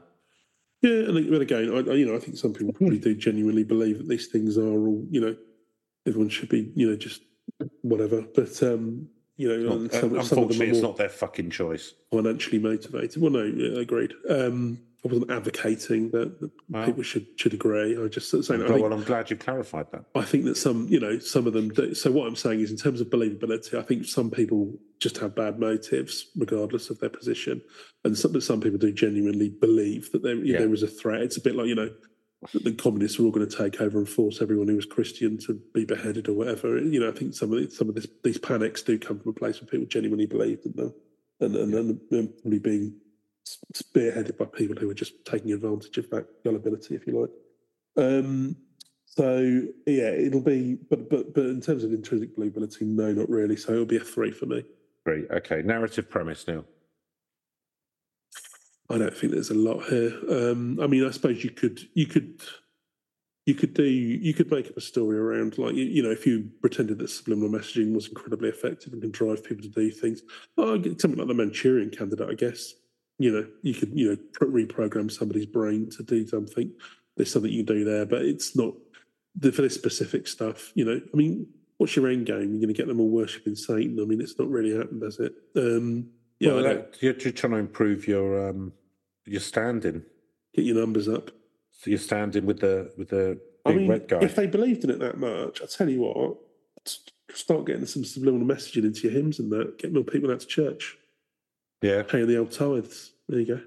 [0.81, 3.97] Yeah, and but again, I, you know, I think some people probably do genuinely believe
[3.97, 5.35] that these things are all, you know,
[6.05, 7.21] everyone should be, you know, just
[7.81, 8.21] whatever.
[8.35, 9.07] But um,
[9.37, 11.93] you know, and some, some of them Unfortunately, are it's more not their fucking choice.
[12.11, 13.19] financially motivated.
[13.19, 14.13] Well, no, yeah, agreed.
[14.29, 16.85] Um, I wasn't advocating that, that Wow.
[16.85, 17.97] people should should agree.
[17.97, 18.43] I just saying.
[18.49, 20.03] I Well, think, well, I'm glad you clarified that.
[20.15, 21.69] I think that some, you know, some of them.
[21.69, 25.17] Do, so what I'm saying is, in terms of believability, I think some people just
[25.19, 27.61] have bad motives, regardless of their position,
[28.03, 30.59] and some some people do genuinely believe that there Yeah.
[30.59, 31.21] there is a threat.
[31.21, 31.89] It's a bit like you know.
[32.53, 35.39] that The communists were all going to take over and force everyone who was Christian
[35.39, 36.77] to be beheaded or whatever.
[36.77, 39.31] You know, I think some of the, some of this, these panics do come from
[39.31, 40.93] a place where people genuinely believe in them,
[41.39, 42.93] and and, and, and probably being
[43.73, 48.05] spearheaded by people who are just taking advantage of that gullibility, if you like.
[48.05, 48.55] Um,
[49.05, 53.55] so yeah, it'll be, but but but in terms of intrinsic believability, no, not really.
[53.55, 54.63] So it'll be a three for me.
[55.03, 55.61] Three, Okay.
[55.61, 56.65] Narrative premise now.
[58.89, 60.13] I don't think there's a lot here.
[60.29, 62.41] Um, I mean, I suppose you could you could
[63.45, 66.25] you could do you could make up a story around like you, you know if
[66.27, 70.21] you pretended that subliminal messaging was incredibly effective and can drive people to do things.
[70.57, 72.73] Oh, something like the Manchurian Candidate, I guess.
[73.19, 76.71] You know, you could you know reprogram somebody's brain to do something.
[77.15, 78.73] There's something you can do there, but it's not
[79.35, 80.71] the, for this specific stuff.
[80.75, 82.51] You know, I mean, what's your end game?
[82.51, 83.99] You're going to get them all worshiping Satan.
[83.99, 85.33] I mean, it's not really happened, has it?
[85.55, 88.73] Um, yeah, well, that, you're, you're trying to improve your um,
[89.25, 90.03] your standing.
[90.53, 91.31] get your numbers up.
[91.71, 94.19] So you're standing with the with the I big mean, red guy.
[94.21, 96.37] if they believed in it that much, I tell you what,
[97.33, 99.77] start getting some subliminal messaging into your hymns and that.
[99.77, 100.97] Get more people out to church,
[101.81, 102.03] yeah.
[102.03, 103.13] paying the old tithes.
[103.29, 103.61] There you go.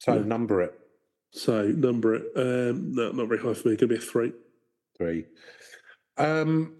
[0.00, 0.22] So Yeah.
[0.22, 0.78] number it
[1.32, 2.32] So number it.
[2.36, 3.76] Um, no, not very high for me.
[3.76, 4.32] Going to be a three.
[4.96, 5.26] three.
[6.16, 6.74] Um.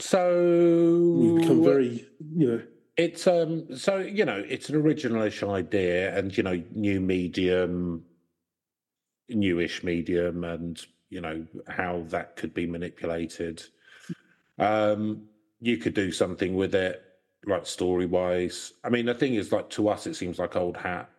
[0.00, 2.06] So We've become very,
[2.36, 2.62] you know,
[2.96, 8.04] It's um so you know it's an originalish idea and you know new medium,
[9.28, 10.80] newish medium, and
[11.10, 13.62] you know how that could be manipulated.
[14.58, 15.28] Um,
[15.60, 17.02] you could do something with it,
[17.46, 18.72] like story wise.
[18.84, 21.10] I mean, the thing is, like to us, it seems like old hat,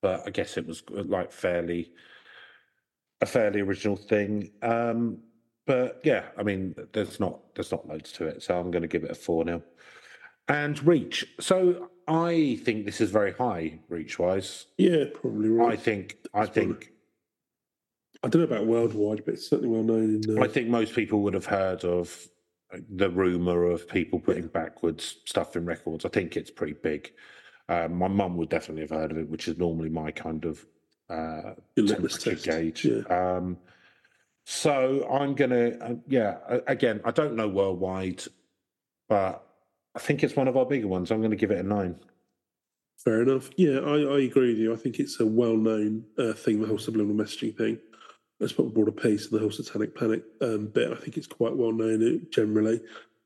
[0.00, 1.92] but I guess it was like fairly
[3.20, 4.50] a fairly original thing.
[4.62, 5.18] Um,
[5.66, 8.88] but yeah, I mean, there's not there's not loads to it, so I'm going to
[8.88, 9.62] give it a four now.
[10.48, 11.24] And reach.
[11.40, 14.66] So I think this is very high reach wise.
[14.76, 15.72] Yeah, probably right.
[15.72, 16.92] I think I think
[18.24, 20.38] I don't know about worldwide, but it's certainly well known in.
[20.38, 22.28] Uh, I think most people would have heard of
[22.88, 26.04] the rumor of people putting backwards stuff in records.
[26.04, 27.12] I think it's pretty big.
[27.68, 30.64] Um, my mum would definitely have heard of it, which is normally my kind of
[31.08, 32.86] uh, temperature gauge.
[33.10, 33.58] Um,
[34.44, 36.38] so I'm gonna, uh, yeah.
[36.66, 38.24] Again, I don't know worldwide,
[39.08, 39.46] but
[39.94, 41.10] I think it's one of our bigger ones.
[41.10, 41.96] I'm going to give it a nine.
[42.98, 43.50] Fair enough.
[43.56, 44.72] Yeah, I, I agree with you.
[44.72, 47.78] I think it's a well-known uh, thing, the whole subliminal messaging thing.
[48.42, 50.90] That's what brought a piece and the whole satanic panic um, bit.
[50.90, 52.80] I think it's quite well known uh, generally.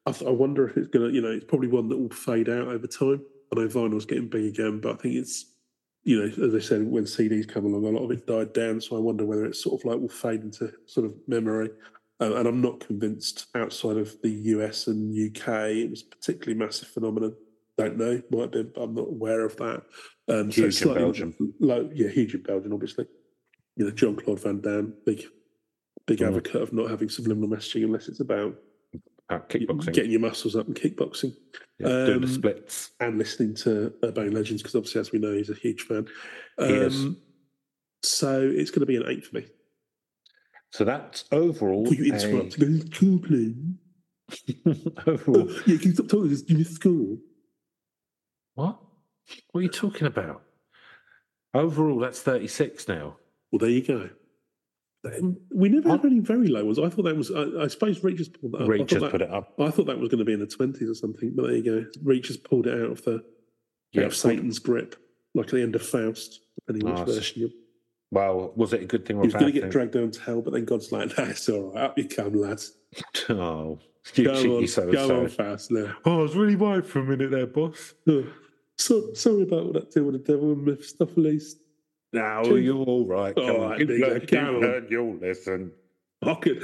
[0.04, 2.10] I, th- I wonder if it's going to, you know, it's probably one that will
[2.10, 3.22] fade out over time.
[3.50, 5.46] I know vinyl's getting big again, but I think it's,
[6.04, 8.78] you know, as I said, when CDs come along, a lot of it died down.
[8.78, 11.70] So I wonder whether it's sort of like will fade into sort of memory.
[12.20, 16.58] Uh, and I'm not convinced outside of the US and UK it was a particularly
[16.58, 17.34] massive phenomenon.
[17.78, 19.82] Don't know, might be, but I'm not aware of that.
[20.28, 21.34] Um, so Huge it's in Belgium.
[21.58, 23.06] Low, yeah, huge in Belgium, obviously.
[23.76, 25.24] You know, John Claude Van Damme, big,
[26.06, 26.28] big Mm.
[26.28, 28.56] advocate of not having subliminal messaging unless it's about
[29.30, 31.34] kickboxing, getting your muscles up and kickboxing
[31.78, 32.92] yeah, doing the um, splits.
[33.00, 36.06] and listening to Urbane Legends because obviously, as we know, he's a huge fan.
[36.58, 37.06] He is.
[38.02, 39.46] So it's going to be an eight for me.
[40.70, 41.84] So that's overall.
[41.84, 42.58] Will you a- interrupt?
[42.60, 43.56] Go to school, please.
[45.06, 45.48] overall.
[45.50, 46.30] Oh, yeah, can you stop talking?
[46.32, 47.18] It's in school.
[48.54, 48.78] What?
[49.50, 50.42] What are you talking about?
[51.52, 53.16] Overall, that's 36 now.
[53.56, 54.10] Well, there you go.
[55.54, 56.78] We never had any very low ones.
[56.80, 57.30] I thought that was.
[57.30, 58.68] I, I suppose Reach has pulled that up.
[58.68, 59.54] Reach has that- put it up.
[59.58, 61.62] I thought that was going to be in the twenties or something, but there you
[61.62, 61.86] go.
[62.02, 63.22] Reach has pulled it out of the
[63.92, 64.96] Yeah, out of Satan's grip,
[65.34, 67.50] like at the end of Faust, depending Oh, which version you.
[68.10, 69.70] Well, was it a good thing or He was going to get thing?
[69.70, 71.84] dragged down to hell, but then God's like, "No, it's all right.
[71.84, 72.72] Up you come, lads.
[73.28, 73.78] Oh,
[74.14, 75.36] you Go cheeky on, so go on, so.
[75.36, 77.94] Faust now." Oh, I was really worried for a minute there, boss.
[78.08, 78.24] Oh,
[78.76, 81.56] so sorry about that deal with the devil and Mephistopheles.
[82.16, 82.64] No, Cheers.
[82.64, 83.34] you're all right.
[83.34, 85.72] Come All on, right, you've big learned, lad, come you learn, you'll listen.
[86.22, 86.62] I could,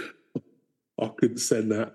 [1.00, 1.94] I couldn't send that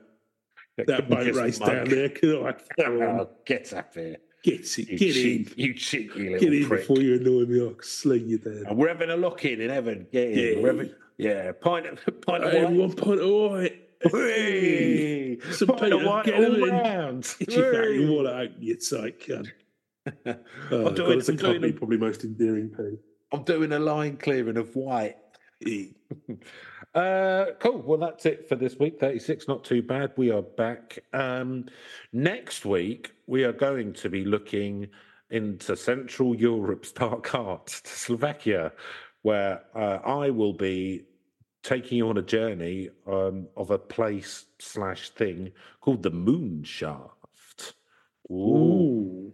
[0.77, 1.69] that Couldn't boat race mug.
[1.69, 2.09] down there.
[2.09, 2.49] Could I?
[2.79, 4.17] Oh, come on, Oh, get up here.
[4.43, 6.81] get it, You, get in, cheek, you cheeky little get in prick.
[6.81, 7.61] before you annoy me.
[7.61, 8.53] I'll sling you down.
[8.57, 10.05] And uh, we're having a lock in in heaven.
[10.11, 10.37] Get in.
[10.57, 10.61] Yeah.
[10.61, 12.77] We're having, yeah, pint of, pint of wine.
[12.77, 13.81] one point of white.
[14.03, 16.69] Hey, Some pint of wine get all in.
[16.69, 17.35] round.
[17.39, 17.97] Get your Hey.
[17.97, 19.47] fucking water out, you tight cunt.
[20.05, 20.35] I'm
[20.71, 22.99] Oh, God, doing- it's a I'm doing probably most endearing poo.
[23.31, 25.17] I'm doing a line clearing of white.
[26.95, 27.83] Uh, cool.
[27.83, 28.99] Well, that's it for this week.
[28.99, 30.13] 36, not too bad.
[30.15, 30.97] We are back.
[31.13, 31.65] Um,
[32.11, 34.87] next week, we are going to be looking
[35.29, 38.71] into Central Europe's dark art, to Slovakia,
[39.21, 41.03] where uh, I will be
[41.61, 45.51] taking you on a journey um, of a place slash thing
[45.81, 47.75] called the Moon Shaft.
[48.31, 49.33] Ooh, Ooh,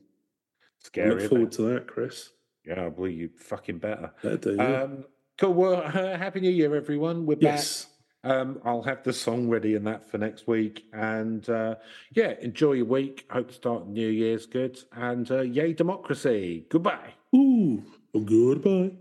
[0.80, 1.22] scary.
[1.22, 2.32] look forward to that, Chris.
[2.66, 4.12] Yeah, well, you fucking better.
[4.22, 4.84] Do, yeah.
[4.84, 5.06] Um,
[5.38, 5.54] cool.
[5.54, 7.26] Well, uh, happy New Year, everyone.
[7.26, 7.86] We're yes.
[7.86, 7.90] back.
[8.26, 10.86] Um, I'll have the song ready and that for next week.
[10.94, 11.76] And uh,
[12.12, 13.26] yeah, enjoy your week.
[13.30, 14.80] Hope to start New Year's good.
[14.94, 16.66] And uh, yay, democracy.
[16.70, 17.14] Goodbye.
[17.36, 17.84] Ooh,
[18.14, 18.92] goodbye.